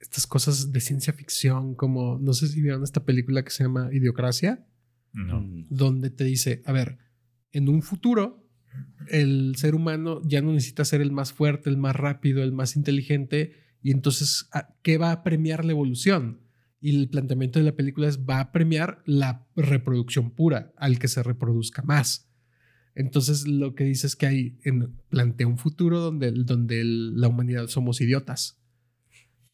estas 0.00 0.26
cosas 0.26 0.72
de 0.72 0.80
ciencia 0.80 1.12
ficción, 1.12 1.74
como 1.74 2.18
no 2.18 2.32
sé 2.32 2.48
si 2.48 2.62
vieron 2.62 2.82
esta 2.82 3.04
película 3.04 3.44
que 3.44 3.50
se 3.50 3.64
llama 3.64 3.90
Idiocracia, 3.92 4.64
no. 5.16 5.44
Donde 5.70 6.10
te 6.10 6.24
dice, 6.24 6.62
a 6.66 6.72
ver, 6.72 6.98
en 7.52 7.68
un 7.68 7.82
futuro 7.82 8.46
el 9.08 9.54
ser 9.56 9.74
humano 9.74 10.20
ya 10.24 10.42
no 10.42 10.52
necesita 10.52 10.84
ser 10.84 11.00
el 11.00 11.12
más 11.12 11.32
fuerte, 11.32 11.70
el 11.70 11.76
más 11.76 11.96
rápido, 11.96 12.42
el 12.42 12.52
más 12.52 12.76
inteligente, 12.76 13.52
y 13.82 13.92
entonces, 13.92 14.48
¿qué 14.82 14.98
va 14.98 15.12
a 15.12 15.22
premiar 15.22 15.64
la 15.64 15.72
evolución? 15.72 16.40
Y 16.80 16.96
el 16.96 17.08
planteamiento 17.08 17.58
de 17.58 17.64
la 17.64 17.76
película 17.76 18.08
es, 18.08 18.18
va 18.18 18.40
a 18.40 18.52
premiar 18.52 19.02
la 19.06 19.46
reproducción 19.54 20.30
pura, 20.32 20.72
al 20.76 20.98
que 20.98 21.08
se 21.08 21.22
reproduzca 21.22 21.82
más. 21.82 22.28
Entonces 22.94 23.46
lo 23.46 23.74
que 23.74 23.84
dice 23.84 24.06
es 24.06 24.16
que 24.16 24.26
hay, 24.26 24.58
en, 24.64 24.96
plantea 25.08 25.46
un 25.46 25.58
futuro 25.58 26.00
donde, 26.00 26.32
donde 26.32 26.82
la 26.84 27.28
humanidad 27.28 27.68
somos 27.68 28.00
idiotas. 28.00 28.58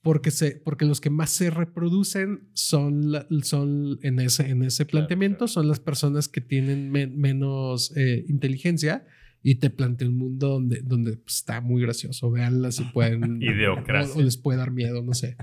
Porque, 0.03 0.33
se, 0.33 0.57
porque 0.57 0.85
los 0.85 1.01
que 1.01 1.11
más 1.11 1.31
se 1.31 1.51
reproducen 1.51 2.49
son, 2.55 3.13
son 3.43 4.01
en 4.03 4.19
ese, 4.19 4.51
en 4.51 4.65
ese 4.65 4.85
planteamiento, 4.85 5.47
son 5.47 5.69
las 5.69 5.79
personas 5.79 6.29
que 6.29 6.41
tienen 6.41 6.91
menos 6.91 7.97
eh, 7.97 8.25
inteligencia 8.29 9.07
y 9.45 9.57
te 9.57 9.71
plantea 9.71 10.09
un 10.09 10.19
mundo 10.19 10.49
donde, 10.49 10.81
donde 10.83 11.17
pues, 11.17 11.37
está 11.37 11.61
muy 11.61 11.83
gracioso. 11.83 12.31
Veanla 12.31 12.73
si 12.73 12.85
pueden. 12.85 13.41
o, 13.69 14.19
o, 14.19 14.23
les 14.23 14.37
puede 14.37 14.59
dar 14.59 14.71
miedo, 14.71 15.03
no 15.03 15.15
sé. 15.15 15.37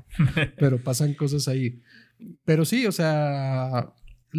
Pero 0.58 0.78
pasan 0.78 1.14
cosas 1.14 1.48
ahí. 1.48 1.82
Pero 2.46 2.66
sí, 2.66 2.86
o 2.86 2.92
sea, 2.92 3.94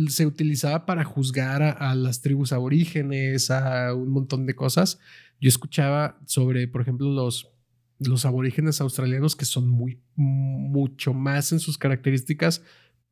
se 0.09 0.27
utilizaba 0.27 0.87
para 0.87 1.05
juzgar 1.05 1.63
a, 1.63 1.95
las 1.95 2.23
tribus 2.23 2.53
aborígenes, 2.53 3.51
a 3.51 3.95
un 3.95 4.11
montón 4.11 4.47
de 4.47 4.55
cosas. 4.55 4.99
Yo 5.41 5.49
escuchaba 5.49 6.19
sobre, 6.27 6.69
por 6.69 6.83
ejemplo, 6.83 7.11
los, 7.11 7.51
los 8.01 8.25
aborígenes 8.25 8.81
australianos 8.81 9.37
que 9.37 9.45
son 9.45 9.69
muy, 9.69 10.03
mucho 10.17 11.13
más 11.13 11.53
en 11.53 11.61
sus 11.61 11.79
características 11.79 12.63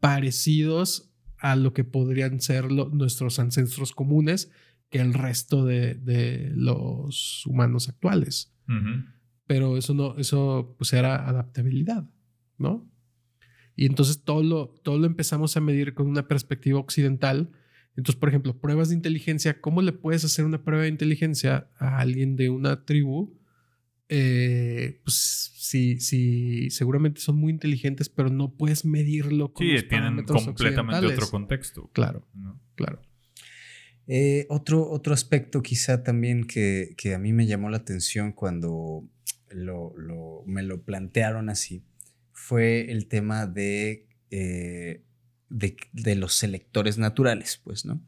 parecidos 0.01 1.13
a 1.39 1.57
lo 1.57 1.73
que 1.73 1.85
podrían 1.85 2.41
ser 2.41 2.71
nuestros 2.71 3.39
ancestros 3.39 3.93
comunes 3.93 4.51
que 4.91 5.01
el 5.01 5.15
resto 5.15 5.65
de, 5.65 6.51
los 6.55 7.45
humanos 7.47 7.89
actuales. 7.89 8.55
Pero 9.47 9.77
eso 9.77 9.95
no, 9.95 10.17
eso 10.19 10.75
pues 10.79 10.93
era 10.93 11.29
adaptabilidad, 11.29 12.11
¿no? 12.59 12.91
Y 13.77 13.87
entonces 13.87 14.25
todo 14.25 14.43
lo, 14.43 14.75
todo 14.83 14.99
lo 14.99 15.07
empezamos 15.07 15.57
a 15.57 15.61
medir 15.61 15.95
con 15.95 16.09
una 16.09 16.27
perspectiva 16.27 16.81
occidental. 16.81 17.51
Entonces, 17.97 18.19
por 18.19 18.29
ejemplo, 18.29 18.59
pruebas 18.59 18.89
de 18.89 18.97
inteligencia, 18.97 19.61
¿cómo 19.61 19.83
le 19.83 19.93
puedes 19.93 20.25
hacer 20.25 20.45
una 20.45 20.65
prueba 20.65 20.83
de 20.83 20.89
inteligencia 20.89 21.71
a 21.79 21.99
alguien 21.99 22.37
de 22.37 22.51
una 22.51 22.85
tribu? 22.85 23.39
Eh, 24.09 25.01
pues 25.05 25.53
sí, 25.55 26.01
sí, 26.01 26.71
seguramente 26.71 27.21
son 27.21 27.37
muy 27.37 27.53
inteligentes, 27.53 28.09
pero 28.09 28.31
no 28.31 28.57
puedes 28.57 28.85
medirlo 28.85 29.53
con 29.53 29.67
sí, 29.67 29.83
tienen 29.87 30.25
completamente 30.25 31.07
otro 31.07 31.31
contexto. 31.31 31.91
Claro, 31.93 32.27
claro. 32.75 33.03
Eh, 34.07 34.47
otro, 34.49 34.89
otro 34.89 35.13
aspecto 35.13 35.61
quizá 35.61 36.03
también 36.03 36.47
que, 36.47 36.95
que, 36.97 37.15
a 37.15 37.19
mí 37.19 37.35
me 37.35 37.47
llamó 37.47 37.69
la 37.69 37.77
atención 37.77 38.33
cuando 38.33 39.07
lo, 39.51 39.93
lo, 39.99 40.43
me 40.47 40.63
lo 40.63 40.83
plantearon 40.83 41.51
así 41.51 41.85
fue 42.33 42.91
el 42.91 43.07
tema 43.07 43.53
eh, 43.57 44.07
de, 45.51 45.77
de, 45.93 46.15
los 46.15 46.33
selectores 46.33 46.97
naturales, 46.97 47.61
pues, 47.63 47.85
¿no? 47.85 48.03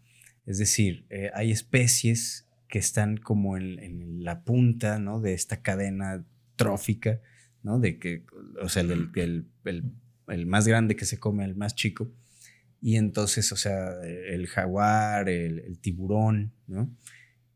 Es 0.46 0.56
decir, 0.56 1.06
hay 1.34 1.50
especies 1.50 2.49
que 2.70 2.78
están 2.78 3.16
como 3.16 3.56
en, 3.56 4.24
la 4.24 4.44
punta, 4.44 4.98
¿no? 4.98 5.20
De 5.20 5.34
esta 5.34 5.60
cadena 5.60 6.24
trófica, 6.56 7.20
¿no? 7.62 7.78
De 7.80 7.98
que, 7.98 8.24
o 8.62 8.68
sea, 8.68 8.82
el, 8.82 9.10
el, 9.64 10.46
más 10.46 10.68
grande 10.68 10.96
que 10.96 11.04
se 11.04 11.18
come 11.18 11.44
al 11.44 11.56
más 11.56 11.74
chico. 11.74 12.12
Y 12.80 12.96
entonces, 12.96 13.50
o 13.52 13.56
sea, 13.56 13.92
el 14.02 14.46
jaguar, 14.46 15.28
el, 15.28 15.78
tiburón, 15.80 16.52
¿no? 16.66 16.96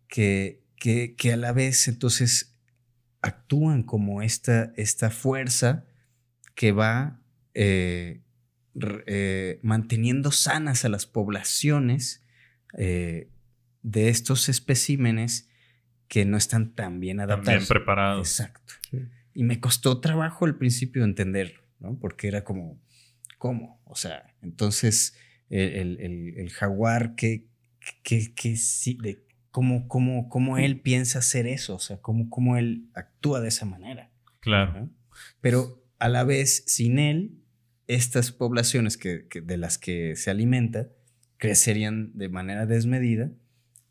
Que, 0.09 0.63
que, 0.77 1.15
que, 1.15 1.33
a 1.33 1.37
la 1.37 1.53
vez, 1.53 1.87
entonces, 1.89 2.59
actúan 3.23 3.85
como 3.85 4.21
esta, 4.21 4.73
esta 4.77 5.11
fuerza 5.11 5.87
que 6.55 6.73
va 6.73 7.21
eh, 7.55 8.21
eh, 9.07 9.61
manteniendo 9.63 10.33
sanas 10.33 10.85
a 10.85 10.89
las 10.89 11.07
poblaciones 11.07 12.25
eh, 12.77 13.31
de 13.85 14.09
estos 14.09 14.49
especímenes 14.49 15.49
que 16.09 16.25
no 16.25 16.37
están 16.37 16.75
tan 16.75 16.99
bien 17.01 17.21
adaptados. 17.21 17.61
Bien 17.61 17.69
preparados. 17.69 18.41
Exacto. 18.41 18.75
Y 19.35 19.45
me 19.45 19.61
costó 19.61 20.01
trabajo 20.01 20.47
al 20.47 20.57
principio 20.57 21.05
entenderlo, 21.05 21.61
¿no? 21.79 21.99
Porque 21.99 22.27
era 22.27 22.45
como, 22.45 22.81
¿cómo? 23.39 23.81
O 23.85 23.95
sea, 23.95 24.35
entonces 24.43 25.17
el, 25.51 26.51
jaguar, 26.53 27.15
¿qué, 27.15 27.47
qué, 28.03 28.33
qué, 28.35 28.57
de, 29.03 29.25
cómo, 29.51 29.87
cómo, 29.87 30.29
cómo, 30.29 30.57
él 30.57 30.81
piensa 30.81 31.19
hacer 31.19 31.47
eso? 31.47 31.75
O 31.75 31.81
sea, 31.81 31.99
cómo, 31.99 32.31
cómo 32.31 32.57
él 32.57 32.89
actúa 32.95 33.41
de 33.41 33.49
esa 33.49 33.67
manera. 33.67 34.11
Claro. 34.41 34.89
Pero 35.41 35.85
a 35.99 36.09
la 36.09 36.25
vez, 36.25 36.65
sin 36.67 36.99
él, 36.99 37.43
estas 37.87 38.33
poblaciones 38.33 38.97
que, 38.97 39.27
de 39.43 39.57
las 39.59 39.77
que 39.77 40.17
se 40.17 40.31
alimenta 40.31 40.89
crecerían 41.37 42.17
de 42.17 42.31
manera 42.31 42.65
desmedida 42.65 43.31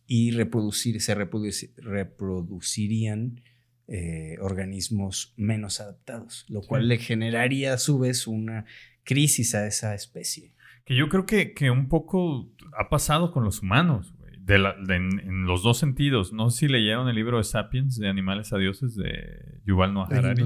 y 0.05 0.31
reproducir, 0.31 1.01
se 1.01 1.15
reproducirían 1.15 3.41
eh, 3.87 4.35
organismos 4.39 5.33
menos 5.37 5.79
adaptados, 5.79 6.45
lo 6.49 6.61
cual 6.61 6.87
le 6.87 6.97
generaría 6.97 7.73
a 7.73 7.77
su 7.77 7.99
vez 7.99 8.27
una 8.27 8.65
crisis 9.03 9.55
a 9.55 9.67
esa 9.67 9.95
especie. 9.95 10.53
Que 10.85 10.95
yo 10.95 11.09
creo 11.09 11.25
que, 11.25 11.53
que 11.53 11.71
un 11.71 11.89
poco 11.89 12.51
ha 12.77 12.89
pasado 12.89 13.31
con 13.31 13.43
los 13.43 13.61
humanos, 13.61 14.13
de 14.45 14.55
en, 14.55 15.45
los 15.45 15.63
dos 15.63 15.77
sentidos. 15.77 16.33
No 16.33 16.49
sé 16.49 16.59
si 16.59 16.67
leyeron 16.67 17.07
el 17.07 17.15
libro 17.15 17.37
de 17.37 17.43
Sapiens, 17.43 17.97
de 17.97 18.09
Animales 18.09 18.51
a 18.53 18.57
Dioses, 18.57 18.95
de 18.95 19.61
Yuval 19.65 19.93
Noah 19.93 20.07
Harari. 20.11 20.43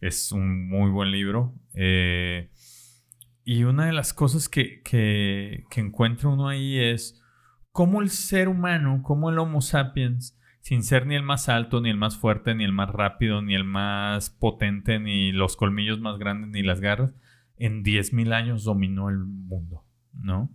Es 0.00 0.30
un 0.30 0.68
muy 0.68 0.90
buen 0.90 1.10
libro. 1.10 1.54
Eh, 1.74 2.50
y 3.44 3.64
una 3.64 3.86
de 3.86 3.92
las 3.92 4.12
cosas 4.12 4.48
que, 4.48 4.82
que, 4.82 5.64
encuentra 5.76 6.28
uno 6.28 6.48
ahí 6.48 6.78
es 6.78 7.17
cómo 7.78 8.02
el 8.02 8.10
ser 8.10 8.48
humano, 8.48 9.02
cómo 9.04 9.30
el 9.30 9.38
Homo 9.38 9.60
sapiens, 9.60 10.36
sin 10.58 10.82
ser 10.82 11.06
ni 11.06 11.14
el 11.14 11.22
más 11.22 11.48
alto, 11.48 11.80
ni 11.80 11.90
el 11.90 11.96
más 11.96 12.16
fuerte, 12.16 12.52
ni 12.56 12.64
el 12.64 12.72
más 12.72 12.90
rápido, 12.90 13.40
ni 13.40 13.54
el 13.54 13.62
más 13.62 14.30
potente, 14.30 14.98
ni 14.98 15.30
los 15.30 15.56
colmillos 15.56 16.00
más 16.00 16.18
grandes, 16.18 16.50
ni 16.50 16.64
las 16.64 16.80
garras, 16.80 17.12
en 17.56 17.84
10.000 17.84 18.32
años 18.32 18.64
dominó 18.64 19.10
el 19.10 19.18
mundo, 19.18 19.84
¿no? 20.12 20.50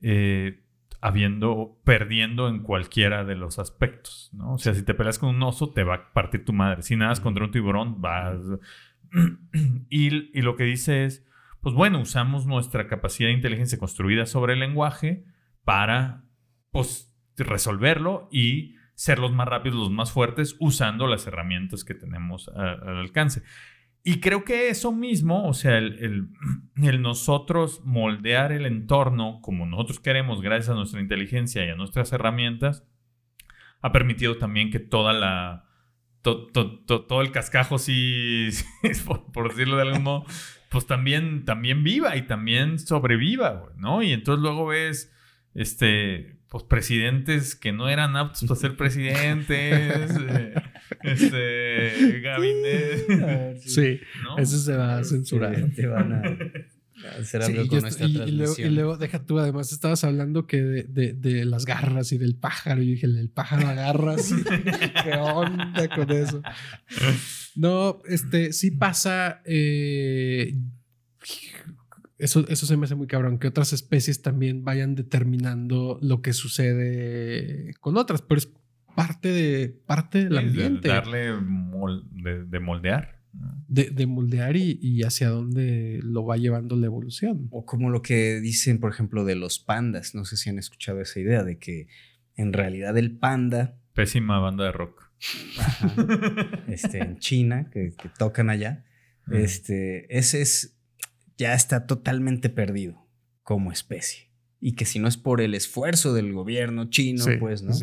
Eh, 0.00 0.62
habiendo, 1.00 1.76
perdiendo 1.82 2.46
en 2.46 2.62
cualquiera 2.62 3.24
de 3.24 3.34
los 3.34 3.58
aspectos, 3.58 4.30
¿no? 4.32 4.52
O 4.52 4.58
sea, 4.58 4.74
si 4.74 4.84
te 4.84 4.94
peleas 4.94 5.18
con 5.18 5.30
un 5.30 5.42
oso, 5.42 5.70
te 5.72 5.82
va 5.82 5.94
a 5.96 6.12
partir 6.12 6.44
tu 6.44 6.52
madre. 6.52 6.82
Si 6.82 6.94
nadas 6.94 7.18
contra 7.18 7.44
un 7.44 7.50
tiburón, 7.50 8.00
vas... 8.00 8.38
y, 9.90 10.38
y 10.38 10.42
lo 10.42 10.54
que 10.54 10.62
dice 10.62 11.04
es, 11.04 11.26
pues 11.60 11.74
bueno, 11.74 12.00
usamos 12.00 12.46
nuestra 12.46 12.86
capacidad 12.86 13.28
de 13.28 13.34
inteligencia 13.34 13.76
construida 13.76 14.24
sobre 14.24 14.52
el 14.52 14.60
lenguaje 14.60 15.24
para, 15.64 16.24
pues, 16.74 17.16
resolverlo 17.36 18.28
y 18.32 18.74
ser 18.96 19.20
los 19.20 19.32
más 19.32 19.46
rápidos, 19.46 19.78
los 19.78 19.92
más 19.92 20.10
fuertes, 20.10 20.56
usando 20.58 21.06
las 21.06 21.24
herramientas 21.28 21.84
que 21.84 21.94
tenemos 21.94 22.48
al 22.48 22.98
alcance. 22.98 23.44
Y 24.02 24.18
creo 24.18 24.42
que 24.42 24.70
eso 24.70 24.90
mismo, 24.90 25.46
o 25.46 25.54
sea, 25.54 25.78
el, 25.78 26.28
el, 26.82 27.00
nosotros 27.00 27.80
moldear 27.84 28.50
el 28.50 28.66
entorno 28.66 29.38
como 29.40 29.66
nosotros 29.66 30.00
queremos, 30.00 30.42
gracias 30.42 30.70
a 30.70 30.74
nuestra 30.74 31.00
inteligencia 31.00 31.64
y 31.64 31.70
a 31.70 31.76
nuestras 31.76 32.12
herramientas, 32.12 32.84
ha 33.80 33.92
permitido 33.92 34.36
también 34.36 34.72
que 34.72 34.80
toda 34.80 35.12
la, 35.12 35.68
todo 36.22 37.22
el 37.22 37.30
cascajo, 37.30 37.78
sí, 37.78 38.48
por, 39.32 39.48
decirlo 39.48 39.76
de 39.76 39.82
algún 39.82 40.02
modo, 40.02 40.24
pues 40.70 40.88
también, 40.88 41.44
también 41.44 41.84
viva 41.84 42.16
y 42.16 42.22
también 42.22 42.80
sobreviva, 42.80 43.68
¿no? 43.76 44.02
Y 44.02 44.10
entonces 44.10 44.42
luego 44.42 44.66
ves, 44.66 45.12
este, 45.54 46.40
pues 46.54 46.62
presidentes 46.62 47.56
que 47.56 47.72
no 47.72 47.88
eran 47.88 48.14
aptos 48.14 48.44
para 48.44 48.60
ser 48.60 48.76
presidentes, 48.76 49.48
eh, 50.20 50.54
este, 51.02 52.20
gabinete. 52.20 53.60
Sí, 53.60 53.98
eso 54.38 54.58
se 54.58 54.76
va 54.76 54.98
a 54.98 55.02
censurar. 55.02 55.68
Te 55.74 55.88
van 55.88 56.12
a 56.12 56.22
hacer 57.18 57.42
algo 57.42 57.66
con 57.66 57.80
y, 58.08 58.30
luego, 58.30 58.54
y, 58.56 58.68
luego, 58.68 58.96
deja 58.96 59.26
tú, 59.26 59.40
además 59.40 59.72
estabas 59.72 60.04
hablando 60.04 60.46
que 60.46 60.62
de, 60.62 61.12
de, 61.12 61.44
las 61.44 61.64
garras 61.64 62.12
y 62.12 62.18
del 62.18 62.36
pájaro. 62.36 62.82
Y 62.82 62.92
dije, 62.92 63.06
el 63.06 63.30
pájaro 63.30 63.66
agarra. 63.66 64.14
¿Qué 65.02 65.12
onda 65.16 65.88
con 65.88 66.08
eso? 66.12 66.40
No, 67.56 68.00
este, 68.06 68.52
sí 68.52 68.70
pasa. 68.70 69.42
Eh, 69.44 70.54
eso, 72.18 72.46
eso 72.48 72.66
se 72.66 72.76
me 72.76 72.84
hace 72.84 72.94
muy 72.94 73.06
cabrón, 73.06 73.38
que 73.38 73.48
otras 73.48 73.72
especies 73.72 74.22
también 74.22 74.64
vayan 74.64 74.94
determinando 74.94 75.98
lo 76.00 76.22
que 76.22 76.32
sucede 76.32 77.74
con 77.80 77.96
otras, 77.96 78.22
pero 78.22 78.38
es 78.38 78.52
parte, 78.94 79.28
de, 79.28 79.68
parte 79.68 80.24
del 80.24 80.38
ambiente. 80.38 80.88
De 80.88 80.94
darle 80.94 81.18
de, 81.26 82.60
moldear. 82.60 83.20
De, 83.68 84.06
moldear 84.06 84.56
y, 84.56 85.02
hacia 85.02 85.28
dónde 85.28 86.00
lo 86.02 86.24
va 86.24 86.36
llevando 86.36 86.76
la 86.76 86.86
evolución. 86.86 87.48
O 87.50 87.66
como 87.66 87.90
lo 87.90 88.02
que 88.02 88.40
dicen, 88.40 88.78
por 88.78 88.92
ejemplo, 88.92 89.24
de 89.24 89.34
los 89.34 89.58
pandas. 89.58 90.14
No 90.14 90.24
sé 90.24 90.36
si 90.36 90.50
han 90.50 90.58
escuchado 90.58 91.00
esa 91.00 91.20
idea 91.20 91.42
de 91.42 91.58
que 91.58 91.88
en 92.36 92.52
realidad 92.52 92.96
el 92.96 93.16
panda. 93.16 93.76
Pésima 93.92 94.38
banda 94.38 94.64
de 94.64 94.72
rock. 94.72 95.10
este, 96.68 96.98
en 96.98 97.18
China, 97.18 97.70
que, 97.72 97.92
tocan 98.18 98.50
allá. 98.50 98.84
Este, 99.30 100.06
ese 100.16 100.42
es 100.42 100.73
ya 101.36 101.54
está 101.54 101.86
totalmente 101.86 102.48
perdido 102.48 103.06
como 103.42 103.72
especie. 103.72 104.30
Y 104.60 104.72
que 104.72 104.84
si 104.84 104.98
no 104.98 105.08
es 105.08 105.16
por 105.16 105.40
el 105.40 105.54
esfuerzo 105.54 106.14
del 106.14 106.32
gobierno 106.32 106.88
chino, 106.88 107.24
pues, 107.38 107.62
¿no? 107.62 107.74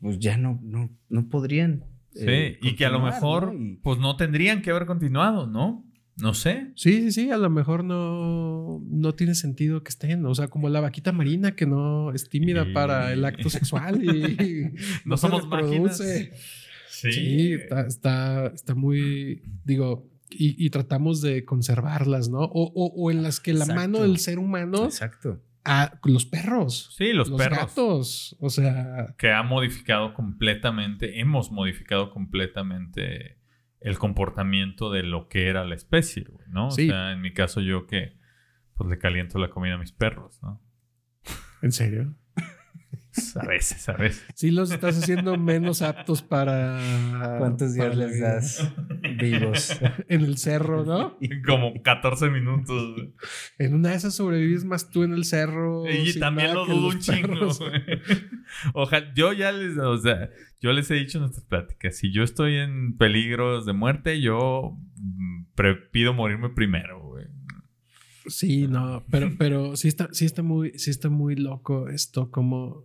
Pues 0.00 0.18
ya 0.18 0.36
no, 0.36 0.58
no, 0.62 0.90
no 1.08 1.28
podrían. 1.28 1.84
Sí, 2.12 2.24
eh, 2.26 2.58
y 2.62 2.74
que 2.74 2.84
a 2.84 2.90
lo 2.90 3.00
mejor, 3.00 3.54
pues 3.82 3.98
no 3.98 4.16
tendrían 4.16 4.62
que 4.62 4.70
haber 4.70 4.86
continuado, 4.86 5.46
¿no? 5.46 5.86
No 6.16 6.34
sé. 6.34 6.72
Sí, 6.74 7.02
sí, 7.02 7.12
sí, 7.12 7.30
a 7.30 7.38
lo 7.38 7.48
mejor 7.50 7.84
no, 7.84 8.82
no 8.86 9.14
tiene 9.14 9.34
sentido 9.34 9.82
que 9.82 9.90
estén. 9.90 10.24
O 10.26 10.34
sea, 10.34 10.48
como 10.48 10.68
la 10.68 10.80
vaquita 10.80 11.12
marina 11.12 11.54
que 11.54 11.66
no 11.66 12.12
es 12.12 12.28
tímida 12.28 12.66
para 12.72 13.12
el 13.12 13.24
acto 13.24 13.48
sexual 13.48 14.04
y 14.04 14.72
no, 15.04 15.16
somos 15.16 15.46
máquinas. 15.48 15.98
Sí, 16.90 17.12
sí 17.12 17.52
está, 17.54 17.86
está, 17.86 18.46
está, 18.48 18.74
muy, 18.74 19.42
digo, 19.64 20.09
y, 20.30 20.70
tratamos 20.70 21.20
de 21.20 21.44
conservarlas, 21.44 22.28
¿no? 22.28 22.40
O, 22.40 23.10
en 23.10 23.22
las 23.22 23.40
que 23.40 23.52
la 23.52 23.66
mano 23.66 24.00
del 24.00 24.18
ser 24.18 24.38
humano. 24.38 24.84
Exacto. 24.84 25.42
A 25.64 26.00
los 26.04 26.24
perros. 26.24 26.94
Sí, 26.96 27.12
los, 27.12 27.30
perros. 27.30 27.58
gatos. 27.58 28.36
O 28.40 28.48
sea. 28.48 29.14
Que 29.18 29.30
ha 29.30 29.42
modificado 29.42 30.14
completamente, 30.14 31.20
hemos 31.20 31.50
modificado 31.52 32.10
completamente 32.10 33.38
el 33.80 33.98
comportamiento 33.98 34.90
de 34.90 35.02
lo 35.02 35.28
que 35.28 35.48
era 35.48 35.64
la 35.64 35.74
especie, 35.74 36.26
¿no? 36.48 36.68
O 36.68 36.70
sea, 36.70 37.12
en 37.12 37.20
mi 37.20 37.32
caso, 37.32 37.60
yo 37.60 37.86
que 37.86 38.18
pues 38.74 38.88
le 38.88 38.98
caliento 38.98 39.38
la 39.38 39.50
comida 39.50 39.74
a 39.74 39.78
mis 39.78 39.92
perros, 39.92 40.38
¿no? 40.42 40.62
¿En 41.62 41.72
serio? 41.72 42.14
A 43.36 43.46
veces, 43.46 43.88
a 43.88 43.92
veces. 43.92 44.24
Sí, 44.34 44.50
los 44.50 44.70
estás 44.70 44.98
haciendo 44.98 45.36
menos 45.36 45.82
aptos 45.82 46.22
para. 46.22 46.78
¿Cuántos 47.38 47.74
días 47.74 47.96
les 47.96 48.20
das 48.20 48.72
vivos? 49.18 49.78
en 50.08 50.22
el 50.22 50.38
cerro, 50.38 50.84
¿no? 50.84 51.18
Como 51.46 51.82
14 51.82 52.30
minutos. 52.30 52.96
En 53.58 53.74
una 53.74 53.90
de 53.90 53.96
esas 53.96 54.14
sobrevives 54.14 54.64
más 54.64 54.90
tú 54.90 55.02
en 55.02 55.12
el 55.12 55.24
cerro. 55.24 55.84
Y 55.90 56.18
también 56.18 56.54
lo 56.54 56.66
dudo 56.66 56.88
un 56.88 56.98
chingo. 56.98 57.50
Ojalá, 58.74 59.12
yo 59.14 59.32
ya 59.32 59.52
les. 59.52 59.78
O 59.78 59.98
sea, 59.98 60.30
yo 60.60 60.72
les 60.72 60.90
he 60.90 60.94
dicho 60.94 61.18
en 61.18 61.22
nuestras 61.22 61.44
pláticas: 61.46 61.96
si 61.96 62.12
yo 62.12 62.22
estoy 62.22 62.56
en 62.56 62.96
peligros 62.96 63.66
de 63.66 63.72
muerte, 63.72 64.20
yo 64.20 64.76
mm, 64.96 65.44
pido 65.90 66.14
morirme 66.14 66.50
primero, 66.50 67.02
güey. 67.02 67.26
Sí, 68.26 68.68
no, 68.68 69.04
pero, 69.10 69.32
pero 69.38 69.76
sí 69.76 69.88
está, 69.88 70.08
sí 70.12 70.24
está 70.24 70.42
muy, 70.42 70.78
sí 70.78 70.90
está 70.90 71.08
muy 71.08 71.36
loco 71.36 71.88
esto, 71.88 72.30
como 72.30 72.84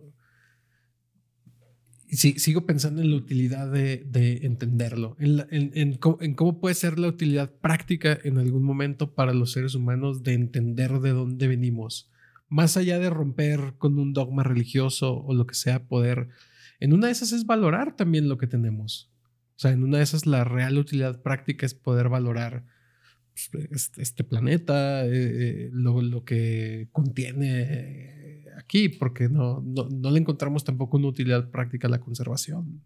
sigo 2.16 2.66
pensando 2.66 3.02
en 3.02 3.10
la 3.10 3.16
utilidad 3.16 3.70
de, 3.70 4.40
entenderlo, 4.42 5.16
en, 5.18 5.96
cómo, 5.98 6.60
puede 6.60 6.74
ser 6.74 6.98
la 6.98 7.08
utilidad 7.08 7.52
práctica 7.60 8.18
en 8.24 8.38
algún 8.38 8.62
momento 8.62 9.14
para 9.14 9.34
los 9.34 9.52
seres 9.52 9.74
humanos 9.74 10.22
de 10.22 10.34
entender 10.34 11.00
de 11.00 11.10
dónde 11.10 11.48
venimos. 11.48 12.10
Más 12.48 12.76
allá 12.76 12.98
de 12.98 13.10
romper 13.10 13.74
con 13.78 13.98
un 13.98 14.12
dogma 14.12 14.44
religioso 14.44 15.22
o 15.24 15.34
lo 15.34 15.46
que 15.46 15.54
sea, 15.54 15.88
poder, 15.88 16.28
en 16.80 16.92
una 16.92 17.06
de 17.06 17.12
esas 17.12 17.32
es 17.32 17.44
valorar 17.44 17.96
también 17.96 18.28
lo 18.28 18.38
que 18.38 18.46
tenemos. 18.46 19.10
O 19.56 19.58
sea, 19.58 19.72
en 19.72 19.82
una 19.82 19.98
de 19.98 20.04
esas 20.04 20.26
la 20.26 20.44
real 20.44 20.78
utilidad 20.78 21.22
práctica 21.22 21.66
es 21.66 21.74
poder 21.74 22.08
valorar 22.08 22.64
pues, 23.50 23.68
este, 23.72 24.02
este, 24.02 24.24
planeta, 24.24 25.04
eh, 25.06 25.10
eh, 25.12 25.68
lo, 25.72 26.24
que 26.24 26.88
contiene 26.92 28.25
aquí, 28.56 28.88
porque 28.88 29.28
no, 29.28 29.62
no, 29.62 30.10
le 30.10 30.18
encontramos 30.18 30.64
tampoco 30.64 30.96
una 30.96 31.08
utilidad 31.08 31.50
práctica 31.50 31.86
a 31.86 31.90
la 31.90 32.00
conservación. 32.00 32.82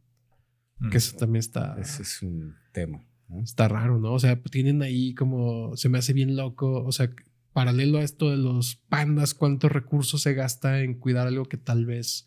Que 0.90 0.96
eso 0.96 1.16
también 1.16 1.40
está. 1.40 1.76
Ese 1.78 2.02
es 2.02 2.22
un 2.22 2.54
tema. 2.72 3.04
Está 3.42 3.68
raro, 3.68 3.98
¿no? 3.98 4.14
O 4.14 4.18
sea, 4.18 4.40
tienen 4.42 4.80
ahí 4.80 5.14
como. 5.14 5.76
Se 5.76 5.90
me 5.90 5.98
hace 5.98 6.14
bien 6.14 6.36
loco. 6.36 6.84
O 6.84 6.90
sea, 6.90 7.10
paralelo 7.52 7.98
a 7.98 8.02
esto 8.02 8.30
de 8.30 8.38
los 8.38 8.76
pandas, 8.88 9.34
cuántos 9.34 9.70
recursos 9.70 10.22
se 10.22 10.34
gasta 10.34 10.80
en 10.80 10.94
cuidar 10.94 11.26
algo 11.26 11.44
que 11.44 11.58
tal 11.58 11.84
vez 11.84 12.26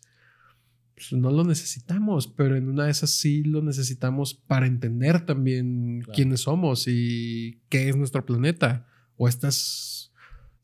pues, 0.94 1.12
no 1.12 1.30
lo 1.30 1.44
necesitamos, 1.44 2.28
pero 2.28 2.56
en 2.56 2.68
una 2.68 2.84
de 2.84 2.92
esas 2.92 3.10
sí 3.10 3.42
lo 3.42 3.62
necesitamos 3.62 4.34
para 4.34 4.66
entender 4.66 5.26
también 5.26 6.02
quiénes 6.14 6.42
somos 6.42 6.84
y 6.86 7.60
qué 7.68 7.88
es 7.88 7.96
nuestro 7.96 8.24
planeta. 8.24 8.86
O 9.16 9.28
estas 9.28 10.03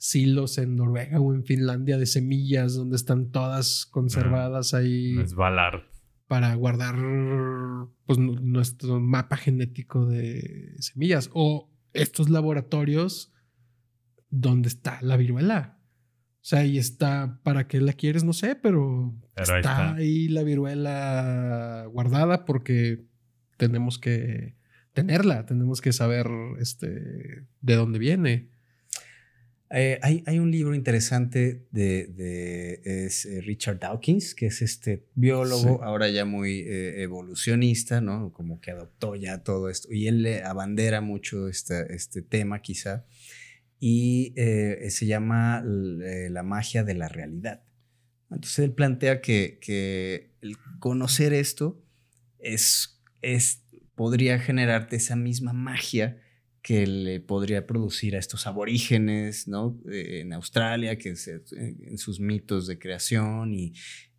silos 0.01 0.57
en 0.57 0.77
Noruega 0.77 1.21
o 1.21 1.35
en 1.35 1.45
Finlandia 1.45 1.99
de 1.99 2.07
semillas 2.07 2.75
donde 2.75 2.97
están 2.97 3.31
todas 3.31 3.85
conservadas 3.85 4.73
ahí. 4.73 5.19
Es 5.21 5.35
Valar. 5.35 5.91
Para 6.27 6.55
guardar 6.55 6.97
pues, 8.07 8.19
nuestro 8.19 8.99
mapa 8.99 9.37
genético 9.37 10.07
de 10.07 10.75
semillas. 10.79 11.29
O 11.35 11.71
estos 11.93 12.31
laboratorios 12.31 13.31
donde 14.31 14.69
está 14.69 14.99
la 15.03 15.19
viruela. 15.19 15.79
O 16.37 16.45
sea, 16.45 16.61
ahí 16.61 16.79
está, 16.79 17.39
¿para 17.43 17.69
qué 17.69 17.83
la 17.83 17.93
quieres? 17.93 18.25
No 18.25 18.33
sé, 18.33 18.55
pero, 18.55 19.15
está, 19.37 19.97
ahí 19.97 20.29
la 20.29 20.43
viruela 20.43 21.85
guardada 21.93 22.47
porque 22.47 23.05
tenemos 23.59 23.99
que 23.99 24.57
tenerla, 24.95 25.45
tenemos 25.45 25.83
que 25.83 25.93
saber 25.93 26.27
este, 26.59 27.45
de 27.61 27.75
dónde 27.75 27.99
viene. 27.99 28.49
Eh, 29.73 30.01
hay, 30.03 30.39
un 30.41 30.51
libro 30.51 30.75
interesante 30.75 31.65
de, 31.71 32.81
eh, 32.85 33.41
Richard 33.43 33.79
Dawkins, 33.79 34.35
que 34.35 34.47
es 34.47 34.63
este 34.63 35.07
biólogo, 35.15 35.85
ahora 35.85 36.09
ya 36.09 36.25
muy 36.25 36.61
eh, 36.61 37.03
evolucionista, 37.03 38.01
¿no? 38.01 38.33
Como 38.33 38.61
que 38.61 38.73
adoptó 38.73 39.15
ya 39.15 39.45
todo 39.45 39.69
esto. 39.69 39.93
Y 39.93 40.09
él 40.09 40.23
le 40.23 40.43
abandera 40.43 41.01
mucho 41.01 41.47
este, 41.49 41.95
este 41.95 42.21
tema, 42.21 42.63
quizá. 42.63 43.07
Y 43.79 44.35
se 44.37 45.07
llama 45.07 45.63
La 45.65 46.43
magia 46.43 46.85
de 46.85 46.95
la 46.95 47.09
realidad. 47.09 47.63
Entonces 48.31 48.59
él 48.59 48.73
plantea 48.73 49.23
que, 49.23 50.35
el 50.43 50.57
conocer 50.81 51.33
esto 51.33 51.83
es, 52.39 53.01
es, 53.23 53.63
podría 53.95 54.39
generarte 54.39 54.97
esa 54.97 55.17
misma 55.17 55.53
magia 55.53 56.21
que 56.63 56.87
le 56.87 57.21
podría 57.21 57.67
producir 57.67 58.17
a 58.17 58.19
estos 58.19 58.47
aborígenes, 58.47 59.49
¿no? 59.49 59.79
Eh, 59.91 60.21
en 60.21 60.33
Australia, 60.33 60.99
que 60.99 61.17
se, 61.17 61.43
en 61.53 61.97
sus 61.99 62.21
mitos 62.21 62.67
de 62.67 62.79
creación 62.79 63.55
y, 63.55 63.73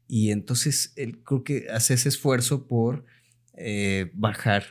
y 0.07 0.31
entonces 0.31 0.93
él 0.95 1.19
creo 1.23 1.43
que 1.43 1.67
hace 1.69 1.93
ese 1.93 2.09
esfuerzo 2.09 2.67
por 2.67 3.05
eh, 3.53 4.09
bajar 4.13 4.63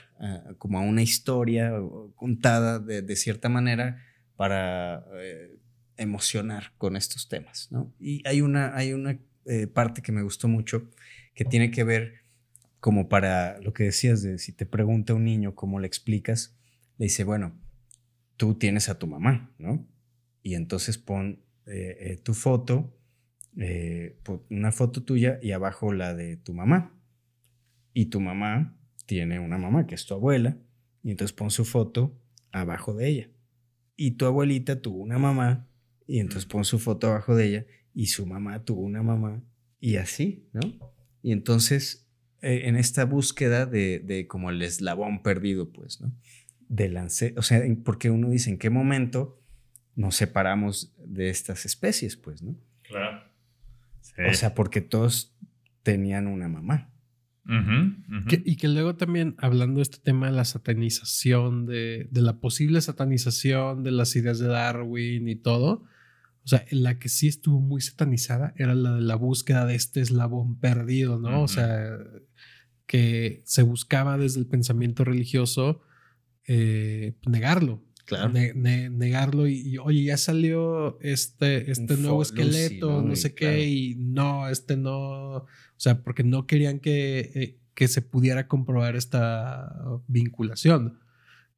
como 0.58 0.78
a 0.78 0.82
una 0.82 1.00
historia 1.00 1.72
contada 2.14 2.78
de, 2.78 3.00
de 3.00 3.16
cierta 3.16 3.48
manera 3.48 4.04
para 4.36 5.06
eh, 5.14 5.56
emocionar 5.96 6.74
con 6.76 6.94
estos 6.94 7.26
temas, 7.28 7.68
¿no? 7.70 7.94
Y 7.98 8.26
hay 8.28 8.42
una, 8.42 8.76
hay 8.76 8.92
una 8.92 9.18
parte 9.72 10.02
que 10.02 10.12
me 10.12 10.22
gustó 10.22 10.46
mucho 10.46 10.90
que 11.34 11.44
tiene 11.46 11.70
que 11.70 11.84
ver 11.84 12.20
como 12.80 13.08
para 13.08 13.58
lo 13.60 13.72
que 13.72 13.84
decías 13.84 14.22
de 14.22 14.38
si 14.38 14.52
te 14.52 14.66
pregunta 14.66 15.14
un 15.14 15.24
niño 15.24 15.54
cómo 15.54 15.80
le 15.80 15.86
explicas, 15.86 16.54
le 17.00 17.06
dice, 17.06 17.24
bueno, 17.24 17.58
tú 18.36 18.56
tienes 18.56 18.90
a 18.90 18.98
tu 18.98 19.06
mamá, 19.06 19.54
¿no? 19.56 19.88
Y 20.42 20.54
entonces 20.54 20.98
pon 20.98 21.42
eh, 21.64 21.96
eh, 21.98 22.16
tu 22.22 22.34
foto, 22.34 22.94
eh, 23.56 24.20
una 24.50 24.70
foto 24.70 25.02
tuya 25.02 25.38
y 25.40 25.52
abajo 25.52 25.94
la 25.94 26.14
de 26.14 26.36
tu 26.36 26.52
mamá. 26.52 26.94
Y 27.94 28.06
tu 28.06 28.20
mamá 28.20 28.78
tiene 29.06 29.40
una 29.40 29.56
mamá 29.56 29.86
que 29.86 29.94
es 29.94 30.04
tu 30.04 30.12
abuela, 30.12 30.58
y 31.02 31.12
entonces 31.12 31.34
pon 31.34 31.50
su 31.50 31.64
foto 31.64 32.20
abajo 32.52 32.92
de 32.92 33.08
ella. 33.08 33.30
Y 33.96 34.10
tu 34.10 34.26
abuelita 34.26 34.82
tuvo 34.82 34.98
una 34.98 35.18
mamá, 35.18 35.70
y 36.06 36.18
entonces 36.18 36.44
pon 36.44 36.66
su 36.66 36.78
foto 36.78 37.06
abajo 37.06 37.34
de 37.34 37.46
ella, 37.46 37.66
y 37.94 38.08
su 38.08 38.26
mamá 38.26 38.62
tuvo 38.62 38.82
una 38.82 39.02
mamá, 39.02 39.42
y 39.80 39.96
así, 39.96 40.50
¿no? 40.52 40.60
Y 41.22 41.32
entonces, 41.32 42.06
en 42.42 42.76
esta 42.76 43.06
búsqueda 43.06 43.64
de, 43.64 44.00
de 44.00 44.26
como 44.26 44.50
el 44.50 44.60
eslabón 44.60 45.22
perdido, 45.22 45.72
pues, 45.72 46.02
¿no? 46.02 46.14
De 46.70 46.88
lance, 46.88 47.34
o 47.36 47.42
sea, 47.42 47.62
porque 47.84 48.10
uno 48.10 48.30
dice 48.30 48.48
en 48.48 48.56
qué 48.56 48.70
momento 48.70 49.42
nos 49.96 50.14
separamos 50.14 50.94
de 51.04 51.28
estas 51.28 51.66
especies, 51.66 52.16
pues, 52.16 52.42
¿no? 52.42 52.56
Claro. 52.84 53.24
O 54.30 54.34
sea, 54.34 54.54
porque 54.54 54.80
todos 54.80 55.36
tenían 55.82 56.28
una 56.28 56.48
mamá. 56.48 56.92
y 58.44 58.56
que 58.56 58.68
luego 58.68 58.94
también, 58.94 59.34
hablando 59.38 59.78
de 59.78 59.82
este 59.82 59.98
tema 59.98 60.26
de 60.26 60.32
la 60.32 60.44
satanización, 60.44 61.66
de, 61.66 62.06
de, 62.12 62.22
la 62.22 62.38
posible 62.38 62.80
satanización 62.80 63.82
de 63.82 63.90
las 63.90 64.14
ideas 64.14 64.38
de 64.38 64.46
Darwin 64.46 65.26
y 65.28 65.34
todo, 65.34 65.84
o 66.44 66.48
sea, 66.48 66.64
la 66.70 67.00
que 67.00 67.08
sí 67.08 67.26
estuvo 67.26 67.60
muy 67.60 67.80
satanizada 67.80 68.54
era 68.56 68.76
la 68.76 68.94
de 68.94 69.00
la 69.00 69.16
búsqueda 69.16 69.66
de 69.66 69.74
este 69.74 70.00
eslabón 70.00 70.60
perdido, 70.60 71.18
¿no? 71.18 71.42
O 71.42 71.48
sea, 71.48 71.98
que 72.86 73.42
se 73.44 73.62
buscaba 73.62 74.18
desde 74.18 74.38
el 74.38 74.46
pensamiento 74.46 75.04
religioso 75.04 75.82
eh, 76.52 77.14
negarlo. 77.28 77.80
Claro. 78.06 78.32
negarlo 78.32 79.46
y, 79.46 79.78
oye, 79.78 80.02
ya 80.02 80.16
salió 80.16 80.98
este, 81.00 81.70
este 81.70 81.96
nuevo 81.96 82.22
esqueleto, 82.22 83.02
no, 83.02 83.14
sé 83.14 83.36
qué, 83.36 83.68
y 83.68 83.94
no, 83.94 84.48
este 84.48 84.76
no, 84.76 85.36
o 85.36 85.46
sea, 85.76 86.02
porque 86.02 86.24
no 86.24 86.48
querían 86.48 86.80
que, 86.80 87.30
eh, 87.36 87.60
que 87.72 87.86
se 87.86 88.02
pudiera 88.02 88.48
comprobar 88.48 88.96
esta 88.96 89.72
vinculación. 90.08 90.98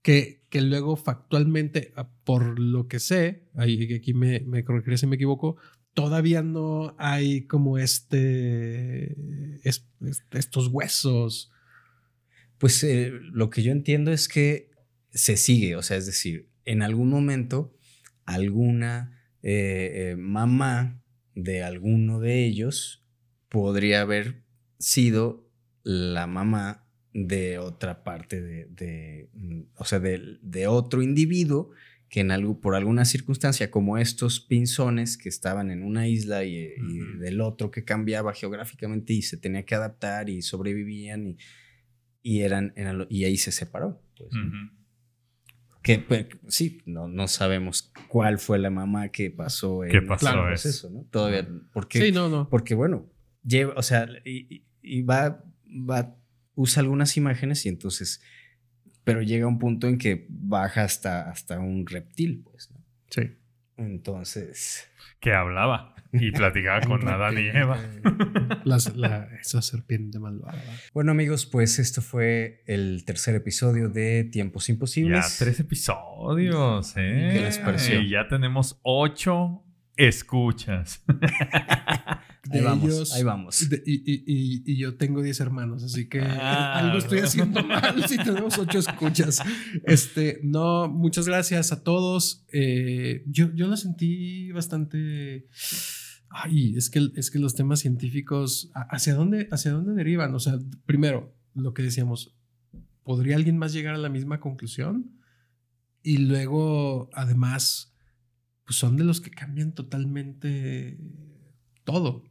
Que, 0.03 0.43
que 0.51 0.61
luego 0.61 0.97
factualmente, 0.97 1.95
ah, 1.97 2.11
por 2.25 2.59
lo 2.59 2.87
que 2.87 2.99
sé, 2.99 3.45
ahí 3.55 3.95
aquí 3.95 4.13
me, 4.13 4.41
me 4.41 4.63
corregiré 4.65 4.99
si 4.99 5.07
me 5.07 5.17
equivoco, 5.17 5.57
todavía 5.95 6.43
no 6.43 6.95
hay 6.99 7.47
como 7.47 7.79
este, 7.79 9.17
estos 9.63 10.67
huesos. 10.67 11.51
Pues 12.59 12.85
eh, 12.85 13.11
lo 13.33 13.49
que 13.49 13.63
yo 13.63 13.73
entiendo 13.73 14.13
es 14.13 14.29
que 14.29 14.72
se 15.13 15.37
sigue, 15.37 15.77
o 15.77 15.83
sea, 15.83 15.97
es 15.97 16.07
decir, 16.07 16.49
en 16.65 16.83
algún 16.83 17.11
momento 17.11 17.75
alguna 18.25 19.21
eh, 19.43 20.11
eh, 20.11 20.17
mamá 20.17 21.03
de 21.35 21.63
alguno 21.63 22.21
de 22.21 22.45
ellos 22.45 23.05
podría 23.49 24.03
haber 24.03 24.43
sido 24.79 25.51
la 25.83 26.27
mamá 26.27 26.87
de 27.13 27.59
otra 27.59 28.05
parte 28.05 28.41
de, 28.41 29.29
mm, 29.35 29.61
o 29.77 29.85
sea, 29.85 30.01
de, 30.01 30.67
otro 30.67 31.03
individuo 31.03 31.71
que 32.09 32.21
en 32.21 32.31
algo, 32.31 32.61
por 32.61 32.75
alguna 32.75 33.05
circunstancia, 33.05 33.71
como 33.71 33.99
estos 33.99 34.41
pinzones 34.41 35.17
que 35.17 35.29
estaban 35.29 35.71
en 35.71 35.83
una 35.83 36.09
isla 36.09 36.45
y, 36.45 36.75
del 37.19 37.41
otro 37.41 37.71
que 37.71 37.85
cambiaba 37.85 38.35
geográficamente 38.35 39.15
y 39.15 39.23
se 39.23 39.39
tenía 39.39 39.65
que 39.65 39.75
adaptar 39.75 40.29
y 40.29 40.43
sobrevivían 40.43 41.37
y, 42.23 42.41
eran, 42.41 42.75
y 43.09 43.25
ahí 43.25 43.37
se 43.39 43.51
separó. 43.51 44.03
Pues, 44.17 44.31
que 45.83 45.99
pues, 45.99 46.27
sí, 46.49 46.81
no, 46.87 47.09
no 47.09 47.29
sabemos 47.29 47.93
cuál 48.09 48.39
fue 48.39 48.59
la 48.59 48.71
mamá 48.71 49.09
que 49.09 49.31
pasó 49.31 49.85
en 49.85 49.95
el 49.95 50.07
proceso, 50.07 50.91
¿no? 50.91 51.05
Todavía, 51.11 51.49
porque, 51.73 52.01
sí, 52.01 52.13
no, 52.13 52.29
no. 52.29 52.49
porque 52.49 52.75
bueno, 52.75 53.11
lleva, 53.45 53.75
o 53.77 53.83
sea, 53.83 54.09
y, 54.25 54.65
y, 54.81 55.03
va, 55.03 55.45
va, 55.67 56.17
usa 56.55 56.83
algunas 56.83 57.17
imágenes 57.17 57.67
y 57.67 57.69
entonces, 57.69 58.23
pero 59.05 59.23
llega 59.23 59.47
un 59.47 59.59
punto 59.59 59.89
en 59.89 59.99
que 59.99 60.27
baja 60.29 60.85
hasta, 60.85 61.29
hasta 61.29 61.59
un 61.59 61.87
reptil, 61.87 62.43
pues, 62.45 62.71
¿no? 62.71 62.85
Sí. 63.11 63.37
Entonces. 63.77 64.89
Que 65.19 65.33
hablaba 65.33 65.95
y 66.13 66.31
platicaba 66.31 66.81
con 66.83 67.07
Adán 67.09 67.39
y 67.39 67.49
Eva. 67.49 67.79
esa 69.41 69.63
serpiente 69.63 70.19
malvada. 70.19 70.63
Bueno, 70.93 71.13
amigos, 71.13 71.47
pues 71.47 71.79
esto 71.79 72.03
fue 72.03 72.63
el 72.67 73.05
tercer 73.05 73.35
episodio 73.35 73.89
de 73.89 74.25
Tiempos 74.25 74.69
Imposibles. 74.69 75.39
Ya 75.39 75.45
tres 75.45 75.61
episodios, 75.61 76.93
¿eh? 76.97 77.31
¿Qué 77.33 77.41
les 77.41 77.59
pareció? 77.59 78.01
Y 78.01 78.11
ya 78.11 78.29
tenemos 78.29 78.79
ocho 78.83 79.65
escuchas. 79.97 81.03
ahí 82.51 82.61
vamos, 82.61 83.15
ahí 83.15 83.23
vamos. 83.23 83.69
y, 83.87 84.77
yo 84.77 84.97
tengo 84.97 85.23
10 85.23 85.41
hermanos, 85.41 85.83
así 85.85 86.09
que 86.09 86.21
ah. 86.21 86.79
algo 86.79 86.99
estoy 86.99 87.21
haciendo 87.21 87.63
mal 87.67 88.07
si 88.09 88.17
tenemos 88.17 88.59
8 88.59 88.79
escuchas. 88.79 89.41
Este, 89.85 90.41
no, 90.43 90.89
muchas 90.89 91.27
gracias 91.27 91.73
a 91.73 91.83
todos. 91.83 92.45
Eh, 92.53 93.23
yo, 93.27 93.53
yo 93.55 93.67
lo 93.67 93.77
sentí 93.77 94.53
bastante. 94.53 95.47
Ay, 96.35 96.77
es 96.77 96.89
que, 96.89 97.11
es 97.15 97.31
que 97.31 97.39
los 97.39 97.55
temas 97.55 97.81
científicos, 97.81 98.71
¿hacia 98.75 99.15
dónde, 99.15 99.49
¿hacia 99.51 99.73
dónde 99.73 99.93
derivan? 99.93 100.35
O 100.35 100.41
sea, 100.41 100.59
primero, 100.87 101.35
lo 101.55 101.75
que 101.75 101.83
decíamos, 101.83 102.35
¿podría 103.03 103.37
alguien 103.37 103.59
más 103.59 103.73
llegar 103.73 103.95
a 103.95 103.99
la 103.99 104.09
misma 104.09 104.41
conclusión? 104.41 105.21
Y 106.03 106.19
luego, 106.19 107.11
además, 107.13 107.95
pues 108.65 108.77
son 108.77 108.97
de 108.97 109.05
los 109.05 109.21
que 109.21 109.31
cambian 109.31 109.75
totalmente 109.75 110.99
todo. 111.85 112.25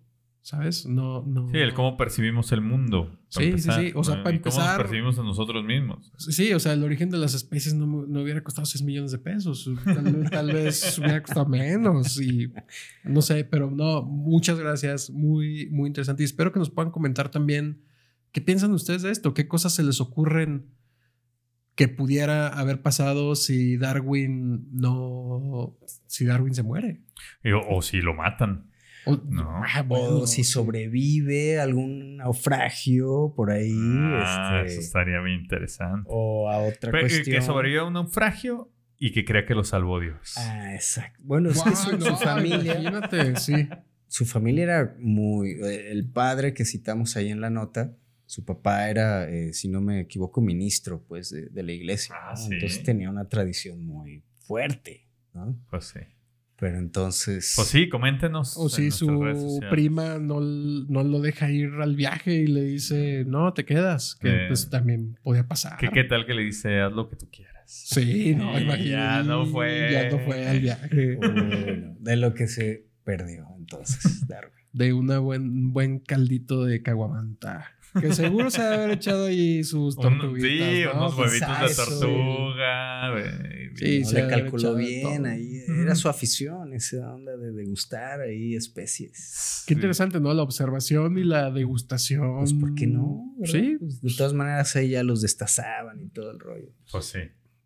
¿Sabes? 0.43 0.87
No, 0.87 1.23
no. 1.23 1.49
Sí, 1.51 1.57
el 1.57 1.75
cómo 1.75 1.97
percibimos 1.97 2.51
el 2.51 2.61
mundo. 2.61 3.15
Sí, 3.29 3.59
sí, 3.59 3.69
sí. 3.71 3.91
O 3.93 4.03
sea, 4.03 4.23
para 4.23 4.35
empezar. 4.35 4.61
¿Cómo 4.61 4.67
nos 4.69 4.77
percibimos 4.77 5.19
a 5.19 5.23
nosotros 5.23 5.63
mismos? 5.63 6.11
Sí, 6.17 6.51
o 6.53 6.59
sea, 6.59 6.73
el 6.73 6.83
origen 6.83 7.11
de 7.11 7.19
las 7.19 7.35
especies 7.35 7.75
no, 7.75 7.85
no 7.85 8.21
hubiera 8.21 8.43
costado 8.43 8.65
6 8.65 8.81
millones 8.83 9.11
de 9.11 9.19
pesos. 9.19 9.69
Tal, 10.31 10.51
vez 10.51 10.97
hubiera 10.99 11.21
costado 11.21 11.45
menos. 11.45 12.19
Y 12.19 12.51
no 13.03 13.21
sé, 13.21 13.43
pero 13.43 13.69
no, 13.69 14.01
muchas 14.01 14.57
gracias. 14.57 15.11
Muy, 15.11 15.67
muy 15.69 15.87
interesante. 15.87 16.23
Y 16.23 16.25
espero 16.25 16.51
que 16.51 16.59
nos 16.59 16.71
puedan 16.71 16.91
comentar 16.91 17.29
también 17.29 17.83
qué 18.31 18.41
piensan 18.41 18.71
ustedes 18.71 19.03
de 19.03 19.11
esto. 19.11 19.35
¿Qué 19.35 19.47
cosas 19.47 19.75
se 19.75 19.83
les 19.83 20.01
ocurren 20.01 20.71
que 21.75 21.87
pudiera 21.87 22.47
haber 22.47 22.81
pasado 22.81 23.35
si 23.35 23.77
Darwin 23.77 24.67
no. 24.71 25.77
si 26.07 26.25
Darwin 26.25 26.55
se 26.55 26.63
muere? 26.63 27.03
o 27.69 27.83
si 27.83 28.01
lo 28.01 28.15
matan. 28.15 28.70
O, 29.05 29.15
no. 29.15 29.61
Ah, 29.63 29.83
si 30.27 30.43
sobrevive 30.43 31.59
algún 31.59 32.17
naufragio 32.17 33.33
por 33.35 33.51
ahí. 33.51 33.73
Ah, 33.75 34.61
este, 34.65 34.73
eso 34.73 34.81
estaría 34.81 35.19
bien 35.21 35.41
interesante. 35.41 36.07
O 36.07 36.49
a 36.49 36.59
otra 36.59 36.91
cuestión. 36.91 37.35
Que 37.35 37.41
sobreviva 37.41 37.83
a 37.83 37.85
un 37.85 37.93
naufragio 37.93 38.71
y 38.97 39.11
que 39.11 39.25
crea 39.25 39.45
que 39.45 39.55
lo 39.55 39.63
salvó 39.63 39.99
Dios. 39.99 40.35
Ah, 40.37 40.75
exacto. 40.75 41.19
Bueno, 41.23 41.49
es 41.49 41.63
que 41.63 41.75
su, 41.75 42.15
familia. 42.17 42.79
Imagínate, 42.79 43.35
sí. 43.37 43.67
Su 44.07 44.25
familia 44.25 44.63
era 44.63 44.95
muy. 44.99 45.57
El 45.61 46.07
padre 46.07 46.53
que 46.53 46.65
citamos 46.65 47.17
ahí 47.17 47.29
en 47.29 47.41
la 47.41 47.49
nota, 47.49 47.95
su 48.27 48.45
papá 48.45 48.89
era, 48.89 49.27
eh, 49.27 49.53
si 49.53 49.69
no 49.69 49.81
me 49.81 50.01
equivoco, 50.01 50.39
ministro, 50.39 51.03
pues, 51.07 51.31
de, 51.31 51.63
la 51.63 51.71
iglesia. 51.71 52.13
Ah, 52.15 52.35
Entonces 52.51 52.83
tenía 52.83 53.09
una 53.09 53.27
tradición 53.27 53.83
muy 53.83 54.23
fuerte, 54.45 55.07
¿no? 55.33 55.57
Pues 55.69 55.85
sí. 55.85 55.99
Pero 56.61 56.77
entonces. 56.77 57.53
Pues 57.55 57.69
sí, 57.69 57.89
coméntenos. 57.89 58.55
O 58.55 58.69
si 58.69 58.91
su 58.91 59.59
prima 59.71 60.19
no, 60.19 60.39
no, 60.39 61.03
lo 61.03 61.19
deja 61.19 61.49
ir 61.49 61.71
al 61.81 61.95
viaje 61.95 62.35
y 62.35 62.45
le 62.45 62.61
dice, 62.61 63.25
no, 63.25 63.51
te 63.51 63.65
quedas. 63.65 64.13
Que 64.21 64.45
pues 64.47 64.69
también 64.69 65.17
podía 65.23 65.47
pasar. 65.47 65.79
¿Qué, 65.79 65.89
¿Qué 65.89 66.03
tal 66.03 66.27
que 66.27 66.35
le 66.35 66.43
dice, 66.43 66.79
haz 66.81 66.93
lo 66.93 67.09
que 67.09 67.15
tú 67.15 67.27
quieras? 67.31 67.63
Sí, 67.65 68.35
no, 68.35 68.59
imagínate. 68.59 68.89
Ya 68.91 69.23
no 69.23 69.47
fue. 69.47 69.89
Ya 69.91 70.11
no 70.11 70.19
fue 70.19 70.47
al 70.47 70.59
viaje. 70.59 71.17
de 71.99 72.15
lo 72.15 72.35
que 72.35 72.45
se 72.45 72.85
perdió 73.03 73.47
entonces, 73.57 74.23
De 74.71 74.93
un 74.93 75.07
buen, 75.07 75.73
buen 75.73 75.97
caldito 75.97 76.63
de 76.63 76.83
caguamanta. 76.83 77.71
Que 77.99 78.13
seguro 78.13 78.49
se 78.49 78.61
debe 78.61 78.75
haber 78.75 78.91
echado 78.91 79.25
ahí 79.25 79.63
sus 79.63 79.95
tortuguitas. 79.95 80.49
sí, 80.49 80.83
unos 80.85 81.17
huevitos 81.17 81.59
de 81.69 81.75
tortuga. 81.75 83.11
Sí, 83.75 84.01
no 84.01 84.09
se 84.09 84.27
calculó 84.27 84.75
bien 84.75 85.23
todo. 85.23 85.25
ahí. 85.25 85.63
Era 85.67 85.95
su 85.95 86.07
afición, 86.09 86.73
esa 86.73 87.13
onda 87.13 87.35
de 87.35 87.51
degustar 87.51 88.21
ahí 88.21 88.55
especies. 88.55 89.63
Qué 89.67 89.73
interesante, 89.73 90.19
¿no? 90.19 90.33
La 90.33 90.43
observación 90.43 91.17
y 91.17 91.23
la 91.23 91.51
degustación. 91.51 92.39
Pues, 92.39 92.53
¿por 92.53 92.75
qué 92.75 92.87
no? 92.87 93.35
verdad? 93.39 93.53
Sí. 93.53 93.77
Pues, 93.79 94.01
de 94.01 94.13
todas 94.15 94.33
maneras, 94.33 94.75
ahí 94.75 94.89
ya 94.89 95.03
los 95.03 95.21
destazaban 95.21 96.01
y 96.01 96.09
todo 96.09 96.31
el 96.31 96.39
rollo. 96.39 96.71
Pues 96.91 97.05
sí. 97.05 97.19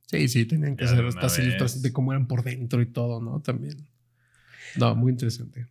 Sí, 0.08 0.28
sí, 0.28 0.46
tenían 0.46 0.76
que 0.76 0.86
Ya 0.86 0.92
hacer 0.92 1.06
estas 1.06 1.40
ilustraciones 1.40 1.82
de 1.82 1.92
cómo 1.92 2.12
eran 2.12 2.28
por 2.28 2.44
dentro 2.44 2.82
y 2.82 2.86
todo, 2.86 3.22
¿no? 3.22 3.42
También. 3.42 3.88
No, 4.76 4.96
muy 4.96 5.12
interesante. 5.12 5.68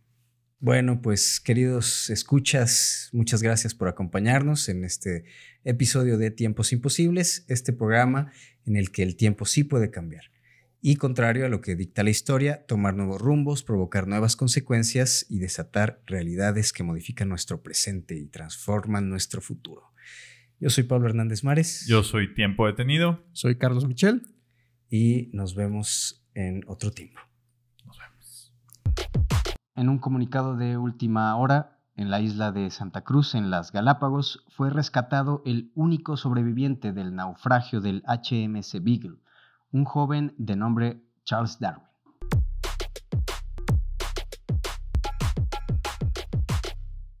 Bueno, 0.65 0.99
pues 0.99 1.39
queridos 1.39 2.09
escuchas, 2.09 3.11
muchas 3.13 3.43
gracias 3.43 3.75
por 3.75 3.87
acompañarnos 3.87 4.67
en 4.67 4.83
este 4.83 5.25
episodio 5.63 6.17
de 6.17 6.31
Tiempos 6.31 6.73
Imposibles, 6.73 7.45
este 7.49 7.71
programa 7.71 8.31
en 8.65 8.75
el 8.75 8.89
que 8.89 9.03
el 9.03 9.15
tiempo 9.15 9.45
sí 9.45 9.63
puede 9.63 9.91
cambiar. 9.91 10.31
Y 10.81 10.95
contrario 10.95 11.45
a 11.45 11.49
lo 11.49 11.61
que 11.61 11.75
dicta 11.75 12.03
la 12.03 12.09
historia, 12.09 12.65
tomar 12.65 12.95
nuevos 12.95 13.21
rumbos, 13.21 13.61
provocar 13.61 14.07
nuevas 14.07 14.35
consecuencias 14.35 15.27
y 15.29 15.37
desatar 15.37 16.01
realidades 16.07 16.73
que 16.73 16.81
modifican 16.81 17.29
nuestro 17.29 17.61
presente 17.61 18.17
y 18.17 18.25
transforman 18.25 19.07
nuestro 19.07 19.41
futuro. 19.41 19.93
Yo 20.59 20.71
soy 20.71 20.85
Pablo 20.85 21.09
Hernández 21.09 21.43
Mares 21.43 21.85
Yo 21.87 22.01
soy 22.01 22.33
Tiempo 22.33 22.65
Detenido. 22.65 23.23
Soy 23.33 23.59
Carlos 23.59 23.87
Michel. 23.87 24.23
y 24.89 25.29
nos 25.31 25.53
vemos 25.53 26.25
en 26.33 26.63
otro 26.65 26.89
tiempo. 26.89 27.19
En 29.75 29.89
un 29.89 29.99
comunicado 29.99 30.55
de 30.55 30.77
última 30.77 31.35
hora, 31.35 31.77
en 31.97 32.09
la 32.09 32.21
isla 32.21 32.53
de 32.53 32.69
Santa 32.71 33.01
Cruz, 33.01 33.35
en 33.35 33.49
las 33.49 33.73
Galápagos, 33.73 34.45
fue 34.47 34.69
rescatado 34.69 35.41
el 35.45 35.71
único 35.75 36.15
sobreviviente 36.15 36.93
del 36.93 37.13
naufragio 37.13 37.81
del 37.81 38.01
HMS 38.07 38.81
Beagle, 38.81 39.17
un 39.73 39.83
joven 39.83 40.33
de 40.37 40.55
nombre 40.55 41.03
Charles 41.25 41.59
Darwin. 41.59 41.94